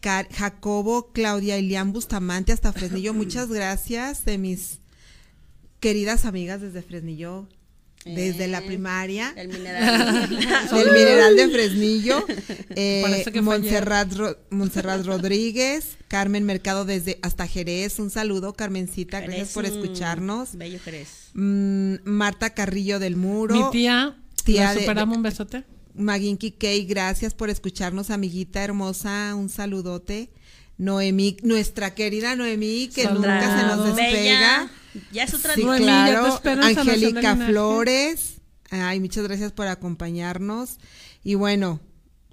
Car- 0.00 0.28
Jacobo, 0.32 1.12
Claudia, 1.12 1.58
Ilian 1.58 1.92
Bustamante, 1.92 2.52
hasta 2.52 2.72
Fresnillo, 2.72 3.12
muchas 3.14 3.50
gracias 3.50 4.24
de 4.24 4.38
mis 4.38 4.79
queridas 5.80 6.24
amigas 6.24 6.60
desde 6.60 6.82
Fresnillo, 6.82 7.48
desde 8.04 8.48
la 8.48 8.58
Eh, 8.60 8.66
primaria. 8.66 9.32
El 9.36 9.48
mineral. 9.48 10.28
del 10.72 10.92
Mineral 10.92 11.36
de 11.36 11.48
Fresnillo, 11.50 12.24
eh, 12.76 13.24
Montserrat, 13.42 14.12
Ro- 14.14 14.36
Montserrat 14.50 15.04
Rodríguez, 15.04 15.96
Carmen 16.08 16.44
Mercado 16.44 16.84
desde 16.84 17.18
hasta 17.22 17.46
Jerez, 17.46 17.98
un 17.98 18.10
saludo 18.10 18.54
Carmencita, 18.54 19.20
gracias 19.20 19.50
por 19.50 19.64
escucharnos. 19.66 20.56
Bello 20.56 20.78
Jerez. 20.82 21.08
Mm, 21.34 21.96
Marta 22.04 22.50
Carrillo 22.54 22.98
del 22.98 23.16
Muro, 23.16 23.54
Mi 23.54 23.70
tía, 23.70 24.16
tía 24.44 24.64
la 24.64 24.74
de- 24.74 24.80
superamos 24.80 25.16
un 25.16 25.22
besote. 25.22 25.64
Maginki 25.94 26.52
Kay, 26.52 26.86
gracias 26.86 27.34
por 27.34 27.50
escucharnos, 27.50 28.10
amiguita 28.10 28.62
hermosa, 28.64 29.34
un 29.34 29.48
saludote. 29.48 30.30
Noemí, 30.80 31.36
nuestra 31.42 31.94
querida 31.94 32.34
Noemí, 32.36 32.88
que 32.88 33.04
nunca 33.04 33.60
se 33.60 33.66
nos 33.76 33.84
despega. 33.94 34.12
Bella. 34.14 34.70
Ya 35.12 35.24
es 35.24 35.34
otra 35.34 35.54
Sí, 35.54 35.62
Noemí, 35.62 35.84
claro. 35.84 36.40
Angélica 36.46 37.20
Linaje. 37.34 37.52
Flores. 37.52 38.34
Ay, 38.70 38.98
muchas 38.98 39.24
gracias 39.24 39.52
por 39.52 39.66
acompañarnos. 39.66 40.78
Y 41.22 41.34
bueno, 41.34 41.80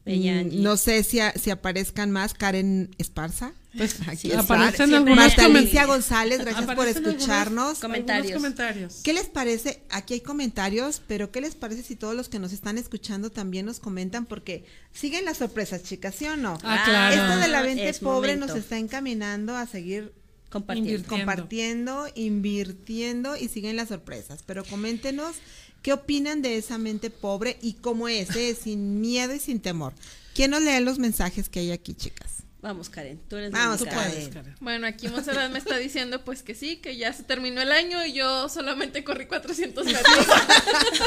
Bella 0.05 0.43
mm, 0.45 0.61
no 0.63 0.77
sé 0.77 1.03
si, 1.03 1.19
a- 1.19 1.33
si 1.33 1.49
aparezcan 1.49 2.09
más. 2.11 2.33
Karen 2.33 2.89
Esparza. 2.97 3.51
Pues, 3.75 3.97
Aquí 4.07 4.31
aparecen 4.31 4.85
está. 4.85 4.97
algunos 4.97 5.87
González, 5.87 6.39
gracias 6.39 6.65
por 6.65 6.87
algunos- 6.87 6.95
escucharnos. 7.15 7.63
algunos 7.63 7.79
Comentarios. 7.79 8.33
comentarios. 8.33 8.95
¿Qué 9.03 9.13
les 9.13 9.25
parece? 9.25 9.83
Aquí 9.89 10.15
hay 10.15 10.21
comentarios, 10.21 11.01
pero 11.05 11.31
¿qué 11.31 11.41
les 11.41 11.53
parece 11.55 11.83
si 11.83 11.95
todos 11.95 12.15
los 12.15 12.29
que 12.29 12.39
nos 12.39 12.53
están 12.53 12.77
escuchando 12.77 13.29
también 13.29 13.65
nos 13.65 13.79
comentan? 13.79 14.25
Porque 14.25 14.65
siguen 14.93 15.25
las 15.25 15.37
sorpresas, 15.37 15.83
chicas, 15.83 16.15
¿sí 16.15 16.25
o 16.25 16.37
no? 16.37 16.57
Ah, 16.63 16.81
claro. 16.85 17.15
Esto 17.21 17.37
de 17.39 17.47
la 17.49 17.61
mente 17.61 17.89
Es 17.89 17.99
pobre 17.99 18.33
momento. 18.35 18.53
nos 18.55 18.63
está 18.63 18.77
encaminando 18.77 19.55
a 19.55 19.67
seguir 19.67 20.13
Compartiendo. 20.49 20.91
Invirtiendo. 20.91 21.25
compartiendo, 21.25 22.07
invirtiendo 22.15 23.35
y 23.35 23.47
siguen 23.49 23.75
las 23.75 23.89
sorpresas. 23.89 24.43
Pero 24.45 24.63
coméntenos 24.63 25.35
qué 25.81 25.93
opinan 25.93 26.41
de 26.41 26.57
esa 26.57 26.77
mente 26.77 27.09
pobre 27.09 27.57
y 27.61 27.73
cómo 27.73 28.07
es, 28.07 28.35
¿eh? 28.35 28.55
sin 28.59 29.01
miedo 29.01 29.33
y 29.35 29.39
sin 29.39 29.59
temor. 29.59 29.93
¿Quién 30.33 30.51
nos 30.51 30.61
lee 30.61 30.79
los 30.81 30.99
mensajes 30.99 31.49
que 31.49 31.59
hay 31.59 31.71
aquí, 31.71 31.93
chicas? 31.93 32.43
Vamos, 32.59 32.89
Karen. 32.89 33.19
Tú 33.29 33.35
eres 33.37 33.51
Vamos, 33.51 33.83
puedes, 33.83 34.29
Karen. 34.29 34.55
Bueno, 34.59 34.87
aquí 34.87 35.07
Monserrat 35.07 35.51
me 35.51 35.59
está 35.59 35.77
diciendo 35.77 36.23
pues 36.25 36.41
que 36.41 36.55
sí, 36.55 36.77
que 36.77 36.97
ya 36.97 37.13
se 37.13 37.21
terminó 37.23 37.61
el 37.61 37.71
año 37.71 38.03
y 38.03 38.13
yo 38.13 38.49
solamente 38.49 39.03
corrí 39.03 39.27
400 39.27 39.85
metros. 39.85 40.25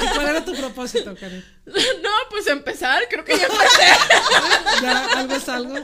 ¿Y 0.01 0.15
cuál 0.15 0.29
era 0.29 0.45
tu 0.45 0.55
propósito, 0.55 1.15
Karen? 1.19 1.45
no, 1.67 2.11
pues 2.31 2.47
empezar, 2.47 3.03
creo 3.11 3.25
que 3.25 3.37
ya 3.37 3.45
empecé. 3.47 4.83
¿Ya 4.83 5.07
algo 5.19 5.35
es 5.35 5.49
algo? 5.49 5.75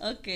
Ok. 0.00 0.28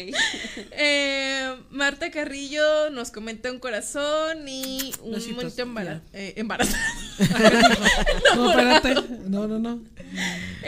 Eh, 0.73 1.55
Marta 1.71 2.11
Carrillo 2.11 2.89
nos 2.91 3.11
comenta 3.11 3.53
un 3.53 3.59
corazón 3.59 4.49
y 4.49 4.93
un 5.03 5.13
Besitos, 5.13 5.37
monito 5.37 5.63
embara- 5.63 6.03
ya. 6.13 6.19
eh, 6.19 6.33
embarazado. 6.37 6.83
No, 8.37 8.51
espérate. 8.51 8.95
No, 9.29 9.47
no, 9.47 9.59
no. 9.59 9.83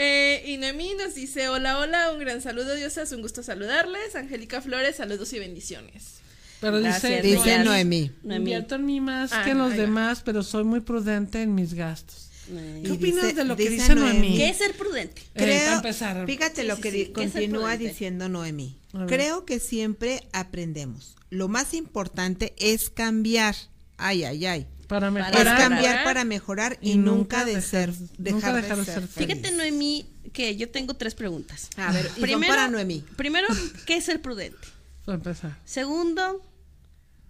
Eh, 0.01 0.45
y 0.47 0.59
Noemí 0.59 0.95
nos 0.95 1.15
dice, 1.17 1.49
hola, 1.49 1.79
hola, 1.79 2.13
un 2.13 2.21
gran 2.21 2.41
saludo, 2.41 2.75
diosas, 2.77 3.11
un 3.13 3.21
gusto 3.21 3.43
saludarles. 3.43 4.15
Angélica 4.15 4.61
Flores, 4.61 4.95
saludos 4.97 5.33
y 5.33 5.41
bendiciones. 5.41 6.21
Pero 6.61 6.79
dice, 6.79 6.89
Gracias, 6.91 7.23
Dice 7.25 7.59
Noemí. 7.59 7.65
Noemí. 7.65 8.13
Noemí. 8.23 8.37
invierto 8.37 8.75
en 8.77 8.87
mí 8.87 9.01
más 9.01 9.33
Ah, 9.33 9.43
que 9.45 9.51
en 9.51 9.59
los 9.59 9.77
demás, 9.77 10.23
pero 10.25 10.43
soy 10.45 10.63
muy 10.65 10.81
prudente 10.81 11.43
en 11.43 11.55
mis 11.55 11.75
gastos. 11.75 12.27
¿Qué 12.49 12.93
opinas 12.93 13.25
dice- 13.25 13.35
de 13.35 13.45
lo 13.45 13.57
que 13.57 13.65
dice 13.69 13.75
dice 13.83 13.95
Noemí. 13.97 14.19
Noemí? 14.21 14.37
¿Qué 14.39 14.49
es 14.51 14.57
ser 14.57 14.75
prudente? 14.75 15.21
Eh, 15.21 15.25
para 15.35 15.47
Creo, 15.47 15.75
empezar. 15.75 16.27
fíjate 16.27 16.63
Sí, 16.63 16.67
lo 16.69 16.77
sí, 16.77 16.83
que 16.83 16.91
sí, 16.91 16.97
di- 16.97 17.05
¿qué 17.13 17.25
es 17.25 17.33
ser 17.33 17.43
continúa 17.43 17.77
diciendo 17.77 18.29
Noemí. 18.29 18.79
Creo 19.07 19.45
que 19.45 19.61
siempre 19.61 20.23
aprendemos. 20.33 21.17
Lo 21.31 21.49
más 21.49 21.75
importante 21.75 22.55
es 22.57 22.89
cambiar. 22.89 23.55
Ay, 23.99 24.25
ay, 24.25 24.47
ay. 24.47 24.67
Para 24.89 25.09
Es 25.09 25.13
mejorar. 25.15 25.33
Para 25.45 25.57
cambiar 25.59 26.05
para 26.05 26.25
mejorar 26.25 26.79
y, 26.81 26.93
Y 26.93 26.97
nunca 26.97 27.11
nunca 27.11 27.45
de 27.45 27.55
dejar- 27.57 27.63
ser, 27.95 27.95
nunca 28.19 28.53
dejar, 28.55 28.79
de 28.79 28.85
de 28.85 28.93
ser. 28.93 29.07
feliz. 29.07 29.29
Fíjate, 29.37 29.55
Noemí, 29.57 30.07
que 30.33 30.57
yo 30.57 30.71
tengo 30.71 30.95
tres 30.95 31.15
preguntas. 31.15 31.69
A 31.77 31.93
ver, 31.93 32.07
y 32.07 32.09
son 32.09 32.23
Primero- 32.23 32.49
para 32.55 32.69
Noemí. 32.69 33.05
Primero, 33.17 33.47
¿qué 33.87 33.97
es 33.99 34.05
ser 34.05 34.21
prudente? 34.23 34.67
Para 35.05 35.17
empezar. 35.17 35.59
Segundo, 35.65 36.43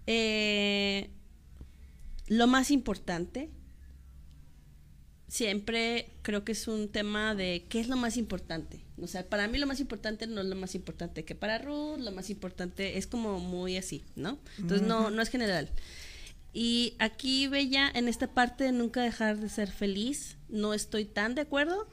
eh, 0.07 1.09
lo 2.27 2.47
más 2.47 2.71
importante, 2.71 3.49
siempre 5.27 6.11
creo 6.21 6.43
que 6.43 6.53
es 6.53 6.67
un 6.67 6.89
tema 6.89 7.35
de 7.35 7.65
qué 7.69 7.79
es 7.79 7.87
lo 7.87 7.95
más 7.97 8.17
importante. 8.17 8.79
O 9.01 9.07
sea, 9.07 9.27
para 9.27 9.47
mí 9.47 9.57
lo 9.57 9.67
más 9.67 9.79
importante 9.79 10.27
no 10.27 10.41
es 10.41 10.47
lo 10.47 10.55
más 10.55 10.75
importante 10.75 11.23
que 11.25 11.35
para 11.35 11.57
Ruth, 11.59 11.99
lo 11.99 12.11
más 12.11 12.29
importante 12.29 12.97
es 12.97 13.07
como 13.07 13.39
muy 13.39 13.77
así, 13.77 14.03
¿no? 14.15 14.39
Entonces 14.57 14.85
no, 14.87 15.09
no 15.09 15.21
es 15.21 15.29
general. 15.29 15.69
Y 16.53 16.95
aquí, 16.99 17.47
Bella, 17.47 17.91
en 17.93 18.07
esta 18.07 18.27
parte 18.27 18.63
de 18.63 18.71
nunca 18.71 19.01
dejar 19.01 19.37
de 19.37 19.49
ser 19.49 19.71
feliz, 19.71 20.37
no 20.47 20.73
estoy 20.73 21.05
tan 21.05 21.35
de 21.35 21.41
acuerdo 21.41 21.87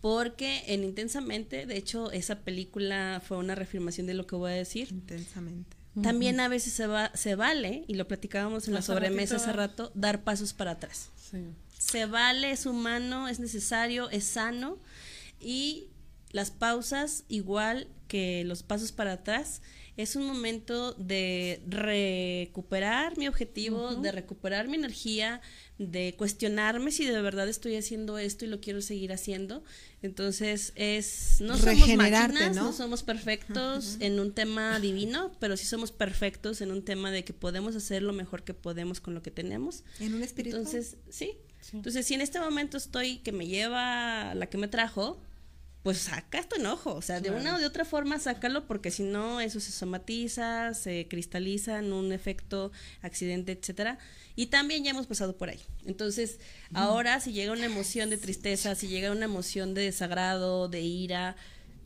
porque 0.00 0.62
en 0.66 0.84
Intensamente, 0.84 1.64
de 1.64 1.78
hecho, 1.78 2.12
esa 2.12 2.40
película 2.40 3.22
fue 3.26 3.38
una 3.38 3.54
reafirmación 3.54 4.06
de 4.06 4.12
lo 4.12 4.26
que 4.26 4.36
voy 4.36 4.52
a 4.52 4.54
decir. 4.54 4.88
Intensamente. 4.90 5.78
También 6.02 6.40
a 6.40 6.48
veces 6.48 6.74
se, 6.74 6.86
va, 6.86 7.10
se 7.14 7.36
vale, 7.36 7.84
y 7.86 7.94
lo 7.94 8.06
platicábamos 8.06 8.68
en 8.68 8.74
la 8.74 8.82
sobremesa 8.82 9.36
ratito. 9.36 9.50
hace 9.50 9.56
rato, 9.56 9.92
dar 9.94 10.22
pasos 10.22 10.52
para 10.52 10.72
atrás. 10.72 11.08
Sí. 11.16 11.38
Se 11.78 12.04
vale, 12.04 12.50
es 12.50 12.66
humano, 12.66 13.28
es 13.28 13.40
necesario, 13.40 14.10
es 14.10 14.24
sano. 14.24 14.78
Y 15.40 15.88
las 16.32 16.50
pausas, 16.50 17.24
igual 17.28 17.88
que 18.08 18.44
los 18.44 18.62
pasos 18.62 18.92
para 18.92 19.12
atrás, 19.12 19.62
es 19.96 20.16
un 20.16 20.26
momento 20.26 20.92
de 20.94 21.62
recuperar 21.68 23.16
mi 23.16 23.28
objetivo, 23.28 23.94
de 23.94 24.10
recuperar 24.10 24.66
mi 24.66 24.74
energía, 24.74 25.40
de 25.78 26.14
cuestionarme 26.18 26.90
si 26.90 27.04
de 27.04 27.20
verdad 27.22 27.48
estoy 27.48 27.76
haciendo 27.76 28.18
esto 28.18 28.44
y 28.44 28.48
lo 28.48 28.60
quiero 28.60 28.80
seguir 28.80 29.12
haciendo. 29.12 29.62
Entonces 30.02 30.72
es 30.74 31.36
no 31.40 31.56
somos 31.56 31.88
máquinas, 31.94 32.56
¿no? 32.56 32.64
no 32.64 32.72
somos 32.72 33.04
perfectos 33.04 33.96
en 34.00 34.18
un 34.18 34.32
tema 34.32 34.80
divino, 34.80 35.30
pero 35.38 35.56
sí 35.56 35.64
somos 35.64 35.92
perfectos 35.92 36.60
en 36.60 36.72
un 36.72 36.82
tema 36.84 37.12
de 37.12 37.24
que 37.24 37.32
podemos 37.32 37.76
hacer 37.76 38.02
lo 38.02 38.12
mejor 38.12 38.42
que 38.42 38.54
podemos 38.54 39.00
con 39.00 39.14
lo 39.14 39.22
que 39.22 39.30
tenemos. 39.30 39.84
En 40.00 40.14
un 40.14 40.22
espíritu. 40.22 40.56
Entonces, 40.56 40.96
sí. 41.08 41.38
Entonces, 41.72 42.06
si 42.06 42.14
en 42.14 42.20
este 42.20 42.40
momento 42.40 42.76
estoy 42.76 43.18
que 43.18 43.32
me 43.32 43.46
lleva 43.46 44.34
la 44.34 44.46
que 44.46 44.58
me 44.58 44.68
trajo, 44.68 45.18
pues 45.84 45.98
saca 45.98 46.42
tu 46.42 46.56
enojo. 46.56 46.94
O 46.94 47.02
sea, 47.02 47.20
de 47.20 47.30
una 47.30 47.54
o 47.54 47.58
de 47.58 47.66
otra 47.66 47.84
forma 47.84 48.18
sácalo, 48.18 48.66
porque 48.66 48.90
si 48.90 49.02
no, 49.02 49.40
eso 49.40 49.60
se 49.60 49.70
somatiza, 49.70 50.72
se 50.72 51.06
cristaliza 51.08 51.78
en 51.78 51.92
un 51.92 52.10
efecto 52.10 52.72
accidente, 53.02 53.52
etcétera. 53.52 53.98
Y 54.34 54.46
también 54.46 54.82
ya 54.82 54.92
hemos 54.92 55.06
pasado 55.06 55.36
por 55.36 55.50
ahí. 55.50 55.60
Entonces, 55.84 56.40
ahora 56.72 57.20
si 57.20 57.32
llega 57.32 57.52
una 57.52 57.66
emoción 57.66 58.08
de 58.08 58.16
tristeza, 58.16 58.74
si 58.74 58.88
llega 58.88 59.12
una 59.12 59.26
emoción 59.26 59.74
de 59.74 59.82
desagrado, 59.82 60.68
de 60.68 60.80
ira, 60.80 61.36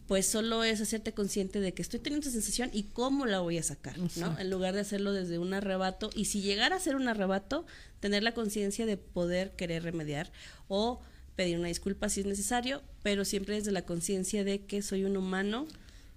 pues 0.07 0.26
solo 0.26 0.62
es 0.62 0.80
hacerte 0.80 1.12
consciente 1.12 1.61
de 1.61 1.74
que 1.74 1.82
estoy 1.82 1.99
teniendo 1.99 2.28
esta 2.28 2.40
sensación 2.40 2.70
y 2.72 2.84
cómo 2.84 3.26
la 3.26 3.40
voy 3.40 3.59
a 3.59 3.64
sacar, 3.64 3.99
¿no? 3.99 4.38
En 4.38 4.49
lugar 4.49 4.74
de 4.74 4.80
hacerlo 4.80 5.12
desde 5.12 5.40
un 5.40 5.53
arrebato 5.55 6.09
y 6.14 6.26
si 6.26 6.40
llegara 6.40 6.76
a 6.76 6.80
ser 6.80 6.94
un 6.94 7.09
arrebato, 7.09 7.66
tener 7.99 8.22
la 8.22 8.32
conciencia 8.32 8.86
de 8.86 8.96
poder 8.96 9.51
querer 9.57 9.82
remediar 9.82 10.30
o 10.68 11.03
pedir 11.39 11.57
una 11.57 11.68
disculpa 11.68 12.09
si 12.09 12.18
es 12.18 12.26
necesario, 12.26 12.82
pero 13.05 13.24
siempre 13.24 13.55
desde 13.55 13.70
la 13.70 13.82
conciencia 13.82 14.43
de 14.43 14.66
que 14.66 14.82
soy 14.82 15.05
un 15.05 15.16
humano 15.16 15.68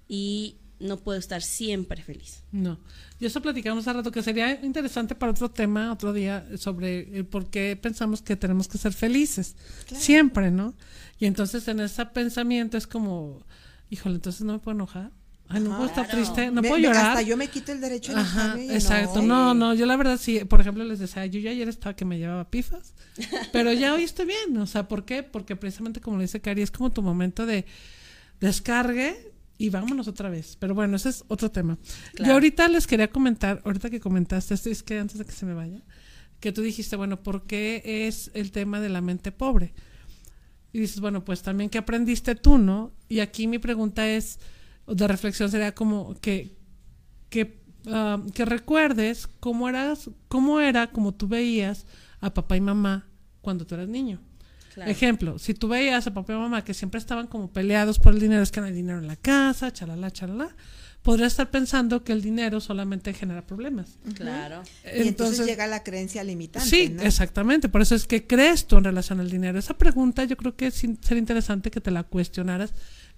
y 0.07 0.55
no 0.79 0.97
puedo 0.97 1.19
estar 1.19 1.43
siempre 1.43 2.01
feliz. 2.01 2.41
No. 2.51 2.79
Y 3.19 3.27
eso 3.27 3.39
platicamos 3.39 3.85
hace 3.85 3.93
rato 3.97 4.11
que 4.11 4.23
sería 4.23 4.59
interesante 4.65 5.13
para 5.13 5.31
otro 5.31 5.51
tema, 5.51 5.93
otro 5.93 6.11
día, 6.11 6.43
sobre 6.57 7.15
el 7.15 7.27
por 7.27 7.51
qué 7.51 7.77
pensamos 7.79 8.23
que 8.23 8.35
tenemos 8.35 8.67
que 8.67 8.79
ser 8.79 8.93
felices. 8.93 9.55
Siempre, 9.93 10.49
¿no? 10.49 10.73
Y 11.19 11.27
entonces 11.27 11.67
en 11.67 11.81
ese 11.81 12.03
pensamiento 12.07 12.75
es 12.75 12.87
como, 12.87 13.45
híjole, 13.91 14.15
entonces 14.15 14.41
no 14.41 14.53
me 14.53 14.59
puedo 14.59 14.75
enojar. 14.75 15.11
Ay, 15.53 15.61
no 15.61 15.69
puedo 15.75 15.85
estar 15.85 16.07
triste, 16.07 16.49
no 16.51 16.61
Me- 16.61 16.67
puedo 16.67 16.81
llorar. 16.81 17.07
Hasta 17.07 17.21
yo 17.21 17.37
me 17.37 17.47
quito 17.47 17.71
el 17.71 17.81
derecho 17.81 18.13
de 18.13 18.19
Ajá, 18.19 18.41
enojarme 18.45 18.65
y 18.65 18.71
exacto. 18.75 19.21
No, 19.21 19.53
no, 19.53 19.73
yo 19.73 19.85
la 19.85 19.95
verdad 19.97 20.17
sí, 20.19 20.39
por 20.45 20.61
ejemplo, 20.61 20.83
les 20.83 20.99
decía, 20.99 21.25
yo 21.25 21.39
ya 21.39 21.51
ayer 21.51 21.67
estaba 21.67 21.95
que 21.95 22.05
me 22.05 22.17
llevaba 22.19 22.49
pifas, 22.49 22.93
pero 23.51 23.71
ya 23.73 23.93
hoy 23.93 24.03
estoy 24.03 24.25
bien, 24.27 24.57
o 24.57 24.65
sea, 24.67 24.87
¿por 24.87 25.05
qué? 25.05 25.23
Porque 25.23 25.55
precisamente 25.55 25.99
como 26.01 26.17
le 26.17 26.23
dice 26.23 26.39
Cari, 26.41 26.61
es 26.61 26.71
como 26.71 26.91
tu 26.91 27.01
momento 27.01 27.45
de 27.45 27.65
descargue 28.39 29.31
y 29.57 29.69
vámonos 29.69 30.07
otra 30.07 30.29
vez. 30.29 30.57
Pero 30.59 30.73
bueno, 30.73 30.95
ese 30.95 31.09
es 31.09 31.23
otro 31.27 31.51
tema. 31.51 31.77
Yo 32.17 32.33
ahorita 32.33 32.67
les 32.67 32.87
quería 32.87 33.09
comentar, 33.09 33.61
ahorita 33.65 33.89
que 33.89 33.99
comentaste 33.99 34.53
esto, 34.53 34.69
es 34.69 34.83
que 34.83 34.97
antes 34.99 35.17
de 35.17 35.25
que 35.25 35.31
se 35.31 35.45
me 35.45 35.53
vaya, 35.53 35.81
que 36.39 36.51
tú 36.51 36.61
dijiste, 36.61 36.95
bueno, 36.95 37.21
¿por 37.21 37.43
qué 37.43 37.81
es 38.07 38.31
el 38.33 38.51
tema 38.51 38.79
de 38.79 38.89
la 38.89 39.01
mente 39.01 39.31
pobre? 39.31 39.73
Y 40.73 40.79
dices, 40.79 40.99
bueno, 41.01 41.23
pues 41.23 41.41
también 41.43 41.69
que 41.69 41.77
aprendiste 41.77 42.33
tú, 42.33 42.57
¿no? 42.57 42.93
Y 43.09 43.19
aquí 43.19 43.45
mi 43.45 43.59
pregunta 43.59 44.07
es, 44.09 44.39
de 44.95 45.07
reflexión 45.07 45.49
sería 45.49 45.73
como 45.73 46.15
que, 46.15 46.57
que, 47.29 47.63
ah, 47.87 48.21
que 48.33 48.45
recuerdes 48.45 49.27
cómo 49.39 49.69
eras, 49.69 50.09
cómo 50.27 50.59
era 50.59 50.91
como 50.91 51.13
tú 51.13 51.27
veías 51.27 51.85
a 52.19 52.33
papá 52.33 52.57
y 52.57 52.61
mamá 52.61 53.07
cuando 53.41 53.65
tú 53.65 53.75
eras 53.75 53.87
niño. 53.87 54.21
Claro. 54.73 54.89
Ejemplo, 54.89 55.39
si 55.39 55.53
tú 55.53 55.67
veías 55.67 56.07
a 56.07 56.13
papá 56.13 56.33
y 56.33 56.37
mamá 56.37 56.63
que 56.63 56.73
siempre 56.73 56.99
estaban 56.99 57.27
como 57.27 57.51
peleados 57.51 57.99
por 57.99 58.13
el 58.13 58.19
dinero, 58.19 58.41
es 58.41 58.51
que 58.51 58.61
no 58.61 58.67
hay 58.67 58.73
dinero 58.73 58.99
en 58.99 59.07
la 59.07 59.17
casa, 59.17 59.73
chalala, 59.73 60.11
chalala, 60.11 60.55
podrías 61.01 61.33
estar 61.33 61.49
pensando 61.49 62.03
que 62.03 62.13
el 62.13 62.21
dinero 62.21 62.59
solamente 62.59 63.13
genera 63.13 63.45
problemas. 63.45 63.97
Claro. 64.13 64.63
Y 64.85 65.07
entonces, 65.07 65.45
llega 65.45 65.67
la 65.67 65.83
creencia 65.83 66.23
limitante. 66.23 66.69
Sí, 66.69 66.89
¿no? 66.89 67.01
exactamente. 67.01 67.69
Por 67.69 67.81
eso 67.81 67.95
es 67.95 68.05
que 68.05 68.27
crees 68.27 68.65
tú 68.65 68.77
en 68.77 68.83
relación 68.85 69.19
al 69.19 69.29
dinero. 69.29 69.57
Esa 69.57 69.77
pregunta 69.77 70.23
yo 70.25 70.37
creo 70.37 70.55
que 70.55 70.67
es 70.67 70.75
sería 70.75 71.19
interesante 71.19 71.71
que 71.71 71.81
te 71.81 71.91
la 71.91 72.03
cuestionaras. 72.03 72.73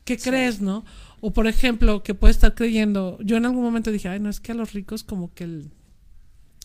¿Qué 0.06 0.18
crees, 0.18 0.62
no? 0.62 0.84
O 1.22 1.32
por 1.32 1.48
ejemplo, 1.48 2.04
que 2.04 2.14
puedes 2.14 2.36
estar 2.38 2.54
creyendo. 2.56 3.18
Yo 3.22 3.38
en 3.38 3.46
algún 3.46 3.64
momento 3.64 3.92
dije, 3.92 4.10
ay, 4.10 4.20
no 4.20 4.30
es 4.30 4.40
que 4.40 4.52
a 4.52 4.56
los 4.56 4.74
ricos 4.74 5.04
como 5.04 5.34
que 5.34 5.46
el- 5.46 5.72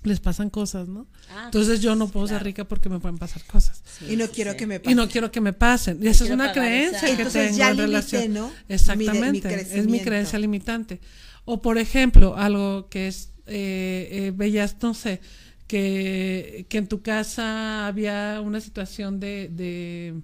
les 0.05 0.21
pasan 0.21 0.49
cosas, 0.51 0.89
¿no? 0.89 1.07
Ah, 1.31 1.43
Entonces 1.47 1.81
yo 1.81 1.95
no 1.97 2.09
puedo 2.09 2.27
ser 2.29 2.43
rica 2.45 2.65
porque 2.67 2.89
me 2.89 2.99
pueden 3.01 3.19
pasar 3.19 3.43
cosas. 3.45 3.83
y 4.09 4.17
no 4.17 4.29
quiero 4.29 4.57
que 4.57 4.67
me 4.67 4.77
Y 4.77 4.79
pase. 4.79 4.95
no 4.95 5.09
quiero 5.09 5.31
que 5.33 5.41
me 5.41 5.53
pasen. 5.53 5.99
Y 6.03 6.07
esa 6.09 6.25
es 6.25 6.31
una 6.31 6.53
creencia 6.53 6.99
esa- 6.99 7.07
que 7.07 7.13
Entonces 7.23 7.45
tengo 7.47 7.59
ya 7.59 7.71
en 7.71 7.77
limité, 7.77 7.87
relación. 7.87 8.33
¿no? 8.35 8.53
Exactamente. 8.69 9.49
Mi 9.49 9.55
de- 9.57 9.65
mi 9.65 9.81
es 9.81 9.87
mi 9.89 10.01
creencia 10.01 10.39
limitante. 10.39 11.01
O 11.45 11.61
por 11.63 11.79
ejemplo, 11.79 12.37
algo 12.37 12.89
que 12.89 13.09
es, 13.09 13.31
eh, 13.47 14.09
eh, 14.13 14.33
veías, 14.35 14.77
no 14.83 14.95
sé, 14.95 15.21
que, 15.67 16.67
que 16.69 16.79
en 16.79 16.87
tu 16.87 17.03
casa 17.03 17.87
había 17.87 18.41
una 18.41 18.61
situación 18.61 19.19
de, 19.21 19.49
de, 19.53 20.15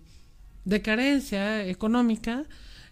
de 0.65 0.83
carencia 0.83 1.67
económica 1.67 2.45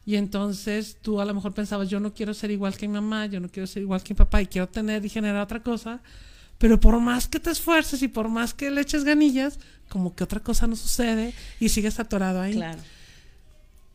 y 0.05 0.17
entonces 0.17 0.97
tú 1.01 1.21
a 1.21 1.25
lo 1.25 1.35
mejor 1.35 1.55
pensabas, 1.55 1.89
yo 1.89 2.01
no 2.01 2.13
quiero 2.13 2.35
ser 2.35 2.51
igual 2.51 2.77
que 2.77 2.89
mi 2.89 2.95
mamá, 2.95 3.27
yo 3.27 3.41
no 3.41 3.49
quiero 3.49 3.67
ser 3.67 3.83
igual 3.83 4.03
que 4.03 4.15
mi 4.15 4.19
papá 4.19 4.43
y 4.43 4.47
quiero 4.47 4.69
tener 4.69 5.05
y 5.05 5.09
generar 5.09 5.43
otra 5.43 5.63
cosa, 5.63 6.01
pero 6.59 6.79
por 6.81 6.99
más 7.01 7.29
que 7.29 7.41
te 7.41 7.51
esfuerces 7.51 8.03
y 8.03 8.09
por 8.09 8.29
más 8.29 8.55
que 8.55 8.71
le 8.71 8.81
eches 8.81 9.05
ganillas, 9.05 9.59
como 9.89 10.15
que 10.15 10.25
otra 10.25 10.41
cosa 10.41 10.67
no 10.67 10.77
sucede 10.77 11.35
y 11.61 11.69
sigues 11.69 12.01
atorado 12.01 12.41
ahí. 12.41 12.55
Claro. 12.55 12.81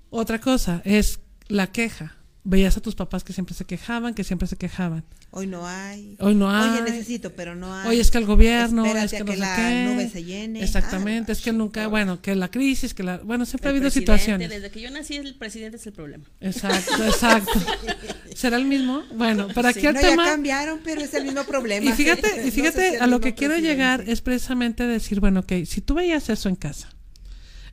Otra 0.09 0.39
cosa 0.39 0.81
es 0.85 1.19
la 1.47 1.71
queja. 1.71 2.16
Veías 2.49 2.77
a 2.77 2.81
tus 2.81 2.95
papás 2.95 3.25
que 3.25 3.33
siempre 3.33 3.53
se 3.53 3.65
quejaban, 3.65 4.13
que 4.13 4.23
siempre 4.23 4.47
se 4.47 4.55
quejaban. 4.55 5.03
Hoy 5.31 5.47
no 5.47 5.67
hay. 5.67 6.15
Hoy 6.21 6.33
no 6.33 6.49
hay. 6.49 6.79
Oye, 6.79 6.91
necesito, 6.91 7.33
pero 7.35 7.55
no 7.55 7.75
hay. 7.75 7.89
Oye, 7.89 7.99
es 7.99 8.09
que 8.09 8.19
el 8.19 8.25
gobierno, 8.25 8.85
Espérate 8.85 9.05
es 9.05 9.11
que 9.11 9.17
a 9.17 9.19
no 9.19 9.25
que 9.25 9.33
sé 9.33 9.39
la 9.41 9.55
qué. 9.57 9.85
nube 9.85 10.09
se 10.09 10.23
llene. 10.23 10.63
Exactamente, 10.63 11.31
Ah, 11.31 11.33
es 11.33 11.41
que 11.41 11.51
nunca, 11.51 11.87
bueno, 11.87 12.21
que 12.21 12.35
la 12.35 12.49
crisis, 12.49 12.93
que 12.93 13.03
la, 13.03 13.17
bueno, 13.17 13.45
siempre 13.45 13.67
ha 13.67 13.71
habido 13.71 13.89
situaciones. 13.89 14.49
Desde 14.49 14.71
que 14.71 14.79
yo 14.79 14.89
nací, 14.91 15.17
el 15.17 15.35
presidente 15.35 15.75
es 15.75 15.85
el 15.87 15.91
problema. 15.91 16.23
Exacto, 16.39 17.03
exacto. 17.05 17.51
¿Será 18.33 18.55
el 18.55 18.63
mismo? 18.65 19.03
Bueno, 19.13 19.49
para 19.53 19.69
aquí 19.69 19.81
Sí, 19.81 19.87
el 19.87 19.95
no, 19.95 19.99
tema. 19.99 20.23
ya 20.25 20.31
cambiaron, 20.31 20.79
pero 20.85 21.01
es 21.01 21.13
el 21.15 21.25
mismo 21.25 21.43
problema. 21.43 21.85
Y 21.91 21.93
fíjate, 21.93 22.27
y 22.43 22.45
No 22.45 22.51
fíjate, 22.53 22.91
sé 22.91 22.97
a 22.99 23.07
lo 23.07 23.19
que 23.19 23.35
quiero 23.35 23.55
presidente. 23.55 23.75
llegar 23.83 24.03
es 24.07 24.21
precisamente 24.21 24.85
decir, 24.87 25.19
bueno, 25.19 25.41
ok, 25.41 25.51
si 25.65 25.81
tú 25.81 25.95
veías 25.95 26.29
eso 26.29 26.47
en 26.47 26.55
casa 26.55 26.87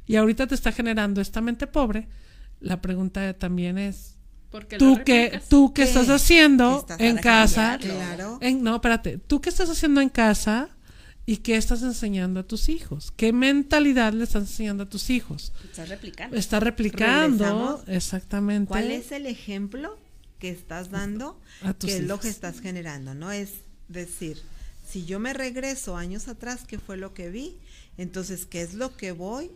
y 0.04 0.16
ahorita 0.16 0.48
te 0.48 0.56
está 0.56 0.72
generando 0.72 1.20
esta 1.20 1.40
mente 1.40 1.68
pobre, 1.68 2.08
la 2.60 2.80
pregunta 2.82 3.34
también 3.34 3.78
es, 3.78 4.13
Porque 4.55 4.78
tú 4.78 4.94
replicas. 4.94 5.48
tú 5.48 5.72
qué 5.74 5.82
¿Qué? 5.82 5.88
estás 5.88 6.09
haciendo 6.11 6.70
¿Qué 6.86 6.92
estás 6.94 7.00
en 7.00 7.16
casa? 7.16 7.76
Claro. 7.80 8.38
en- 8.40 8.62
no, 8.62 8.76
espérate, 8.76 9.18
tú 9.18 9.40
qué 9.40 9.48
estás 9.50 9.68
haciendo 9.68 10.00
en 10.00 10.09
casa 10.09 10.68
y 11.26 11.38
qué 11.38 11.57
estás 11.57 11.82
enseñando 11.82 12.38
a 12.38 12.42
tus 12.44 12.68
hijos, 12.68 13.12
qué 13.16 13.32
mentalidad 13.32 14.12
le 14.12 14.22
estás 14.22 14.42
enseñando 14.42 14.84
a 14.84 14.88
tus 14.88 15.11
hijos, 15.11 15.52
Estás 15.64 15.88
replicando. 15.88 16.36
está 16.36 16.61
replicando 16.61 17.44
Regresamos. 17.44 17.80
exactamente. 17.88 18.68
¿Cuál 18.68 18.92
es 18.92 19.11
el 19.11 19.26
ejemplo 19.26 19.98
que 20.38 20.50
estás 20.50 20.88
dando? 20.92 21.40
A 21.62 21.72
tus 21.74 21.90
que 21.90 21.96
es 21.96 22.05
lo 22.05 22.20
que 22.20 22.28
estás 22.28 22.61
generando, 22.61 23.12
¿no? 23.16 23.32
Es 23.32 23.55
decir, 23.88 24.40
si 24.88 25.05
yo 25.05 25.18
me 25.18 25.32
regreso 25.32 25.96
años 25.96 26.28
atrás, 26.28 26.61
¿qué 26.64 26.78
fue 26.78 26.96
lo 26.96 27.12
que 27.12 27.28
vi? 27.28 27.57
Entonces, 27.98 28.46
¿qué 28.46 28.62
es 28.62 28.74
lo 28.74 28.96
que 28.96 29.11
voy 29.11 29.50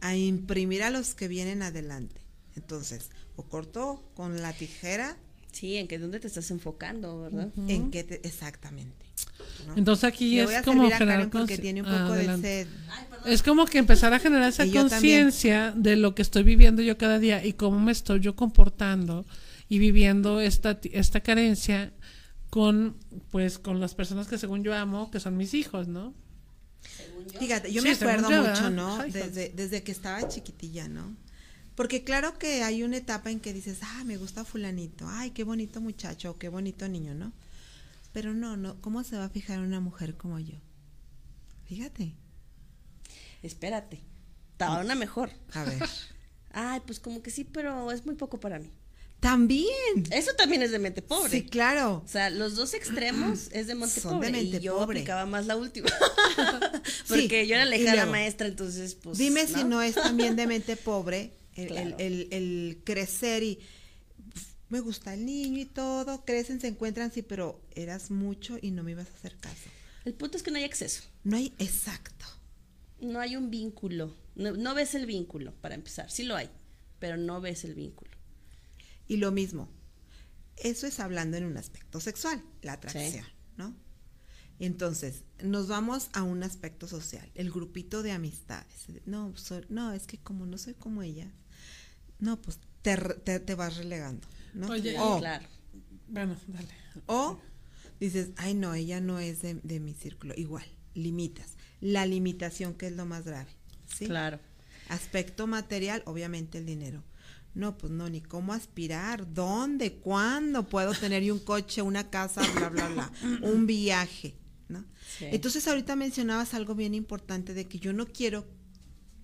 a 0.00 0.16
imprimir 0.16 0.82
a 0.82 0.90
los 0.90 1.14
que 1.14 1.28
vienen 1.28 1.62
adelante? 1.62 2.20
Entonces, 2.56 3.10
o 3.40 3.42
corto 3.48 4.02
con 4.14 4.40
la 4.42 4.52
tijera, 4.52 5.16
Sí, 5.52 5.76
en 5.76 5.88
que 5.88 5.98
dónde 5.98 6.20
te 6.20 6.28
estás 6.28 6.48
enfocando, 6.52 7.22
¿verdad? 7.22 7.48
en 7.66 7.90
qué 7.90 8.04
te, 8.04 8.20
exactamente. 8.26 9.04
¿no? 9.66 9.76
Entonces 9.76 10.04
aquí 10.04 10.36
Le 10.36 10.42
es 10.42 10.46
voy 10.46 10.54
a 10.54 10.62
como 10.62 10.86
a 10.86 10.90
generar 10.90 11.28
porque 11.30 11.58
tiene 11.58 11.82
un 11.82 11.88
poco 11.88 12.12
de 12.12 12.36
sed. 12.38 12.68
Es 13.26 13.42
como 13.42 13.66
que 13.66 13.78
empezar 13.78 14.12
a 14.14 14.20
generar 14.20 14.48
esa 14.48 14.64
conciencia 14.72 15.72
de 15.76 15.96
lo 15.96 16.14
que 16.14 16.22
estoy 16.22 16.44
viviendo 16.44 16.82
yo 16.82 16.96
cada 16.96 17.18
día 17.18 17.44
y 17.44 17.54
cómo 17.54 17.80
me 17.80 17.90
estoy 17.92 18.20
yo 18.20 18.36
comportando 18.36 19.26
y 19.68 19.78
viviendo 19.80 20.40
esta, 20.40 20.80
ti- 20.80 20.90
esta 20.94 21.20
carencia 21.20 21.92
con 22.48 22.96
pues 23.30 23.58
con 23.58 23.80
las 23.80 23.94
personas 23.94 24.28
que 24.28 24.38
según 24.38 24.62
yo 24.62 24.72
amo, 24.74 25.10
que 25.10 25.18
son 25.20 25.36
mis 25.36 25.52
hijos, 25.54 25.88
¿no? 25.88 26.14
Fíjate, 27.38 27.72
yo 27.72 27.82
Sí, 27.82 27.88
me 27.88 27.94
acuerdo 27.94 28.30
yo, 28.30 28.42
mucho. 28.42 28.70
¿no? 28.70 29.02
Desde, 29.04 29.50
desde 29.54 29.82
que 29.82 29.92
estaba 29.92 30.26
chiquitilla, 30.28 30.88
¿no? 30.88 31.16
Porque 31.74 32.04
claro 32.04 32.38
que 32.38 32.62
hay 32.62 32.82
una 32.82 32.98
etapa 32.98 33.30
en 33.30 33.40
que 33.40 33.52
dices, 33.52 33.78
ah, 33.82 34.04
me 34.04 34.16
gusta 34.16 34.44
fulanito, 34.44 35.06
ay, 35.08 35.30
qué 35.30 35.44
bonito 35.44 35.80
muchacho, 35.80 36.36
qué 36.38 36.48
bonito 36.48 36.88
niño, 36.88 37.14
¿no? 37.14 37.32
Pero 38.12 38.34
no, 38.34 38.56
no, 38.56 38.80
¿cómo 38.80 39.04
se 39.04 39.16
va 39.16 39.24
a 39.26 39.28
fijar 39.30 39.60
una 39.60 39.80
mujer 39.80 40.16
como 40.16 40.38
yo? 40.40 40.56
Fíjate. 41.66 42.14
Espérate. 43.42 44.00
Estaba 44.52 44.80
una 44.80 44.94
mejor. 44.94 45.30
A 45.54 45.64
ver. 45.64 45.82
Ay, 46.52 46.80
pues 46.84 46.98
como 47.00 47.22
que 47.22 47.30
sí, 47.30 47.44
pero 47.44 47.90
es 47.92 48.04
muy 48.04 48.16
poco 48.16 48.40
para 48.40 48.58
mí. 48.58 48.70
También. 49.20 49.68
Eso 50.10 50.32
también 50.34 50.62
es 50.62 50.70
de 50.70 50.78
mente 50.78 51.02
pobre. 51.02 51.30
Sí, 51.30 51.44
claro. 51.44 52.02
O 52.04 52.08
sea, 52.08 52.30
los 52.30 52.56
dos 52.56 52.72
extremos 52.74 53.48
es 53.52 53.66
de 53.66 53.74
mente 53.74 54.00
Son 54.00 54.12
de 54.20 54.26
pobre. 54.28 54.30
mente 54.32 54.56
y 54.56 54.60
yo 54.60 54.76
pobre. 54.78 55.00
aplicaba 55.00 55.26
más 55.26 55.46
la 55.46 55.56
última. 55.56 55.88
Porque 57.08 57.42
Sí, 57.42 57.46
yo 57.48 57.54
era 57.56 57.66
de 57.66 57.78
luego, 57.78 58.10
maestra, 58.10 58.46
entonces, 58.48 58.94
pues. 58.94 59.18
Dime 59.18 59.46
si 59.46 59.64
no 59.64 59.82
es 59.82 59.94
también 59.94 60.36
de 60.36 60.46
mente 60.46 60.76
pobre 60.76 61.32
el, 61.54 61.68
Claro. 61.68 61.96
el- 61.98 62.00
el- 62.00 62.28
el 62.32 62.82
crecer 62.84 63.42
y 63.42 63.58
me 64.68 64.80
gusta 64.80 65.14
el 65.14 65.24
niño 65.26 65.60
y 65.60 65.64
todo, 65.64 66.24
crecen, 66.24 66.60
se 66.60 66.68
encuentran, 66.68 67.10
sí, 67.12 67.22
pero 67.22 67.60
eras 67.74 68.10
mucho 68.10 68.56
y 68.60 68.70
no 68.70 68.82
me 68.82 68.92
ibas 68.92 69.08
a 69.08 69.14
hacer 69.14 69.36
caso. 69.38 69.68
El 70.04 70.14
punto 70.14 70.36
es 70.36 70.42
que 70.42 70.50
no 70.50 70.58
hay 70.58 70.64
acceso. 70.64 71.02
No 71.24 71.36
hay 71.36 71.52
exacto. 71.58 72.24
No 73.00 73.18
hay 73.20 73.36
un 73.36 73.50
vínculo. 73.50 74.14
No, 74.36 74.52
no 74.52 74.74
ves 74.74 74.94
el 74.94 75.06
vínculo, 75.06 75.52
para 75.60 75.74
empezar. 75.74 76.10
Sí 76.10 76.22
lo 76.22 76.36
hay, 76.36 76.48
pero 76.98 77.16
no 77.16 77.40
ves 77.40 77.64
el 77.64 77.74
vínculo. 77.74 78.10
Y 79.08 79.16
lo 79.16 79.32
mismo, 79.32 79.68
eso 80.56 80.86
es 80.86 81.00
hablando 81.00 81.36
en 81.36 81.44
un 81.44 81.56
aspecto 81.56 81.98
sexual, 82.00 82.42
la 82.62 82.74
atracción, 82.74 83.24
¿no? 83.56 83.74
Entonces, 84.66 85.24
nos 85.42 85.68
vamos 85.68 86.10
a 86.12 86.22
un 86.22 86.42
aspecto 86.42 86.86
social, 86.86 87.28
el 87.34 87.50
grupito 87.50 88.02
de 88.02 88.12
amistades. 88.12 88.86
No, 89.06 89.34
soy- 89.36 89.64
no, 89.70 89.92
es 89.92 90.06
que 90.06 90.18
como 90.18 90.44
no 90.46 90.58
soy 90.58 90.74
como 90.74 91.02
ella, 91.02 91.30
no, 92.18 92.40
pues 92.40 92.58
te, 92.82 92.96
te, 92.96 93.40
te 93.40 93.54
vas 93.54 93.76
relegando, 93.76 94.26
¿no? 94.54 94.68
Oye, 94.68 94.96
o, 94.98 95.18
Claro. 95.18 95.46
Bueno, 96.08 96.36
dale. 96.48 96.68
o 97.06 97.38
dices, 98.00 98.30
ay, 98.36 98.54
no, 98.54 98.74
ella 98.74 99.00
no 99.00 99.18
es 99.18 99.42
de, 99.42 99.54
de 99.62 99.80
mi 99.80 99.94
círculo. 99.94 100.34
Igual, 100.36 100.66
limitas. 100.94 101.56
La 101.80 102.04
limitación 102.04 102.74
que 102.74 102.88
es 102.88 102.92
lo 102.96 103.06
más 103.06 103.24
grave, 103.24 103.50
¿sí? 103.96 104.06
Claro. 104.06 104.38
Aspecto 104.90 105.46
material, 105.46 106.02
obviamente 106.04 106.58
el 106.58 106.66
dinero. 106.66 107.02
No, 107.54 107.78
pues 107.78 107.90
no, 107.92 108.08
ni 108.10 108.20
cómo 108.20 108.52
aspirar, 108.52 109.32
dónde, 109.32 109.94
cuándo 109.94 110.68
puedo 110.68 110.92
tener 110.92 111.30
un 111.32 111.38
coche, 111.40 111.80
una 111.82 112.10
casa, 112.10 112.42
bla, 112.54 112.68
bla, 112.68 112.88
bla, 112.88 113.12
un 113.42 113.66
viaje, 113.66 114.34
¿no? 114.70 114.84
Sí. 115.18 115.26
Entonces 115.30 115.66
ahorita 115.68 115.96
mencionabas 115.96 116.54
algo 116.54 116.74
bien 116.74 116.94
importante 116.94 117.52
de 117.54 117.66
que 117.66 117.78
yo 117.78 117.92
no 117.92 118.06
quiero 118.06 118.46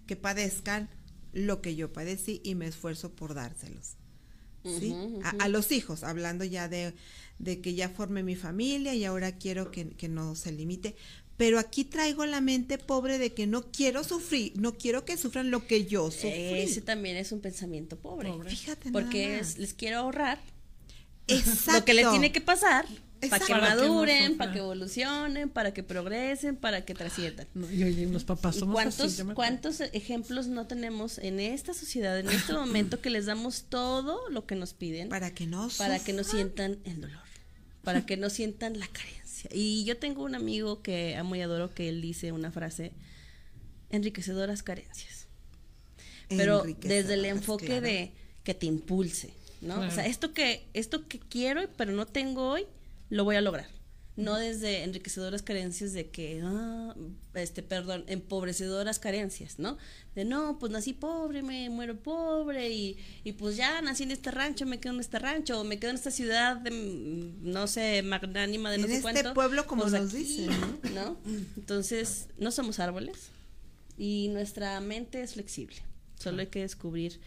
que 0.06 0.16
padezcan 0.16 0.88
lo 1.32 1.60
que 1.62 1.74
yo 1.76 1.92
padecí 1.92 2.40
y 2.44 2.54
me 2.54 2.66
esfuerzo 2.66 3.12
por 3.14 3.34
dárselos. 3.34 3.94
¿sí? 4.64 4.94
A, 5.22 5.30
a 5.44 5.48
los 5.48 5.70
hijos, 5.70 6.02
hablando 6.02 6.44
ya 6.44 6.68
de, 6.68 6.92
de 7.38 7.60
que 7.60 7.74
ya 7.74 7.88
formé 7.88 8.22
mi 8.24 8.34
familia 8.36 8.94
y 8.94 9.04
ahora 9.04 9.32
quiero 9.38 9.70
que, 9.70 9.90
que 9.90 10.08
no 10.08 10.34
se 10.34 10.50
limite. 10.52 10.96
Pero 11.36 11.58
aquí 11.58 11.84
traigo 11.84 12.24
la 12.26 12.40
mente 12.40 12.78
pobre 12.78 13.18
de 13.18 13.34
que 13.34 13.46
no 13.46 13.70
quiero 13.70 14.02
sufrir, 14.02 14.54
no 14.58 14.76
quiero 14.78 15.04
que 15.04 15.16
sufran 15.18 15.50
lo 15.50 15.66
que 15.66 15.84
yo 15.84 16.10
sufrí. 16.10 16.30
Ese 16.60 16.80
también 16.80 17.16
es 17.16 17.30
un 17.30 17.40
pensamiento 17.40 17.96
pobre. 17.98 18.32
Fíjate 18.48 18.90
nada 18.90 19.04
Porque 19.04 19.36
más. 19.38 19.50
es- 19.50 19.58
les 19.58 19.74
quiero 19.74 19.98
ahorrar 19.98 20.40
Exacto. 21.28 21.72
lo 21.80 21.84
que 21.84 21.94
les 21.94 22.10
tiene 22.10 22.32
que 22.32 22.40
pasar 22.40 22.86
para 23.20 23.38
que 23.44 23.46
Para 23.46 23.46
que 23.46 23.52
no 23.52 23.60
maduren, 23.60 24.36
para 24.36 24.52
que 24.52 24.58
evolucionen, 24.58 25.48
para 25.48 25.74
que 25.74 25.82
progresen, 25.82 26.56
para 26.56 26.84
que 26.84 26.94
trasciendan. 26.94 27.46
No, 27.54 27.70
y 27.70 27.82
oye, 27.84 28.06
los 28.06 28.24
papás 28.24 28.56
¿Y 28.56 28.60
somos 28.60 28.74
cuántos, 28.74 29.20
así, 29.20 29.22
cuántos 29.34 29.80
ejemplos 29.80 30.46
no 30.48 30.66
tenemos 30.66 31.18
en 31.18 31.40
esta 31.40 31.74
sociedad, 31.74 32.18
en 32.18 32.28
este 32.28 32.52
momento, 32.52 33.00
que 33.00 33.10
les 33.10 33.26
damos 33.26 33.64
todo 33.68 34.28
lo 34.30 34.46
que 34.46 34.54
nos 34.54 34.74
piden 34.74 35.08
Para 35.08 35.32
que 35.32 35.46
no 35.46 35.68
para 35.78 35.98
que 35.98 36.12
no 36.12 36.24
sientan 36.24 36.78
el 36.84 37.00
dolor, 37.00 37.22
para 37.82 38.04
que 38.04 38.16
no 38.16 38.30
sientan 38.30 38.78
la 38.78 38.86
carencia? 38.88 39.50
Y 39.52 39.84
yo 39.84 39.96
tengo 39.96 40.22
un 40.22 40.34
amigo 40.34 40.82
que 40.82 41.16
amo 41.16 41.36
y 41.36 41.40
adoro 41.40 41.74
que 41.74 41.88
él 41.88 42.00
dice 42.00 42.32
una 42.32 42.50
frase, 42.50 42.92
enriquecedoras 43.90 44.62
carencias. 44.62 45.26
Pero 46.28 46.64
desde 46.80 47.14
el 47.14 47.24
enfoque 47.24 47.66
claro. 47.66 47.82
de 47.82 48.12
que 48.42 48.54
te 48.54 48.66
impulse, 48.66 49.32
¿no? 49.60 49.80
O 49.80 49.90
sea, 49.90 50.06
esto 50.06 50.32
que, 50.32 50.66
esto 50.74 51.06
que 51.08 51.18
quiero 51.18 51.68
pero 51.76 51.92
no 51.92 52.06
tengo 52.06 52.50
hoy, 52.50 52.66
lo 53.10 53.24
voy 53.24 53.36
a 53.36 53.40
lograr. 53.40 53.66
No 54.16 54.36
desde 54.36 54.82
enriquecedoras 54.82 55.42
carencias 55.42 55.92
de 55.92 56.08
que, 56.08 56.40
ah, 56.42 56.94
este, 57.34 57.62
perdón, 57.62 58.04
empobrecedoras 58.06 58.98
carencias, 58.98 59.58
¿no? 59.58 59.76
De 60.14 60.24
no, 60.24 60.58
pues 60.58 60.72
nací 60.72 60.94
pobre, 60.94 61.42
me 61.42 61.68
muero 61.68 61.98
pobre 62.02 62.70
y, 62.70 62.96
y 63.24 63.32
pues 63.32 63.58
ya 63.58 63.82
nací 63.82 64.04
en 64.04 64.12
este 64.12 64.30
rancho, 64.30 64.64
me 64.64 64.80
quedo 64.80 64.94
en 64.94 65.00
este 65.00 65.18
rancho, 65.18 65.60
o 65.60 65.64
me 65.64 65.78
quedo 65.78 65.90
en 65.90 65.96
esta 65.96 66.10
ciudad, 66.10 66.56
de, 66.56 66.70
mm, 66.70 67.42
no 67.52 67.66
sé, 67.66 68.02
magnánima 68.02 68.70
de 68.70 68.78
no 68.78 68.84
En 68.84 68.90
sé 68.90 68.96
este 68.96 69.02
cuánto. 69.12 69.34
pueblo, 69.34 69.66
como 69.66 69.82
pues 69.82 69.92
nos 69.92 70.08
aquí, 70.14 70.22
dicen, 70.24 70.50
¿no? 70.94 71.18
Entonces, 71.58 72.28
no 72.38 72.50
somos 72.52 72.80
árboles 72.80 73.28
y 73.98 74.28
nuestra 74.28 74.80
mente 74.80 75.20
es 75.20 75.34
flexible. 75.34 75.76
Solo 76.18 76.40
hay 76.40 76.46
que 76.46 76.60
descubrir 76.60 77.20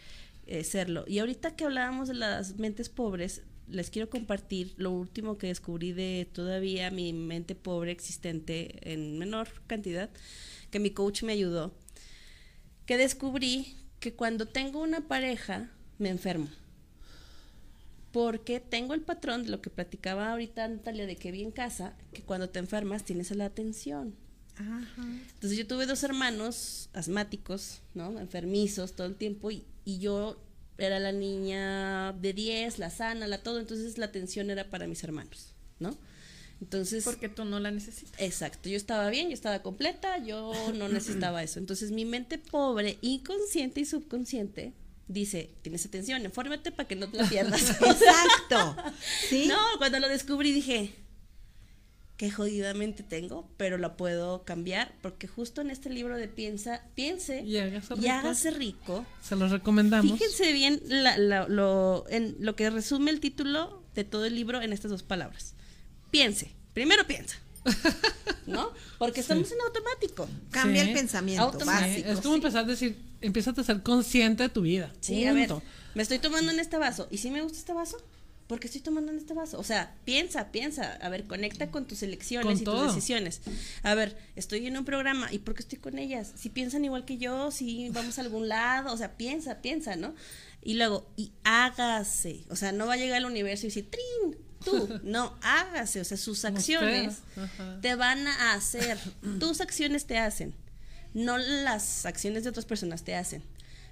eh, 0.46 0.64
serlo. 0.64 1.04
Y 1.06 1.20
ahorita 1.20 1.54
que 1.54 1.64
hablábamos 1.66 2.08
de 2.08 2.14
las 2.14 2.56
mentes 2.58 2.88
pobres, 2.88 3.42
les 3.70 3.90
quiero 3.90 4.10
compartir 4.10 4.74
lo 4.76 4.90
último 4.90 5.38
que 5.38 5.48
descubrí 5.48 5.92
de 5.92 6.28
todavía 6.32 6.90
mi 6.90 7.12
mente 7.12 7.54
pobre 7.54 7.92
existente 7.92 8.92
en 8.92 9.18
menor 9.18 9.48
cantidad, 9.66 10.10
que 10.70 10.80
mi 10.80 10.90
coach 10.90 11.22
me 11.22 11.32
ayudó, 11.32 11.72
que 12.86 12.96
descubrí 12.96 13.76
que 14.00 14.14
cuando 14.14 14.46
tengo 14.46 14.82
una 14.82 15.06
pareja 15.06 15.70
me 15.98 16.08
enfermo. 16.08 16.48
Porque 18.12 18.58
tengo 18.58 18.94
el 18.94 19.02
patrón 19.02 19.44
de 19.44 19.50
lo 19.50 19.60
que 19.60 19.70
platicaba 19.70 20.32
ahorita 20.32 20.66
Natalia 20.66 21.06
de 21.06 21.16
que 21.16 21.30
vi 21.30 21.42
en 21.42 21.52
casa, 21.52 21.94
que 22.12 22.22
cuando 22.22 22.50
te 22.50 22.58
enfermas 22.58 23.04
tienes 23.04 23.30
la 23.30 23.44
atención. 23.44 24.16
Ajá. 24.56 25.04
Entonces 25.34 25.56
yo 25.56 25.66
tuve 25.66 25.86
dos 25.86 26.02
hermanos 26.02 26.90
asmáticos, 26.92 27.82
¿no? 27.94 28.18
Enfermizos 28.18 28.94
todo 28.94 29.06
el 29.06 29.14
tiempo 29.14 29.50
y, 29.50 29.64
y 29.84 29.98
yo 29.98 30.36
era 30.80 30.98
la 30.98 31.12
niña 31.12 32.12
de 32.14 32.32
10, 32.32 32.78
la 32.78 32.90
sana, 32.90 33.26
la 33.26 33.42
todo, 33.42 33.60
entonces 33.60 33.98
la 33.98 34.06
atención 34.06 34.50
era 34.50 34.70
para 34.70 34.86
mis 34.86 35.04
hermanos, 35.04 35.54
¿no? 35.78 35.96
Entonces... 36.60 37.04
Porque 37.04 37.28
tú 37.28 37.44
no 37.44 37.60
la 37.60 37.70
necesitas. 37.70 38.20
Exacto, 38.20 38.68
yo 38.68 38.76
estaba 38.76 39.08
bien, 39.10 39.28
yo 39.28 39.34
estaba 39.34 39.62
completa, 39.62 40.18
yo 40.18 40.52
no 40.74 40.88
necesitaba 40.92 41.42
eso. 41.42 41.58
Entonces 41.58 41.90
mi 41.90 42.04
mente 42.04 42.38
pobre, 42.38 42.98
inconsciente 43.02 43.80
y 43.80 43.84
subconsciente 43.84 44.72
dice, 45.08 45.50
tienes 45.62 45.84
atención, 45.84 46.22
infórmate 46.24 46.70
para 46.70 46.88
que 46.88 46.96
no 46.96 47.08
te 47.08 47.18
la 47.18 47.28
pierdas. 47.28 47.70
Exacto. 47.80 48.76
¿Sí? 49.28 49.46
No, 49.46 49.58
cuando 49.78 49.98
lo 50.00 50.08
descubrí 50.08 50.52
dije, 50.52 50.94
qué 52.20 52.30
jodidamente 52.30 53.02
tengo, 53.02 53.48
pero 53.56 53.78
lo 53.78 53.96
puedo 53.96 54.44
cambiar, 54.44 54.92
porque 55.00 55.26
justo 55.26 55.62
en 55.62 55.70
este 55.70 55.88
libro 55.88 56.18
de 56.18 56.28
piensa, 56.28 56.82
piense 56.94 57.40
Y 57.44 57.56
hágase 57.56 57.94
y 57.94 57.96
rico. 57.96 58.12
hágase 58.12 58.50
rico. 58.50 59.06
Se 59.22 59.36
los 59.36 59.50
recomendamos. 59.50 60.12
Fíjense 60.18 60.52
bien 60.52 60.82
la- 60.86 61.16
la- 61.16 61.48
lo, 61.48 62.04
en 62.10 62.36
lo 62.38 62.54
que 62.56 62.68
resume 62.68 63.10
el 63.10 63.20
título 63.20 63.82
de 63.94 64.04
todo 64.04 64.26
el 64.26 64.34
libro 64.34 64.60
en 64.60 64.74
estas 64.74 64.90
dos 64.90 65.02
palabras. 65.02 65.54
Piense, 66.10 66.52
primero 66.74 67.06
piensa. 67.06 67.38
¿No? 68.46 68.70
Porque 68.98 69.20
estamos 69.20 69.50
en 69.50 69.60
automático. 69.62 70.28
Cambia 70.50 70.82
Sí. 70.82 70.88
el 70.90 70.94
pensamiento 70.94 71.42
Automático. 71.44 71.84
Sí, 71.86 71.90
básico. 72.02 72.10
es 72.10 72.20
como 72.20 72.34
empezar 72.34 72.64
a 72.64 72.68
decir, 72.68 72.98
empiezas 73.22 73.58
a 73.58 73.64
ser 73.64 73.82
consciente 73.82 74.42
de 74.42 74.48
tu 74.50 74.60
vida. 74.60 74.92
Sí, 75.00 75.24
a 75.24 75.32
ver, 75.32 75.48
Punto. 75.48 75.62
me 75.94 76.02
estoy 76.02 76.18
tomando 76.18 76.52
en 76.52 76.60
este 76.60 76.76
vaso. 76.76 77.08
¿Y 77.10 77.16
si 77.16 77.30
me 77.30 77.40
gusta 77.40 77.56
este 77.56 77.72
vaso? 77.72 77.96
¿Por 78.50 78.58
qué 78.58 78.66
estoy 78.66 78.80
tomando 78.80 79.12
en 79.12 79.18
este 79.18 79.32
vaso? 79.32 79.60
O 79.60 79.62
sea, 79.62 79.94
piensa, 80.04 80.50
piensa. 80.50 80.98
A 81.02 81.08
ver, 81.08 81.28
conecta 81.28 81.70
con 81.70 81.86
tus 81.86 82.02
elecciones 82.02 82.46
Con 82.46 82.60
y 82.60 82.64
todo. 82.64 82.86
tus 82.86 82.96
decisiones. 82.96 83.42
A 83.84 83.94
ver, 83.94 84.18
estoy 84.34 84.66
en 84.66 84.76
un 84.76 84.84
programa. 84.84 85.32
¿Y 85.32 85.38
por 85.38 85.54
qué 85.54 85.62
estoy 85.62 85.78
con 85.78 86.00
ellas? 86.00 86.32
Si 86.34 86.48
piensan 86.48 86.84
igual 86.84 87.04
que 87.04 87.16
yo, 87.16 87.52
si 87.52 87.90
vamos 87.90 88.18
a 88.18 88.22
algún 88.22 88.48
lado. 88.48 88.92
O 88.92 88.96
sea, 88.96 89.16
piensa, 89.16 89.62
piensa, 89.62 89.94
¿no? 89.94 90.16
Y 90.64 90.74
luego, 90.74 91.08
y 91.16 91.30
hágase. 91.44 92.42
O 92.50 92.56
sea, 92.56 92.72
no 92.72 92.88
va 92.88 92.94
a 92.94 92.96
llegar 92.96 93.18
al 93.18 93.26
universo 93.26 93.66
y 93.66 93.68
decir, 93.68 93.88
¡trin! 93.88 94.36
Tú, 94.64 94.98
no, 95.04 95.38
hágase. 95.42 96.00
O 96.00 96.04
sea, 96.04 96.16
sus 96.16 96.44
acciones 96.44 97.18
te 97.82 97.94
van 97.94 98.26
a 98.26 98.54
hacer. 98.54 98.98
Tus 99.38 99.60
acciones 99.60 100.06
te 100.06 100.18
hacen. 100.18 100.56
No 101.14 101.38
las 101.38 102.04
acciones 102.04 102.42
de 102.42 102.50
otras 102.50 102.66
personas 102.66 103.04
te 103.04 103.14
hacen. 103.14 103.44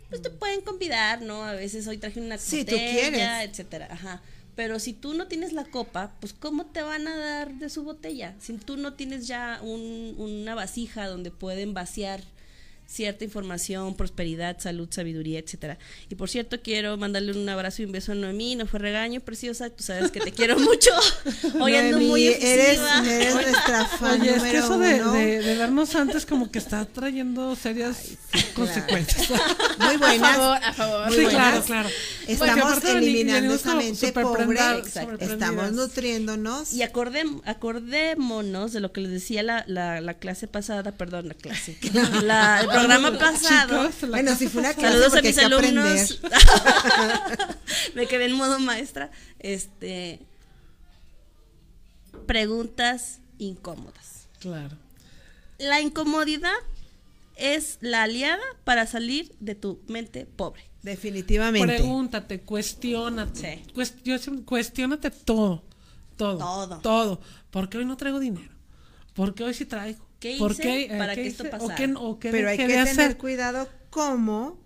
Pues 0.09 0.21
te 0.21 0.31
pueden 0.31 0.63
convidar, 0.63 1.23
¿no? 1.23 1.45
A 1.45 1.53
veces 1.53 1.87
hoy 1.87 1.99
traje 1.99 2.19
una 2.19 2.39
botella, 2.39 2.65
quieres. 2.65 3.51
etcétera. 3.51 3.87
Ajá. 3.89 4.21
Pero 4.59 4.81
si 4.81 4.93
tú 4.93 5.15
no 5.15 5.29
tienes 5.29 5.53
la 5.53 5.65
copa, 5.65 6.11
pues 6.19 6.33
¿cómo 6.33 6.67
te 6.67 6.83
van 6.83 7.07
a 7.07 7.17
dar 7.17 7.55
de 7.55 7.71
su 7.71 7.85
botella? 7.85 8.35
Si 8.41 8.55
tú 8.55 8.77
no 8.77 8.95
tienes 8.95 9.29
ya 9.29 9.61
un- 9.63 10.17
una 10.19 10.57
vasija 10.57 11.07
donde 11.07 11.31
pueden 11.31 11.75
vaciar 11.75 12.25
cierta 12.85 13.23
información, 13.23 13.95
prosperidad, 13.95 14.57
salud, 14.59 14.89
sabiduría, 14.91 15.39
etcétera. 15.39 15.79
Y 16.09 16.15
por 16.17 16.29
cierto, 16.31 16.61
quiero 16.63 16.97
mandarle 16.97 17.33
un 17.39 17.47
abrazo 17.49 17.83
y 17.83 17.85
un 17.85 17.93
beso 17.93 18.13
a 18.13 18.15
Noemí, 18.17 18.57
no 18.57 18.67
fue 18.67 18.81
regaño, 18.81 19.21
preciosa, 19.21 19.69
tú 19.71 19.85
sabes 19.85 20.11
que 20.11 20.21
te 20.21 20.33
quiero 20.33 20.59
mucho. 20.59 20.91
Hoy 21.61 21.77
ando 21.77 21.99
Noemí, 21.99 22.07
muy 22.09 22.27
eres, 22.27 22.79
efusiva. 22.81 23.15
eres 23.15 23.35
nuestra 23.35 23.85
fan 23.85 24.21
Oye, 24.23 24.35
es 24.35 24.43
que 24.43 24.57
eso 24.57 24.79
de, 24.79 25.03
de- 25.05 25.63
antes 25.99 26.25
como 26.27 26.51
que 26.51 26.59
está 26.59 26.85
trayendo 26.87 27.55
serias 27.55 28.13
consecuencias. 28.55 29.29
Muy 29.79 29.95
A 29.95 29.99
buenas. 29.99 30.37
favor, 30.37 30.59
a 30.65 30.73
favor. 30.73 31.13
Sí, 31.15 31.27
claro, 31.27 31.63
claro. 31.63 31.89
Estamos 32.29 32.85
eliminando 32.85 33.55
esa 33.55 33.75
mente 33.75 34.13
pobre. 34.13 34.47
Estamos 35.21 35.73
nutriéndonos. 35.73 36.73
Y 36.75 36.81
acordem- 36.83 37.41
acordémonos 37.45 38.73
de 38.73 38.81
lo 38.81 38.93
que 38.93 39.01
les 39.01 39.11
decía 39.11 39.43
la, 39.43 39.65
la, 39.67 40.01
la 40.01 40.15
clase 40.15 40.47
pasada, 40.47 40.93
perdón, 40.93 41.29
la 41.29 41.35
clase, 41.35 41.79
la- 42.23 42.61
el 42.61 42.69
programa 42.69 43.19
pasado. 43.19 43.87
Chicos, 43.89 44.03
la 44.03 44.09
Bueno, 44.09 44.37
si 44.37 44.49
fue 44.49 44.61
una 44.61 44.75
clase 44.75 44.99
Saludos 44.99 45.15
a 45.15 45.23
mis 45.23 45.39
hay 45.39 45.49
que 45.49 45.55
alumnos. 45.55 46.21
aprender. 46.23 47.57
Me 47.95 48.07
quedé 48.07 48.27
en 48.27 48.33
modo 48.33 48.59
maestra. 48.61 49.11
Este 49.39 50.21
preguntas 52.27 53.21
incómodas. 53.39 54.27
Claro. 54.41 54.77
La 55.59 55.81
incomodidad 55.81 56.53
es 57.37 57.79
la 57.81 58.03
aliada 58.03 58.43
para 58.65 58.87
salir 58.87 59.35
de 59.41 59.55
tu 59.55 59.81
mente 59.89 60.27
pobre. 60.27 60.63
Definitivamente. 60.89 61.67
Pregúntate, 61.77 62.41
cuestiónate. 62.41 63.63
Sí. 63.65 63.73
Cues- 63.75 63.95
yo 64.05 64.19
siempre- 64.19 64.45
cuestiónate 64.45 65.11
todo. 65.11 65.63
Todo. 66.17 66.39
Todo. 66.39 66.79
Todo. 66.81 67.21
¿Por 67.51 67.69
qué 67.69 67.79
hoy 67.79 67.85
no 67.85 67.97
traigo 67.97 68.19
dinero? 68.21 68.53
¿Por 69.15 69.35
qué 69.35 69.45
hoy 69.45 69.55
sí 69.55 69.65
traigo? 69.67 70.05
¿Qué 70.21 70.37
¿Por 70.39 70.53
hice 70.53 70.63
qué, 70.63 70.83
eh, 70.87 70.99
para 70.99 71.15
qué 71.15 71.23
que 71.23 71.29
esto 71.29 71.49
pasara? 71.49 71.77
qué, 71.77 71.93
o 71.97 72.19
qué 72.19 72.31
Pero 72.31 72.49
hay 72.49 72.57
que 72.57 72.67
tener 72.67 72.89
hacer? 72.89 73.17
cuidado 73.19 73.69
cómo 73.91 74.59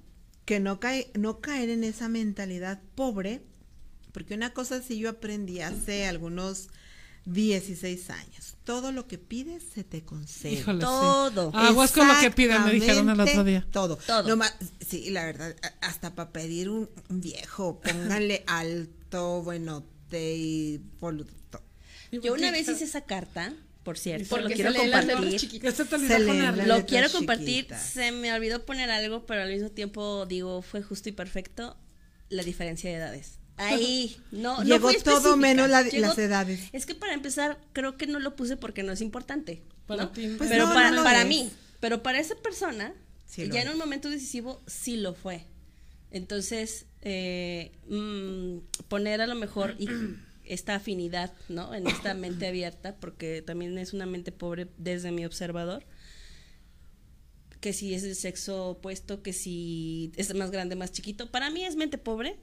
que 0.46 0.60
no 0.60 0.80
cae, 0.80 1.10
no 1.14 1.40
caer 1.40 1.68
en 1.68 1.84
esa 1.84 2.08
mentalidad 2.08 2.80
pobre, 2.94 3.42
porque 4.12 4.34
una 4.34 4.52
cosa 4.54 4.80
sí 4.82 4.98
yo 4.98 5.10
aprendí 5.10 5.60
hace 5.60 6.06
algunos 6.06 6.68
16 7.26 8.10
años. 8.10 8.56
Todo 8.64 8.92
lo 8.92 9.06
que 9.08 9.18
pides 9.18 9.62
se 9.74 9.84
te 9.84 10.04
concede. 10.04 10.54
Híjole, 10.54 10.80
sí. 10.80 10.84
Todo. 10.84 11.50
Aguas 11.54 11.92
con 11.92 12.06
lo 12.06 12.14
que 12.20 12.30
piden, 12.30 12.64
me 12.64 12.72
dijeron 12.72 13.08
el 13.08 13.12
otro 13.14 13.24
Exactamente 13.24 13.50
día. 13.50 13.66
Todo. 13.72 13.96
Todo. 13.96 14.28
No 14.28 14.36
ma- 14.36 14.52
sí, 14.86 15.10
la 15.10 15.24
verdad, 15.24 15.54
hasta 15.80 16.14
para 16.14 16.30
pedir 16.30 16.68
un, 16.68 16.88
un 17.08 17.20
viejo, 17.20 17.80
pónganle 17.80 18.44
alto, 18.46 19.42
buenote 19.42 20.34
y 20.36 20.80
voluto. 21.00 21.62
Yo 22.12 22.34
una 22.34 22.50
vez 22.50 22.68
hice 22.68 22.84
esa 22.84 23.00
carta, 23.02 23.52
por 23.82 23.98
cierto, 23.98 24.36
lo 24.36 24.48
quiero 24.48 24.72
compartir. 24.74 25.62
lo 26.66 26.86
quiero 26.86 27.10
compartir. 27.10 27.66
Se 27.74 28.12
me 28.12 28.32
olvidó 28.32 28.64
poner 28.64 28.90
algo, 28.90 29.26
pero 29.26 29.42
al 29.42 29.50
mismo 29.50 29.70
tiempo 29.70 30.26
digo, 30.26 30.62
fue 30.62 30.82
justo 30.82 31.08
y 31.08 31.12
perfecto. 31.12 31.76
la 32.28 32.42
diferencia 32.42 32.90
de 32.90 32.96
edades. 32.96 33.38
Ahí, 33.56 34.16
no, 34.32 34.58
no 34.58 34.64
Llegó 34.64 34.88
fui 34.90 35.00
todo 35.02 35.36
menos 35.36 35.68
la- 35.68 35.82
Llegó- 35.82 36.06
las 36.08 36.18
edades. 36.18 36.60
Es 36.72 36.86
que 36.86 36.94
para 36.94 37.14
empezar, 37.14 37.58
creo 37.72 37.96
que 37.96 38.06
no 38.06 38.18
lo 38.20 38.34
puse 38.36 38.56
porque 38.56 38.82
no 38.82 38.92
es 38.92 39.00
importante. 39.00 39.62
Para 39.86 40.04
¿no? 40.04 40.10
ti, 40.10 40.34
Pues 40.38 40.48
pero 40.50 40.66
no, 40.68 40.74
para, 40.74 40.90
no 40.90 40.96
lo 40.98 41.02
para 41.04 41.22
es. 41.22 41.28
mí, 41.28 41.50
pero 41.80 42.02
para 42.02 42.18
esa 42.20 42.34
persona, 42.36 42.94
Sí 43.26 43.48
ya 43.50 43.60
es. 43.60 43.66
en 43.66 43.72
un 43.72 43.78
momento 43.78 44.08
decisivo, 44.10 44.62
sí 44.66 44.96
lo 44.96 45.14
fue. 45.14 45.44
Entonces, 46.10 46.86
eh, 47.02 47.72
mm, 47.88 48.58
poner 48.88 49.20
a 49.20 49.26
lo 49.26 49.34
mejor 49.34 49.74
y- 49.78 49.88
esta 50.44 50.74
afinidad, 50.74 51.32
¿no? 51.48 51.74
En 51.74 51.86
esta 51.86 52.14
mente 52.14 52.46
abierta, 52.46 52.96
porque 52.96 53.42
también 53.42 53.76
es 53.78 53.92
una 53.92 54.06
mente 54.06 54.32
pobre 54.32 54.68
desde 54.78 55.10
mi 55.12 55.24
observador, 55.24 55.84
que 57.60 57.72
si 57.72 57.94
es 57.94 58.02
el 58.02 58.16
sexo 58.16 58.70
opuesto, 58.70 59.22
que 59.22 59.32
si 59.32 60.12
es 60.16 60.34
más 60.34 60.50
grande, 60.50 60.74
más 60.74 60.90
chiquito. 60.92 61.30
Para 61.30 61.48
mí 61.50 61.64
es 61.64 61.76
mente 61.76 61.96
pobre. 61.98 62.38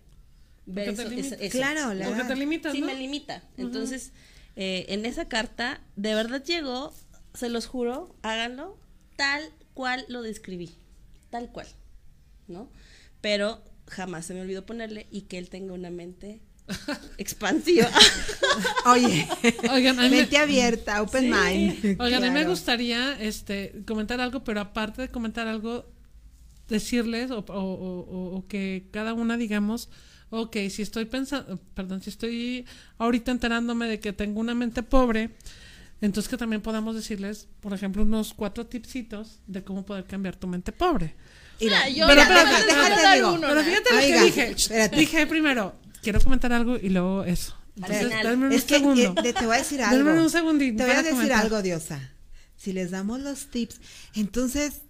Ver 0.72 0.89
eso, 0.89 1.01
eso- 1.03 1.36
eso. 1.39 1.57
Claro, 1.57 1.93
la 1.93 2.07
Porque 2.07 2.24
te 2.24 2.36
limitas, 2.36 2.72
Sí, 2.74 2.82
¿no? 2.82 2.88
me 2.88 2.95
limita. 2.95 3.43
Entonces, 3.57 4.11
eh, 4.55 4.86
en 4.89 5.05
esa 5.05 5.28
carta, 5.28 5.82
de 5.95 6.13
verdad 6.13 6.43
llegó, 6.43 6.93
se 7.34 7.49
los 7.49 7.65
juro, 7.67 8.15
háganlo 8.22 8.78
tal 9.15 9.43
cual 9.74 10.05
lo 10.09 10.22
describí. 10.22 10.76
Tal 11.30 11.51
cual. 11.51 11.67
¿No? 12.47 12.70
Pero 13.22 13.63
jamás 13.88 14.26
se 14.26 14.34
me 14.34 14.41
olvidó 14.41 14.65
ponerle 14.65 15.07
y 15.11 15.22
que 15.24 15.38
él 15.38 15.49
tenga 15.49 15.74
una 15.74 15.89
mente 15.89 16.41
expansiva. 17.17 17.89
Oye, 18.86 19.28
Oigan, 19.72 19.99
a 19.99 20.03
mí 20.03 20.09
me- 20.09 20.17
mente 20.17 20.38
abierta, 20.38 21.01
open 21.01 21.30
mind. 21.30 21.99
Oigan, 22.01 22.24
a 22.24 22.28
mí 22.28 22.32
me 22.34 22.45
gustaría 22.45 23.20
este, 23.20 23.82
comentar 23.88 24.20
algo, 24.22 24.43
pero 24.43 24.61
aparte 24.61 25.01
de 25.03 25.09
comentar 25.09 25.47
algo, 25.47 25.91
decirles 26.67 27.32
o, 27.32 27.39
o- 27.39 27.53
o- 27.53 27.99
o- 28.01 28.36
o 28.38 28.47
que 28.47 28.88
cada 28.91 29.13
una 29.13 29.38
digamos, 29.38 29.89
ok, 30.30 30.56
si 30.70 30.82
estoy 30.82 31.06
pensando, 31.06 31.60
perdón, 31.74 32.02
si 32.02 32.10
estoy 32.10 32.66
ahorita 32.98 33.32
enterándome 33.32 33.88
de 33.88 34.00
que 34.00 34.14
tengo 34.14 34.40
una 34.40 34.54
mente 34.56 34.84
pobre, 34.84 35.32
entonces 36.02 36.30
que 36.30 36.38
también 36.38 36.62
podamos 36.62 36.96
decirles, 36.96 37.48
por 37.60 37.74
ejemplo, 37.74 38.04
unos 38.04 38.34
cuatro 38.34 38.66
tipsitos 38.66 39.40
de 39.48 39.64
cómo 39.64 39.86
poder 39.86 40.06
cambiar 40.06 40.36
tu 40.36 40.48
mente 40.48 40.72
pobre. 40.72 41.16
Mira, 41.60 41.82
Ah, 41.84 41.90
yo 41.90 42.08
Pero 42.08 42.22
déjate 42.22 43.02
dar 43.02 43.16
digo. 43.18 43.34
uno, 43.34 43.42
Pero 43.42 43.56
¿no? 43.56 43.64
fíjate 43.64 43.90
lo 43.94 43.98
Oiga, 44.00 44.18
que 44.20 44.26
dije. 44.26 44.52
espérate. 44.52 44.96
Dije 44.96 45.28
primero, 45.28 45.76
quiero 46.02 46.22
comentar 46.22 46.54
algo 46.54 46.78
y 46.78 46.90
luego 46.90 47.24
eso. 47.26 47.56
Entonces, 47.76 48.10
dame 48.24 48.48
un 48.48 48.52
Es 48.54 48.64
que 48.64 48.76
segundo. 48.76 49.02
eh, 49.18 49.22
de- 49.24 49.34
te 49.34 49.46
voy 49.46 49.56
a 49.56 49.60
decir 49.60 49.82
algo. 49.82 50.10
un 50.24 50.30
segundín 50.30 50.78
Te 50.78 50.84
voy 50.84 50.92
a 50.94 50.98
decir 50.98 51.12
comentar. 51.12 51.42
algo, 51.44 51.62
Diosa. 51.62 52.00
Si 52.56 52.72
les 52.74 52.92
damos 52.92 53.20
los 53.22 53.48
tips, 53.48 53.80
entonces, 54.16 54.82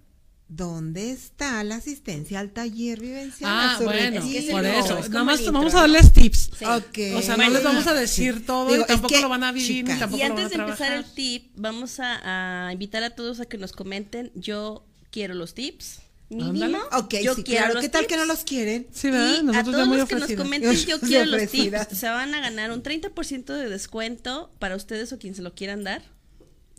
¿dónde 0.50 1.12
está 1.12 1.64
la 1.64 1.76
asistencia 1.76 2.39
al 2.39 2.52
taller 2.52 3.00
vivencial? 3.00 3.50
Ah, 3.50 3.76
A 3.76 3.78
su 3.78 3.84
bueno? 3.86 4.20
Es 4.20 4.26
que 4.26 4.52
por 4.52 4.66
es 4.66 4.74
el- 4.76 4.86
eso. 4.86 4.97
es 4.97 5.10
Nada 5.10 5.24
más 5.24 5.45
vamos 5.45 5.74
a 5.76 5.82
darles 5.82 6.12
tips. 6.12 6.50
Sí. 6.58 6.66
Ok. 6.66 6.97
O 7.18 7.22
sea, 7.22 7.38
no 7.38 7.50
les 7.50 7.64
vamos 7.64 7.88
a 7.88 7.93
decir 7.93 8.45
todo 8.45 8.66
Digo, 8.66 8.80
y 8.80 8.82
es 8.82 8.88
tampoco 8.88 9.14
que, 9.14 9.22
lo 9.22 9.30
van 9.30 9.43
a 9.43 9.52
vivir 9.52 9.68
chicas, 9.68 9.93
ni 9.95 10.00
tampoco 10.00 10.18
Y 10.24 10.28
lo 10.28 10.34
van 10.34 10.38
a 10.39 10.43
antes 10.43 10.58
de 10.58 10.64
empezar 10.64 10.91
el 10.91 11.06
tip, 11.14 11.52
vamos 11.56 12.00
a, 12.00 12.68
a 12.68 12.74
invitar 12.74 13.04
a 13.04 13.12
todos 13.12 13.39
a 13.39 13.45
que 13.45 13.58
nos 13.58 13.72
comenten. 13.72 14.32
Yo 14.36 14.84
quiero 15.12 15.36
los 15.36 15.54
tips. 15.54 16.00
Mínimo. 16.30 16.50
Ándale. 16.50 16.78
Ok, 16.93 17.16
yo 17.24 17.34
sí, 17.34 17.43
quiero 17.43 17.62
claro. 17.62 17.74
los 17.76 17.84
¿Qué 17.84 17.89
tal 17.89 18.06
que 18.06 18.16
no 18.18 18.26
los 18.26 18.43
quieren? 18.43 18.86
Sí, 18.91 19.10
¿verdad? 19.10 19.41
Y 19.52 19.56
a 19.56 19.64
todos 19.64 19.88
muy 19.88 19.97
los 19.97 20.08
que 20.10 20.16
nos 20.16 20.32
comenten, 20.34 20.74
yo 20.76 21.00
quiero 21.02 21.26
los 21.26 21.50
tips. 21.50 21.88
Se 21.97 22.08
van 22.08 22.34
a 22.36 22.39
ganar 22.41 22.72
un 22.72 22.84
30% 22.84 23.45
de 23.45 23.70
descuento 23.70 24.52
para 24.60 24.76
ustedes 24.76 25.12
o 25.14 25.18
quien 25.18 25.34
se 25.34 25.41
lo 25.41 25.56
quieran 25.56 25.84
dar 25.84 26.04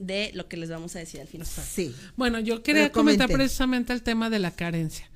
de 0.01 0.33
lo 0.35 0.49
que 0.49 0.57
les 0.57 0.69
vamos 0.71 0.97
a 0.97 0.99
decir 0.99 1.21
al 1.21 1.29
final. 1.29 1.47
Sí. 1.47 1.95
Bueno, 2.17 2.41
yo 2.41 2.63
quería 2.65 2.85
Pero 2.85 2.95
comentar 2.95 3.27
comenten. 3.29 3.37
precisamente 3.47 3.93
el 3.93 4.03
tema 4.03 4.29
de 4.31 4.39
la 4.41 4.51
carencia. 4.51 5.09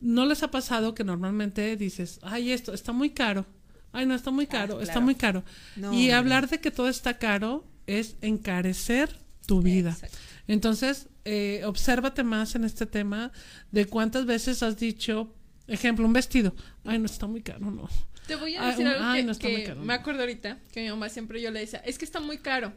¿No 0.00 0.26
les 0.26 0.42
ha 0.42 0.50
pasado 0.50 0.94
que 0.94 1.04
normalmente 1.04 1.76
dices, 1.76 2.18
ay, 2.22 2.52
esto 2.52 2.74
está 2.74 2.92
muy 2.92 3.10
caro? 3.10 3.46
Ay, 3.92 4.06
no, 4.06 4.14
está 4.14 4.30
muy 4.30 4.46
caro, 4.46 4.80
está 4.80 4.94
claro. 4.94 5.00
muy 5.06 5.14
caro. 5.14 5.44
No, 5.76 5.94
y 5.94 6.10
hablar 6.10 6.48
de 6.48 6.60
que 6.60 6.70
todo 6.70 6.88
está 6.88 7.18
caro 7.18 7.64
es 7.86 8.16
encarecer 8.20 9.18
tu 9.46 9.62
vida. 9.62 9.90
Exacto. 9.90 10.18
Entonces, 10.46 11.08
eh, 11.24 11.62
obsérvate 11.64 12.22
más 12.24 12.54
en 12.54 12.64
este 12.64 12.86
tema 12.86 13.32
de 13.72 13.86
cuántas 13.86 14.26
veces 14.26 14.62
has 14.62 14.78
dicho, 14.78 15.34
ejemplo, 15.66 16.04
un 16.06 16.12
vestido. 16.12 16.54
Ay, 16.84 16.98
no, 16.98 17.06
está 17.06 17.26
muy 17.26 17.42
caro, 17.42 17.70
no. 17.70 17.88
Te 18.26 18.36
voy 18.36 18.56
a 18.56 18.62
Ay, 18.62 18.70
decir 18.72 18.86
un- 18.86 18.92
algo 18.92 19.04
ay, 19.04 19.20
que, 19.20 19.26
no 19.26 19.32
está 19.32 19.48
muy 19.48 19.56
que 19.56 19.64
caro, 19.64 19.80
me 19.80 19.86
no. 19.86 19.92
acuerdo 19.94 20.20
ahorita, 20.20 20.58
que 20.72 20.82
mi 20.82 20.90
mamá 20.90 21.08
siempre 21.08 21.40
yo 21.40 21.50
le 21.50 21.60
decía, 21.60 21.78
es 21.80 21.96
que 21.98 22.04
está 22.04 22.20
muy 22.20 22.38
caro, 22.38 22.72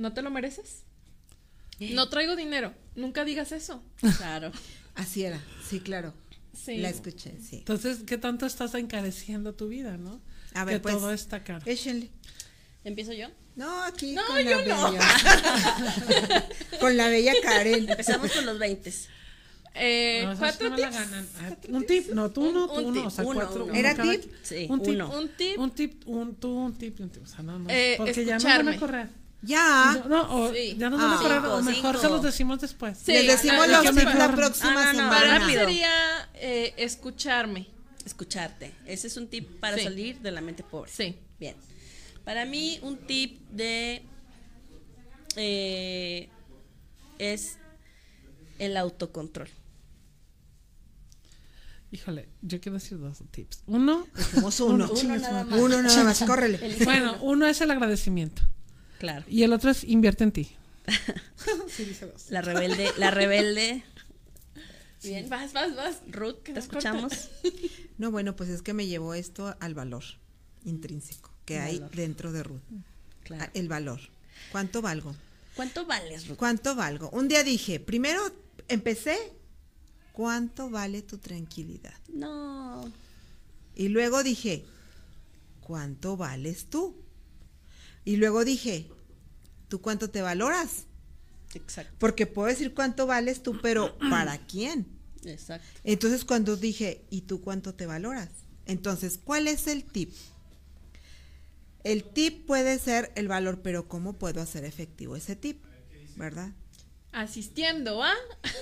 ¿no 0.00 0.12
te 0.12 0.22
lo 0.22 0.30
mereces? 0.30 0.82
No 1.78 2.08
traigo 2.08 2.36
dinero, 2.36 2.74
nunca 2.94 3.24
digas 3.24 3.52
eso. 3.52 3.82
Claro. 4.18 4.50
Así 4.94 5.24
era. 5.24 5.40
Sí, 5.68 5.80
claro. 5.80 6.12
Sí. 6.52 6.76
La 6.78 6.90
escuché, 6.90 7.38
sí. 7.40 7.56
Entonces, 7.58 8.00
¿qué 8.06 8.18
tanto 8.18 8.44
estás 8.44 8.74
encareciendo 8.74 9.54
tu 9.54 9.68
vida, 9.68 9.96
no? 9.96 10.20
A 10.52 10.64
ver, 10.64 10.76
que 10.76 10.80
pues. 10.80 10.94
todo 10.96 11.12
está 11.12 11.42
caro. 11.44 11.62
Échenle. 11.64 12.10
¿Empiezo 12.84 13.12
yo? 13.12 13.28
No, 13.56 13.82
aquí 13.84 14.12
No, 14.14 14.26
con 14.26 14.38
yo 14.42 14.50
la 14.60 14.66
no. 14.66 14.92
bella. 14.92 16.48
con 16.80 16.96
la 16.96 17.08
bella 17.08 17.32
Karen. 17.42 17.88
Empezamos 17.88 18.30
con 18.32 18.46
los 18.46 18.58
20. 18.58 18.92
Eh, 19.74 20.22
No, 20.26 20.36
cuatro 20.38 20.68
no 20.68 20.74
me 20.76 20.80
la 20.82 20.90
tips. 20.90 21.00
ganan. 21.10 21.28
Ah, 21.40 21.56
Un 21.68 21.86
tip, 21.86 22.08
no, 22.10 22.30
tú 22.30 22.42
Un- 22.48 22.54
no, 22.54 22.66
un 22.66 22.82
tú 22.84 22.88
no, 22.88 22.92
tip, 22.94 23.06
o 23.06 23.10
sea, 23.10 23.24
uno, 23.24 23.40
cuatro. 23.40 23.64
uno. 23.66 23.74
¿Era 23.74 23.94
cada 23.94 24.12
tip? 24.12 24.32
Sí, 24.42 24.66
un 24.68 24.82
tip. 24.82 24.94
uno. 24.94 25.18
Un 25.18 25.28
tip. 25.36 25.58
Un 25.58 25.70
tip, 25.70 26.02
un, 26.08 26.34
tú, 26.34 26.48
un 26.52 26.74
tip, 26.76 26.98
y 26.98 27.02
un 27.04 27.10
tip. 27.10 27.22
O 27.22 27.26
sea, 27.26 27.42
no, 27.42 27.58
no. 27.58 27.70
Eh, 27.70 27.94
porque 27.96 28.24
ya 28.24 28.38
no 28.38 28.44
van 28.44 28.68
a 28.68 28.72
escucharme. 28.72 28.78
correr. 28.78 29.08
Ya. 29.42 30.02
No, 30.06 30.08
no, 30.08 30.36
o 30.48 30.52
Sí. 30.52 30.76
ya 30.78 30.90
nos 30.90 31.00
van 31.00 31.10
a 31.10 31.14
Ah. 31.14 31.18
correr, 31.22 31.40
Cinco, 31.40 31.54
o 31.54 31.62
mejor 31.62 31.94
cinco. 31.96 31.98
se 32.00 32.08
los 32.10 32.22
decimos 32.22 32.60
después. 32.60 32.98
Sí, 32.98 33.12
Les 33.12 33.26
decimos 33.26 33.66
ah, 33.68 33.82
los 33.82 33.94
mejor. 33.94 34.14
la 34.16 34.34
próxima 34.34 34.70
Ah, 34.70 34.74
no, 34.74 34.84
no, 34.92 34.98
semana. 34.98 35.10
Para 35.18 35.46
mí 35.46 35.52
sería 35.54 35.90
eh, 36.34 36.74
escucharme. 36.76 37.66
Escucharte. 38.04 38.72
Ese 38.86 39.06
es 39.06 39.16
un 39.16 39.28
tip 39.28 39.60
para 39.60 39.76
Sí. 39.76 39.84
salir 39.84 40.20
de 40.20 40.30
la 40.30 40.40
mente 40.40 40.62
pobre. 40.62 40.90
Sí. 40.90 41.16
Bien. 41.38 41.56
Para 42.24 42.44
mí, 42.44 42.78
un 42.82 42.98
tip 42.98 43.40
de. 43.50 44.02
eh, 45.36 46.28
es 47.18 47.56
el 48.58 48.76
autocontrol. 48.76 49.48
Híjole, 51.92 52.28
yo 52.42 52.60
quiero 52.60 52.74
decir 52.78 52.98
dos 52.98 53.18
tips. 53.30 53.62
Uno, 53.66 54.06
uno. 54.36 54.46
Uno 54.86 54.96
su 54.96 55.08
nada 55.08 55.44
más. 55.44 55.58
Uno 55.58 55.82
nada 55.82 56.04
más, 56.04 56.22
córrele. 56.24 56.76
bueno, 56.84 57.16
uno 57.20 57.46
es 57.46 57.60
el 57.60 57.70
agradecimiento. 57.70 58.42
Claro. 59.00 59.24
Y 59.28 59.42
el 59.42 59.52
otro 59.52 59.70
es 59.72 59.82
invierte 59.82 60.22
en 60.24 60.30
ti. 60.32 60.50
La 62.28 62.42
rebelde. 62.42 62.90
La 62.98 63.10
rebelde. 63.10 63.82
Bien. 65.02 65.28
Vas, 65.30 65.52
vas, 65.54 65.74
vas. 65.74 65.96
Ruth, 66.08 66.42
Que 66.44 66.52
te 66.52 66.60
escuchamos. 66.60 67.30
No, 67.98 68.10
bueno, 68.10 68.34
pues 68.34 68.48
es 68.48 68.62
que 68.62 68.72
me 68.72 68.86
llevó 68.86 69.12
esto 69.12 69.54
al 69.60 69.74
valor 69.74 70.04
intrínseco 70.64 71.30
que 71.44 71.58
hay 71.58 71.78
Valor. 71.80 71.94
dentro 71.96 72.32
de 72.32 72.42
Ruth. 72.42 72.60
Claro. 73.24 73.44
Ah, 73.46 73.50
El 73.52 73.68
valor. 73.68 74.00
¿Cuánto 74.52 74.80
valgo? 74.80 75.14
¿Cuánto 75.54 75.84
vales, 75.84 76.26
Ruth? 76.28 76.36
¿Cuánto 76.38 76.74
valgo? 76.74 77.10
Un 77.10 77.28
día 77.28 77.42
dije, 77.44 77.78
primero 77.78 78.20
empecé, 78.68 79.18
¿cuánto 80.12 80.70
vale 80.70 81.02
tu 81.02 81.18
tranquilidad? 81.18 81.92
No. 82.08 82.90
Y 83.76 83.88
luego 83.88 84.22
dije, 84.22 84.64
¿cuánto 85.60 86.16
vales 86.16 86.66
tú? 86.70 86.96
Y 88.04 88.16
luego 88.16 88.44
dije, 88.44 88.88
¿tú 89.68 89.80
cuánto 89.80 90.10
te 90.10 90.22
valoras? 90.22 90.86
Exacto. 91.54 91.92
Porque 91.98 92.26
puedo 92.26 92.48
decir 92.48 92.74
cuánto 92.74 93.06
vales 93.06 93.42
tú, 93.42 93.58
pero 93.60 93.98
¿para 94.10 94.38
quién? 94.46 94.86
Exacto. 95.24 95.66
Entonces 95.84 96.24
cuando 96.24 96.56
dije, 96.56 97.04
¿y 97.10 97.22
tú 97.22 97.40
cuánto 97.40 97.74
te 97.74 97.86
valoras? 97.86 98.30
Entonces, 98.66 99.18
¿cuál 99.22 99.48
es 99.48 99.66
el 99.66 99.84
tip? 99.84 100.12
El 101.82 102.04
tip 102.04 102.46
puede 102.46 102.78
ser 102.78 103.10
el 103.16 103.26
valor, 103.26 103.62
pero 103.62 103.88
¿cómo 103.88 104.12
puedo 104.12 104.40
hacer 104.40 104.64
efectivo 104.64 105.16
ese 105.16 105.34
tip? 105.34 105.64
¿Verdad? 106.16 106.52
Asistiendo, 107.12 108.02
¿ah? 108.02 108.14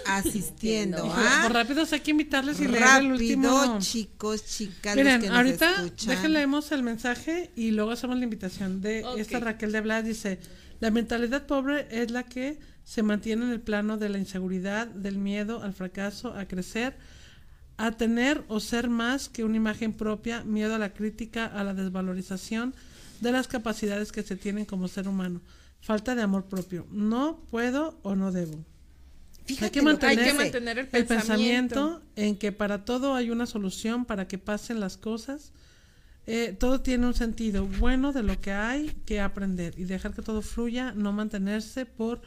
Asistiendo 0.07 0.99
Entiendo. 0.99 1.15
Por 1.15 1.23
a 1.23 1.49
rápido 1.49 1.85
hay 1.91 2.01
que 2.01 2.11
invitarles 2.11 2.61
y 2.61 2.67
leer 2.67 2.77
el 2.77 2.83
rápido, 2.83 3.13
último. 3.13 3.79
chicos, 3.81 4.45
chicas, 4.47 4.97
Miren, 4.97 5.15
los 5.15 5.23
que 5.23 5.29
nos 5.29 5.37
ahorita 5.37 5.75
escuchan. 5.85 6.09
déjenle 6.09 6.39
leemos 6.39 6.73
el 6.73 6.83
mensaje 6.83 7.51
y 7.57 7.73
luego 7.73 7.91
hacemos 7.91 8.17
la 8.17 8.25
invitación 8.25 8.81
de 8.81 9.05
esta 9.19 9.39
Raquel 9.41 9.73
de 9.73 9.81
Blas. 9.83 10.05
Dice, 10.05 10.39
la 10.81 10.91
mentalidad 10.91 11.47
pobre 11.47 11.89
es 11.91 12.11
la 12.11 12.23
que 12.23 12.59
se 12.85 13.03
mantiene 13.03 13.45
en 13.45 13.51
el 13.51 13.61
plano 13.61 13.99
de 13.99 14.09
la 14.09 14.17
inseguridad, 14.17 14.87
del 14.87 15.19
miedo 15.19 15.63
al 15.63 15.75
fracaso, 15.75 16.33
a 16.33 16.47
crecer, 16.47 16.97
a 17.77 17.93
tener 17.93 18.45
o 18.49 18.61
ser 18.61 18.89
más 18.89 19.29
que 19.29 19.45
una 19.45 19.57
imagen 19.57 19.93
propia, 19.93 20.43
miedo 20.45 20.75
a 20.75 20.79
la 20.79 20.95
crítica, 20.95 21.45
a 21.45 21.65
la 21.65 21.75
desvalorización 21.75 22.75
de 23.21 23.33
las 23.33 23.47
capacidades 23.47 24.11
que 24.11 24.23
se 24.23 24.37
tienen 24.37 24.65
como 24.65 24.89
ser 24.89 25.07
humano, 25.07 25.43
falta 25.81 26.15
de 26.15 26.23
amor 26.23 26.45
propio, 26.47 26.87
no 26.91 27.41
puedo 27.51 27.99
o 28.03 28.15
no 28.15 28.33
debo. 28.33 28.65
Fíjate 29.47 29.65
hay 29.65 29.71
que 29.71 29.83
mantener, 29.83 30.19
Hay 30.19 30.25
que 30.25 30.33
dice. 30.33 30.45
mantener 30.45 30.79
el 30.79 30.85
el 30.85 31.07
pensamiento. 31.07 31.75
pensamiento 31.75 32.03
en 32.17 32.37
que 32.37 32.53
para 32.53 32.85
todo 32.85 33.15
hay 33.15 33.31
una 33.31 33.47
solución 33.47 34.05
para 34.05 34.29
que 34.29 34.37
pasen 34.39 34.79
las 34.81 34.97
cosas. 34.99 35.53
Eh, 36.27 36.55
todo 36.59 36.83
tiene 36.83 37.07
un 37.07 37.15
sentido 37.15 37.65
bueno 37.65 38.13
de 38.13 38.23
lo 38.23 38.39
que 38.39 38.53
hay 38.53 38.91
que 39.07 39.21
aprender 39.21 39.73
y 39.79 39.85
dejar 39.85 40.13
que 40.13 40.21
todo 40.21 40.43
fluya, 40.43 40.93
no 40.93 41.13
mantenerse 41.13 41.87
por 41.87 42.21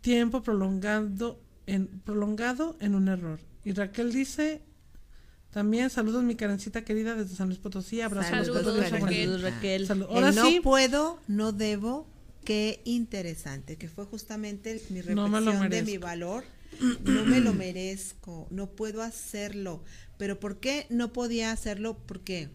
tiempo 0.00 0.44
prolongado 0.44 1.40
en, 1.66 1.88
prolongado 2.04 2.76
en 2.78 2.94
un 2.94 3.08
error. 3.08 3.40
Y 3.64 3.72
Raquel 3.72 4.12
dice, 4.12 4.62
También 5.50 5.90
saludos 5.90 6.22
mi 6.22 6.36
Karencita 6.36 6.84
querida 6.84 7.16
desde 7.16 7.34
San 7.34 7.48
Luis 7.48 7.58
Potosí. 7.58 8.00
Abrazo 8.00 8.30
Saludos, 8.30 8.90
Raquel. 8.90 9.30
Saludos, 9.30 9.42
Raquel. 9.42 9.88
El 9.90 10.34
no 10.36 10.46
sí, 10.46 10.60
puedo, 10.60 11.18
no 11.26 11.50
debo, 11.50 12.06
qué 12.44 12.80
interesante, 12.84 13.76
que 13.76 13.88
fue 13.88 14.04
justamente 14.04 14.80
mi 14.90 15.00
No 15.00 15.28
me 15.28 15.40
lo 15.40 15.52
reflexión 15.52 15.70
de 15.70 15.82
mi 15.82 15.98
valor. 15.98 16.44
No 17.04 17.24
me 17.24 17.40
lo 17.40 17.54
merezco, 17.54 18.48
no 18.50 18.70
puedo 18.70 19.02
hacerlo. 19.02 19.84
Pero 20.18 20.40
¿por 20.40 20.58
qué 20.58 20.86
no 20.90 21.12
podía 21.12 21.52
hacerlo? 21.52 21.98
Porque 22.06 22.48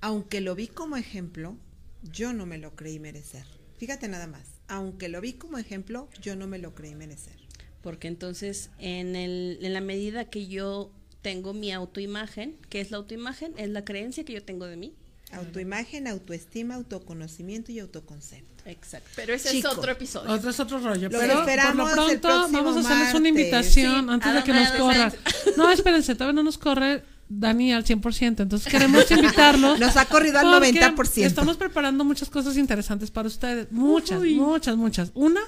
aunque 0.00 0.40
lo 0.40 0.54
vi 0.54 0.68
como 0.68 0.96
ejemplo, 0.96 1.56
yo 2.02 2.32
no 2.32 2.46
me 2.46 2.58
lo 2.58 2.74
creí 2.76 2.98
merecer. 2.98 3.44
Fíjate 3.76 4.08
nada 4.08 4.26
más, 4.26 4.60
aunque 4.68 5.08
lo 5.08 5.20
vi 5.20 5.34
como 5.34 5.58
ejemplo, 5.58 6.08
yo 6.22 6.36
no 6.36 6.46
me 6.46 6.58
lo 6.58 6.74
creí 6.74 6.94
merecer. 6.94 7.36
Porque 7.82 8.08
entonces, 8.08 8.70
en, 8.78 9.16
el, 9.16 9.58
en 9.62 9.72
la 9.72 9.80
medida 9.80 10.26
que 10.26 10.46
yo 10.46 10.92
tengo 11.22 11.54
mi 11.54 11.72
autoimagen, 11.72 12.56
¿qué 12.68 12.80
es 12.80 12.90
la 12.90 12.98
autoimagen? 12.98 13.54
Es 13.56 13.70
la 13.70 13.84
creencia 13.84 14.24
que 14.24 14.34
yo 14.34 14.42
tengo 14.42 14.66
de 14.66 14.76
mí. 14.76 14.94
Autoimagen, 15.32 16.08
autoestima, 16.08 16.74
autoconocimiento 16.74 17.72
y 17.72 17.78
autoconcepto. 17.78 18.64
Exacto. 18.64 19.08
Pero 19.16 19.32
ese 19.34 19.50
Chico. 19.50 19.68
es 19.68 19.78
otro 19.78 19.92
episodio. 19.92 20.30
otro 20.30 20.50
es 20.50 20.60
otro 20.60 20.78
rollo. 20.78 21.08
Los 21.08 21.20
pero 21.20 21.44
por 21.44 21.74
lo 21.76 21.90
pronto 21.90 22.28
vamos 22.50 22.76
a 22.76 22.80
hacerles 22.80 23.14
una 23.14 23.20
martes. 23.20 23.28
invitación 23.28 24.04
Sí, 24.06 24.10
antes 24.10 24.28
¿a 24.28 24.32
de 24.34 24.44
que 24.44 24.52
nos 24.52 24.78
vamos 24.78 24.96
a 24.96 25.10
corra. 25.10 25.12
No, 25.56 25.70
espérense, 25.70 26.14
todavía 26.14 26.34
no 26.34 26.42
nos 26.42 26.58
corre 26.58 27.02
Dani 27.30 27.72
al 27.72 27.84
100%. 27.84 28.42
Entonces 28.42 28.70
queremos 28.70 29.08
invitarlos. 29.10 29.78
Nos 29.80 29.96
ha 29.96 30.04
corrido 30.04 30.40
al 30.40 30.50
porque 30.50 30.72
90%. 30.72 31.24
Estamos 31.24 31.56
preparando 31.56 32.04
muchas 32.04 32.28
cosas 32.28 32.56
interesantes 32.56 33.10
para 33.10 33.28
ustedes. 33.28 33.70
Muchas, 33.70 34.20
muchas, 34.22 34.76
muchas. 34.76 35.12
Una, 35.14 35.40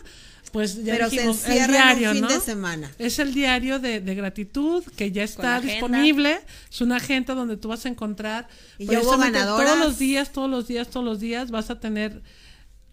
pues 0.53 0.85
ya 0.85 0.95
Pero 0.95 1.11
se 1.11 1.16
dijimos, 1.16 1.45
el 1.45 1.53
encierra 1.53 1.64
en 1.64 1.70
un 1.70 1.99
diario, 1.99 2.12
fin 2.12 2.20
¿no? 2.22 2.28
de 2.28 2.41
semana. 2.41 2.93
Es 2.99 3.18
el 3.18 3.35
diario 3.35 3.80
de, 3.80 4.01
de 4.01 4.14
gratitud 4.14 4.85
que 4.97 5.11
ya 5.11 5.24
está 5.24 5.61
disponible. 5.61 6.39
Es 6.70 6.80
una 6.80 6.97
agenda 6.97 7.35
donde 7.35 7.57
tú 7.57 7.68
vas 7.68 7.85
a 7.85 7.89
encontrar. 7.89 8.47
Y 8.78 8.87
hubo 8.97 9.18
ganadoras. 9.18 9.66
Todos 9.66 9.78
los 9.85 9.99
días, 9.99 10.30
todos 10.30 10.49
los 10.49 10.68
días, 10.68 10.89
todos 10.89 11.05
los 11.05 11.18
días 11.18 11.51
vas 11.51 11.70
a 11.70 11.80
tener 11.80 12.22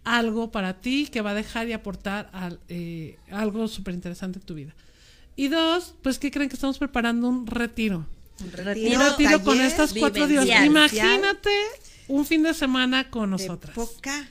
algo 0.04 0.52
para 0.52 0.82
ti 0.82 1.08
que 1.12 1.22
va 1.22 1.32
a 1.32 1.36
dejar 1.36 1.68
y 1.68 1.74
aportar 1.74 2.32
al, 2.34 2.60
eh, 2.70 3.20
algo 3.30 3.68
súper 3.68 3.94
interesante 3.94 4.40
en 4.40 4.46
tu 4.46 4.56
vida. 4.56 4.74
Y 5.36 5.48
dos, 5.48 5.94
pues, 6.02 6.18
¿qué 6.18 6.32
creen 6.32 6.50
que 6.50 6.56
estamos 6.56 6.80
preparando? 6.80 7.30
Un 7.30 7.46
retiro. 7.46 8.08
Un 8.42 8.48
Un 8.48 9.00
retiro 9.00 9.44
con 9.44 9.58
taller 9.58 9.72
estas 9.72 9.94
cuatro 9.94 10.28
diosas. 10.28 10.66
Imagínate 10.66 11.50
un 12.08 12.26
fin 12.26 12.44
de 12.44 12.54
semana 12.54 13.10
con 13.10 13.32
de 13.32 13.38
nosotras. 13.38 13.76
poca, 13.76 14.30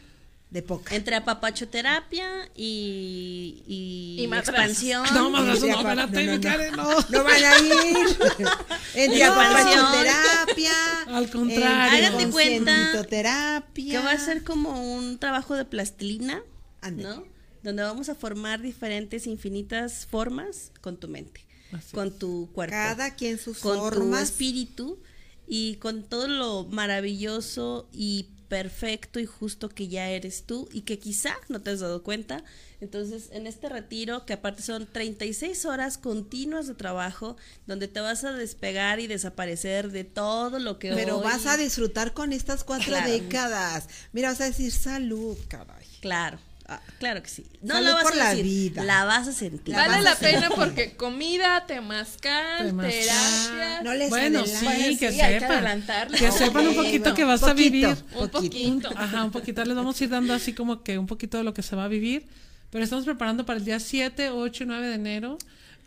de 0.50 0.62
poca. 0.62 0.94
Entre 0.94 1.14
apapachoterapia 1.14 2.48
y, 2.54 3.62
y, 3.66 4.16
Y 4.20 4.24
expansión. 4.24 5.06
No, 5.14 5.30
madrazos, 5.30 5.68
no, 5.68 5.82
no, 5.82 6.06
no, 6.06 6.40
Karen, 6.40 6.76
no. 6.76 6.88
No 7.08 7.24
van 7.24 7.44
a 7.44 7.58
ir. 7.58 7.96
Entre 8.94 9.24
apapachoterapia. 9.24 10.72
Al 11.06 11.30
contrario. 11.30 12.06
Háganse 12.06 12.30
cuenta. 12.30 13.06
Que 13.74 13.98
va 13.98 14.12
a 14.12 14.18
ser 14.18 14.42
como 14.42 14.96
un 14.96 15.18
trabajo 15.18 15.54
de 15.54 15.64
plastilina. 15.64 16.42
¿no? 16.92 17.24
Donde 17.62 17.82
vamos 17.82 18.08
a 18.08 18.14
formar 18.14 18.60
diferentes 18.62 19.26
infinitas 19.26 20.06
formas 20.06 20.72
con 20.80 20.96
tu 20.96 21.08
mente, 21.08 21.44
Así 21.72 21.94
con 21.94 22.10
tu 22.18 22.48
cuerpo, 22.52 22.72
Cada 22.72 23.14
quien 23.14 23.38
sus 23.38 23.58
con 23.58 23.74
tu 23.76 23.80
formas. 23.80 24.22
espíritu 24.30 24.98
y 25.46 25.76
con 25.76 26.02
todo 26.02 26.28
lo 26.28 26.64
maravilloso 26.64 27.88
y 27.92 28.26
perfecto 28.48 29.20
y 29.20 29.26
justo 29.26 29.68
que 29.68 29.88
ya 29.88 30.08
eres 30.08 30.44
tú 30.44 30.68
y 30.72 30.80
que 30.80 30.98
quizá 30.98 31.34
no 31.50 31.60
te 31.60 31.70
has 31.70 31.80
dado 31.80 32.02
cuenta. 32.02 32.42
Entonces, 32.80 33.28
en 33.32 33.46
este 33.46 33.68
retiro, 33.68 34.24
que 34.24 34.32
aparte 34.32 34.62
son 34.62 34.86
36 34.90 35.66
horas 35.66 35.98
continuas 35.98 36.66
de 36.66 36.74
trabajo, 36.74 37.36
donde 37.66 37.88
te 37.88 38.00
vas 38.00 38.24
a 38.24 38.32
despegar 38.32 39.00
y 39.00 39.06
desaparecer 39.06 39.90
de 39.90 40.04
todo 40.04 40.58
lo 40.60 40.78
que 40.78 40.94
Pero 40.94 41.18
hoy- 41.18 41.24
vas 41.24 41.44
a 41.46 41.58
disfrutar 41.58 42.14
con 42.14 42.32
estas 42.32 42.64
cuatro 42.64 42.86
Claro. 42.88 43.10
décadas. 43.10 43.88
Mira, 44.12 44.30
vas 44.30 44.40
a 44.40 44.44
decir 44.46 44.72
salud, 44.72 45.36
caray. 45.48 45.84
Claro, 46.00 46.38
ah, 46.68 46.80
claro 46.98 47.22
que 47.22 47.28
sí. 47.28 47.44
No 47.62 47.74
Salud 47.74 47.86
la 47.88 47.94
vas 47.94 48.02
por 48.04 48.12
a 48.12 48.16
la 48.16 48.34
vida. 48.34 48.84
la 48.84 49.04
vas 49.04 49.28
a 49.28 49.32
sentir. 49.32 49.74
Vale 49.74 50.02
la 50.02 50.14
pena 50.16 50.50
porque 50.54 50.92
comida, 50.96 51.64
temazcal, 51.66 52.66
Temazcal. 52.66 52.92
terapia. 52.92 53.82
No 53.82 53.94
les 53.94 54.10
Bueno, 54.10 54.40
adelantes. 54.40 54.60
sí, 54.60 54.96
que 54.98 55.12
sí, 55.12 55.18
que 55.18 55.40
sepan. 55.40 55.82
Que 56.18 56.28
Ok, 56.28 56.36
sepan 56.36 56.68
un 56.68 56.74
poquito 56.76 57.00
bueno, 57.00 57.14
que 57.16 57.24
vas 57.24 57.42
a 57.42 57.46
poquito. 57.48 57.70
vivir. 57.72 57.96
Un 58.14 58.28
poquito. 58.28 58.90
Ajá, 58.96 59.24
un 59.24 59.30
poquito. 59.30 59.64
Les 59.64 59.76
vamos 59.76 60.00
a 60.00 60.04
ir 60.04 60.10
dando 60.10 60.34
así 60.34 60.52
como 60.52 60.82
que 60.82 60.98
un 60.98 61.06
poquito 61.06 61.38
de 61.38 61.44
lo 61.44 61.54
que 61.54 61.62
se 61.62 61.74
va 61.76 61.84
a 61.84 61.88
vivir. 61.88 62.26
Pero 62.70 62.84
estamos 62.84 63.04
preparando 63.06 63.46
para 63.46 63.58
el 63.58 63.64
día 63.64 63.80
7, 63.80 64.30
8 64.30 64.64
y 64.64 64.66
9 64.66 64.88
de 64.88 64.94
enero 64.94 65.38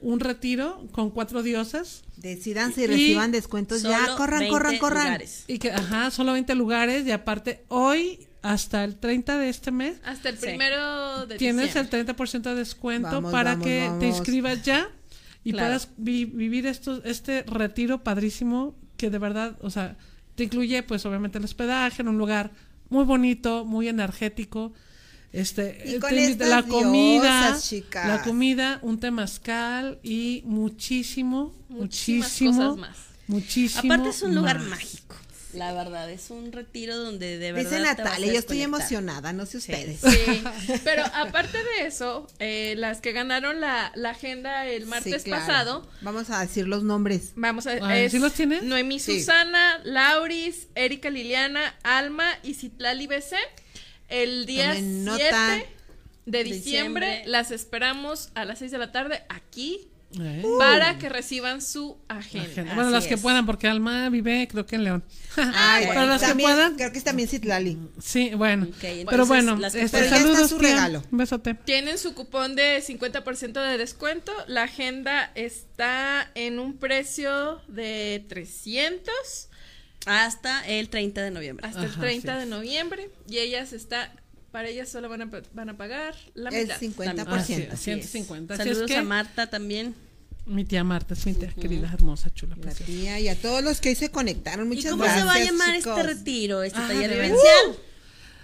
un 0.04 0.20
retiro 0.20 0.88
con 0.94 1.12
cuatro 1.12 1.44
diosas. 1.44 2.02
Decidanse 2.18 2.82
y 2.82 2.84
Y 2.86 2.88
reciban 2.88 3.32
descuentos 3.32 3.84
ya. 3.84 4.16
Corran, 4.18 4.40
20 4.40 4.52
corran, 4.52 4.78
corran. 4.80 5.04
lugares. 5.06 5.44
Y 5.48 5.60
que, 5.60 5.72
ajá, 5.72 6.10
solo 6.10 6.34
20 6.34 6.56
lugares. 6.56 7.06
Y 7.06 7.12
aparte, 7.12 7.64
hoy 7.68 8.28
hasta 8.42 8.84
el 8.84 8.96
30 8.98 9.38
de 9.38 9.50
este 9.50 9.72
mes 9.72 9.98
Hasta 10.04 10.30
el 10.30 10.38
Sí. 10.38 10.46
primero 10.48 11.26
de 11.28 11.38
tienes 11.38 11.68
diciembre. 11.68 12.00
el 12.00 12.06
30% 12.08 12.50
de 12.50 12.56
descuento 12.56 13.10
Vamos, 13.10 13.32
para 13.32 13.52
vamos, 13.52 13.66
que 13.66 13.90
te 14.00 14.08
inscribas 14.08 14.64
ya 14.64 14.88
y 15.44 15.52
Claro. 15.52 15.68
puedas 15.68 15.90
vi- 15.98 16.26
vivir 16.26 16.66
esto, 16.66 17.02
este 17.04 17.44
retiro 17.44 18.04
padrísimo 18.04 18.76
que 18.98 19.10
de 19.10 19.18
verdad, 19.20 19.58
o 19.62 19.70
sea, 19.70 19.96
te 20.36 20.44
incluye 20.46 20.82
pues 20.84 21.06
obviamente 21.06 21.38
el 21.38 21.44
hospedaje 21.44 22.02
en 22.02 22.08
un 22.08 22.18
lugar 22.18 22.52
muy 22.90 23.04
bonito, 23.06 23.64
muy 23.66 23.88
energético. 23.88 24.74
Este, 25.34 25.82
Y 25.96 26.00
con 26.00 26.10
te 26.10 26.36
la 26.46 26.64
comida, 26.64 27.46
diosas, 27.48 27.70
chicas. 27.70 28.06
la 28.08 28.22
comida, 28.22 28.80
un 28.82 29.00
temazcal 29.00 29.98
y 30.04 30.42
muchísimo, 30.46 31.54
Muchísimas 31.70 32.30
muchísimo, 32.32 32.58
cosas 32.74 32.78
más. 32.78 32.98
muchísimo. 33.28 33.94
Aparte 33.94 34.10
es 34.10 34.22
un 34.24 34.36
lugar 34.36 34.60
más. 34.60 34.70
mágico. 34.72 35.16
La 35.54 35.74
verdad, 35.74 36.10
es 36.10 36.30
un 36.30 36.52
retiro 36.52 36.96
donde 36.98 37.38
de 37.38 37.52
verdad. 37.52 37.70
Dice 37.70 37.82
Natalia, 37.84 38.32
yo 38.34 38.40
estoy 38.40 38.62
emocionada, 38.62 39.34
no 39.34 39.46
sé 39.46 39.58
ustedes. 39.58 40.00
Sí, 40.00 40.44
pero 40.84 41.04
aparte 41.14 41.58
de 41.58 41.88
eso, 41.88 42.28
eh, 42.40 42.76
las 42.78 43.02
que 43.02 43.12
ganaron 43.12 43.60
la, 43.62 43.92
la 43.96 44.12
agenda 44.12 44.66
el 44.66 44.86
martes 44.86 45.24
Sí, 45.24 45.30
claro. 45.30 45.46
pasado, 45.46 45.90
Vamos 46.02 46.30
a 46.30 46.42
decir 46.42 46.68
los 46.68 46.84
nombres. 46.84 47.32
vamos 47.36 47.68
a 47.68 48.10
¿sí 48.10 48.20
los 48.20 48.34
tienes? 48.34 48.64
Noemí 48.64 49.00
Sí. 49.00 49.20
Susana, 49.20 49.80
Lauris, 49.84 50.68
Erika 50.76 51.10
Liliana, 51.10 51.76
Alma 51.84 52.26
y 52.44 52.54
Citlali 52.54 53.08
BC. 53.08 53.36
El 54.10 54.46
día 54.46 54.68
Tomen 54.74 55.06
7 55.16 55.32
nota. 55.32 55.64
de 56.26 56.44
diciembre, 56.44 56.54
Diciembre. 57.08 57.24
las 57.26 57.52
esperamos 57.52 58.30
a 58.36 58.46
las 58.46 58.60
6 58.60 58.72
de 58.72 58.78
la 58.78 58.92
tarde 58.92 59.24
aquí 59.30 59.88
Eh. 60.20 60.44
para 60.60 60.98
que 60.98 61.08
reciban 61.08 61.62
su 61.62 61.98
agenda. 62.10 62.50
Agenda. 62.50 62.74
Bueno, 62.76 62.90
Así 62.90 62.94
las 62.96 63.08
que 63.08 63.14
es. 63.14 63.22
puedan, 63.22 63.46
porque 63.46 63.68
Alma 63.68 64.10
vive, 64.10 64.48
creo 64.52 64.66
que 64.66 64.76
en 64.76 64.84
León. 64.84 65.04
Ay, 65.38 65.86
Pero 65.90 66.06
las 66.06 66.22
que 66.22 66.28
también- 66.28 66.50
puedan, 66.50 66.76
Creo 66.76 66.92
que 66.92 66.98
es 66.98 67.04
también 67.04 67.30
Citlali. 67.30 67.78
Sí, 68.02 68.32
bueno. 68.36 68.64
Ok, 68.66 68.72
entonces, 68.84 69.06
pero 69.10 69.26
bueno, 69.26 69.56
las 69.58 69.74
que 69.74 69.84
este, 69.84 69.98
puedan. 70.00 70.10
Pero 70.10 70.26
ya 70.26 70.32
está 70.32 70.34
saludos, 70.36 70.50
su 70.50 70.60
regalo. 70.60 71.04
Un 71.12 71.18
besote. 71.18 71.54
Tienen 71.54 71.98
su 71.98 72.14
cupón 72.14 72.56
de 72.56 72.82
50% 72.86 73.54
de 73.62 73.78
descuento. 73.78 74.34
La 74.48 74.64
agenda 74.64 75.32
está 75.36 76.30
en 76.36 76.60
un 76.60 76.78
precio 76.78 77.62
de 77.68 78.26
300 78.28 79.14
Hasta 80.06 80.68
el 80.68 80.90
30 80.90 81.22
de 81.22 81.32
noviembre. 81.32 81.66
hasta 81.68 81.84
el 81.84 81.90
Ajá, 81.92 82.02
30 82.02 82.32
así 82.38 82.40
de 82.42 82.46
noviembre. 82.50 83.10
Y 83.28 83.38
ellas 83.38 83.72
está, 83.72 84.12
para 84.52 84.68
ellas 84.70 84.90
solo 84.90 85.08
van 85.10 85.22
a, 85.22 85.30
van 85.54 85.70
a 85.70 85.78
pagar 85.78 86.16
la 86.34 86.50
El 86.50 86.64
mitad. 86.68 86.80
50%. 86.80 87.28
Así 87.28 87.54
es, 87.54 87.70
Así 87.72 87.84
150. 87.86 88.54
es. 88.54 88.60
Así 88.60 88.70
es 88.70 88.76
Saludos 88.76 88.92
que- 88.92 88.98
a 88.98 89.04
Marta 89.04 89.50
también. 89.50 89.96
Mi 90.46 90.66
tía 90.66 90.84
Marta 90.84 91.14
es 91.14 91.26
mi 91.26 91.34
tía 91.36 91.50
querida, 91.54 91.90
hermosa, 91.94 92.34
chula, 92.34 92.56
La 92.56 92.62
preciosa. 92.64 92.86
tía 92.86 93.20
y 93.20 93.28
a 93.30 93.36
todos 93.40 93.64
los 93.64 93.80
que 93.80 93.90
hoy 93.90 93.96
se 93.96 94.10
conectaron. 94.10 94.68
Muchas 94.68 94.86
¿Y 94.86 94.90
cómo 94.90 95.04
gracias. 95.04 95.22
se 95.22 95.28
va 95.28 95.34
a 95.36 95.44
llamar 95.44 95.76
chicos. 95.78 95.98
este 95.98 96.14
retiro, 96.14 96.64
este 96.64 96.80
Ah, 96.80 96.88
taller 96.88 97.10
de 97.12 97.16
veras. 97.18 97.32
vivencial? 97.32 97.86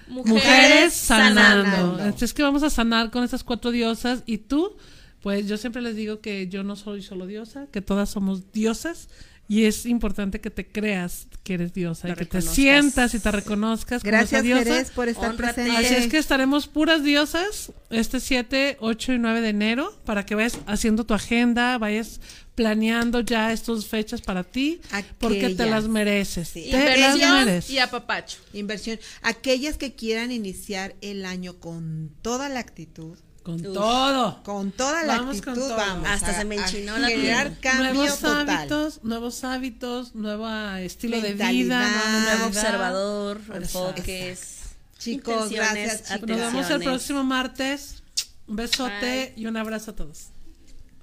Mujeres 0.07 0.93
sanando. 0.93 1.41
sanando. 1.69 1.99
Entonces 1.99 2.29
es 2.29 2.33
que 2.33 2.43
vamos 2.43 2.63
a 2.63 2.69
sanar 2.69 3.11
con 3.11 3.23
estas 3.23 3.43
cuatro 3.43 3.71
diosas 3.71 4.23
y 4.25 4.37
tú, 4.37 4.77
pues 5.21 5.47
yo 5.47 5.57
siempre 5.57 5.81
les 5.81 5.95
digo 5.95 6.21
que 6.21 6.47
yo 6.47 6.63
no 6.63 6.75
soy 6.75 7.01
solo 7.01 7.25
diosa, 7.25 7.67
que 7.71 7.81
todas 7.81 8.09
somos 8.09 8.51
diosas 8.53 9.09
y 9.49 9.63
es 9.65 9.85
importante 9.85 10.41
que 10.41 10.49
te 10.49 10.67
creas 10.67 11.27
que 11.43 11.53
eres 11.53 11.73
diosa 11.73 12.07
Te 12.07 12.13
y 12.13 12.15
que 12.15 12.25
te 12.25 12.41
sientas 12.41 13.13
y 13.13 13.19
te 13.19 13.31
reconozcas 13.31 14.03
como 14.03 14.09
esa 14.09 14.17
Gracias, 14.19 14.43
diosa. 14.43 14.63
Jerez, 14.65 14.91
por 14.91 15.07
estar 15.07 15.29
Hónrate. 15.31 15.53
presente. 15.53 15.77
Así 15.85 15.95
es 15.95 16.07
que 16.07 16.17
estaremos 16.17 16.67
puras 16.67 17.03
diosas 17.03 17.71
este 17.89 18.19
7, 18.19 18.77
8 18.81 19.13
y 19.13 19.19
9 19.19 19.41
de 19.41 19.49
enero 19.49 19.97
para 20.05 20.25
que 20.25 20.35
vayas 20.35 20.57
haciendo 20.67 21.05
tu 21.05 21.13
agenda, 21.13 21.77
vayas 21.77 22.19
planeando 22.55 23.21
ya 23.21 23.53
estas 23.53 23.85
fechas 23.85 24.21
para 24.21 24.43
ti 24.43 24.81
porque 25.19 25.51
te 25.55 25.65
las 25.67 25.87
mereces. 25.87 26.49
Sí. 26.49 26.67
Te 26.71 26.97
las 26.97 27.15
Inversión 27.15 27.45
mereces. 27.45 27.69
y 27.69 27.79
apapacho. 27.79 28.37
Inversión. 28.53 28.99
Aquellas 29.21 29.77
que 29.77 29.93
quieran 29.95 30.31
iniciar 30.31 30.95
el 31.01 31.25
año 31.25 31.59
con 31.59 32.11
toda 32.21 32.49
la 32.49 32.59
actitud, 32.59 33.17
Con 33.47 33.65
Uf. 33.65 33.73
todo. 33.73 34.43
con 34.43 34.71
toda 34.73 35.03
la 35.05 35.19
Vamos 35.19 35.41
con 35.41 35.53
actitud, 35.53 35.69
todo. 35.69 35.77
vamos. 35.77 36.05
Hasta 36.09 36.31
a- 36.31 36.33
se 36.39 36.43
me 36.43 36.55
enchinó 36.55 36.97
la 36.97 37.07
generar 37.07 37.57
cambio 37.61 37.93
nuevos 37.93 38.19
total. 38.19 38.49
hábitos, 38.49 38.99
nuevos 39.03 39.43
hábitos, 39.45 40.15
nuevo 40.15 40.49
estilo 40.75 41.21
de 41.21 41.33
vida, 41.33 41.89
Nuevo 42.25 42.47
observador, 42.47 43.37
Exacto. 43.37 43.55
enfoques. 43.87 44.57
Chicos, 44.99 45.49
gracias, 45.49 46.03
chicos. 46.09 46.27
Nos 46.27 46.37
vemos 46.39 46.69
el 46.71 46.83
próximo 46.83 47.23
martes. 47.23 48.03
Un 48.47 48.57
besote 48.57 49.33
Bye. 49.33 49.41
y 49.41 49.45
un 49.45 49.55
abrazo 49.55 49.91
a 49.91 49.95
todos. 49.95 50.25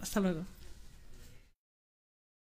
Hasta 0.03 0.21
luego. 0.21 0.45